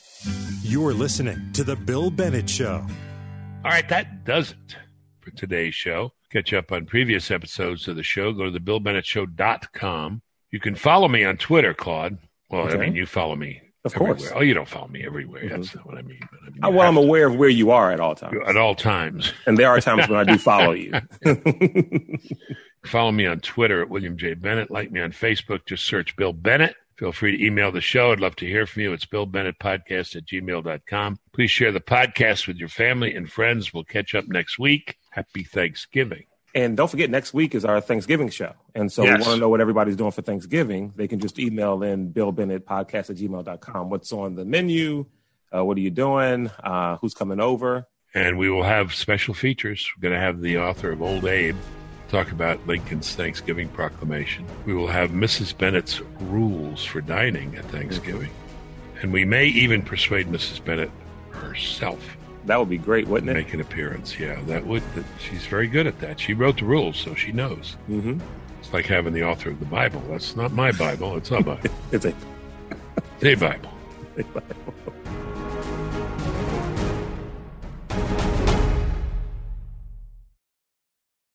[0.63, 2.85] You're listening to the Bill Bennett Show.
[3.63, 4.75] All right, that does it
[5.19, 6.13] for today's show.
[6.31, 8.31] Catch up on previous episodes of the show.
[8.31, 10.21] Go to the BillBennettShow.com.
[10.51, 12.17] You can follow me on Twitter, Claude.
[12.49, 12.75] Well, okay.
[12.75, 14.15] I mean, you follow me of everywhere.
[14.15, 14.31] course.
[14.35, 15.43] Oh, you don't follow me everywhere.
[15.43, 15.61] Mm-hmm.
[15.61, 16.19] That's not what I mean.
[16.45, 17.01] I mean uh, well, I'm to.
[17.01, 18.37] aware of where you are at all times.
[18.45, 19.33] At all times.
[19.45, 20.93] And there are times when I do follow you.
[22.85, 24.33] follow me on Twitter at William J.
[24.33, 24.71] Bennett.
[24.71, 25.65] Like me on Facebook.
[25.65, 26.75] Just search Bill Bennett.
[26.97, 28.11] Feel free to email the show.
[28.11, 28.91] I'd love to hear from you.
[28.91, 31.19] It's Bill Bennett Podcast at gmail.com.
[31.31, 33.73] Please share the podcast with your family and friends.
[33.73, 34.97] We'll catch up next week.
[35.11, 36.25] Happy Thanksgiving.
[36.55, 38.53] And don't forget, next week is our Thanksgiving show.
[38.73, 39.19] And so yes.
[39.19, 40.93] we want to know what everybody's doing for Thanksgiving.
[40.95, 43.89] They can just email in Bill Bennett podcast at gmail.com.
[43.89, 45.05] What's on the menu?
[45.55, 46.49] Uh, what are you doing?
[46.63, 47.87] Uh, who's coming over?
[48.13, 49.87] And we will have special features.
[49.95, 51.55] We're going to have the author of Old Abe
[52.09, 54.45] talk about Lincoln's Thanksgiving proclamation.
[54.65, 55.55] We will have Mrs.
[55.55, 58.29] Bennett's rules for dining at Thanksgiving.
[58.29, 58.97] Mm-hmm.
[59.01, 60.63] And we may even persuade Mrs.
[60.63, 60.91] Bennett
[61.29, 62.17] herself
[62.49, 63.35] that would be great, wouldn't it?
[63.35, 64.19] Make an appearance.
[64.19, 64.81] Yeah, that would.
[64.95, 66.19] That, she's very good at that.
[66.19, 67.77] She wrote the rules, so she knows.
[67.87, 68.19] Mm-hmm.
[68.59, 70.01] It's like having the author of the Bible.
[70.09, 71.15] That's not my Bible.
[71.15, 71.69] It's a Bible.
[71.91, 72.13] it's a.
[73.21, 73.71] It's a Bible.
[74.17, 74.88] A Bible.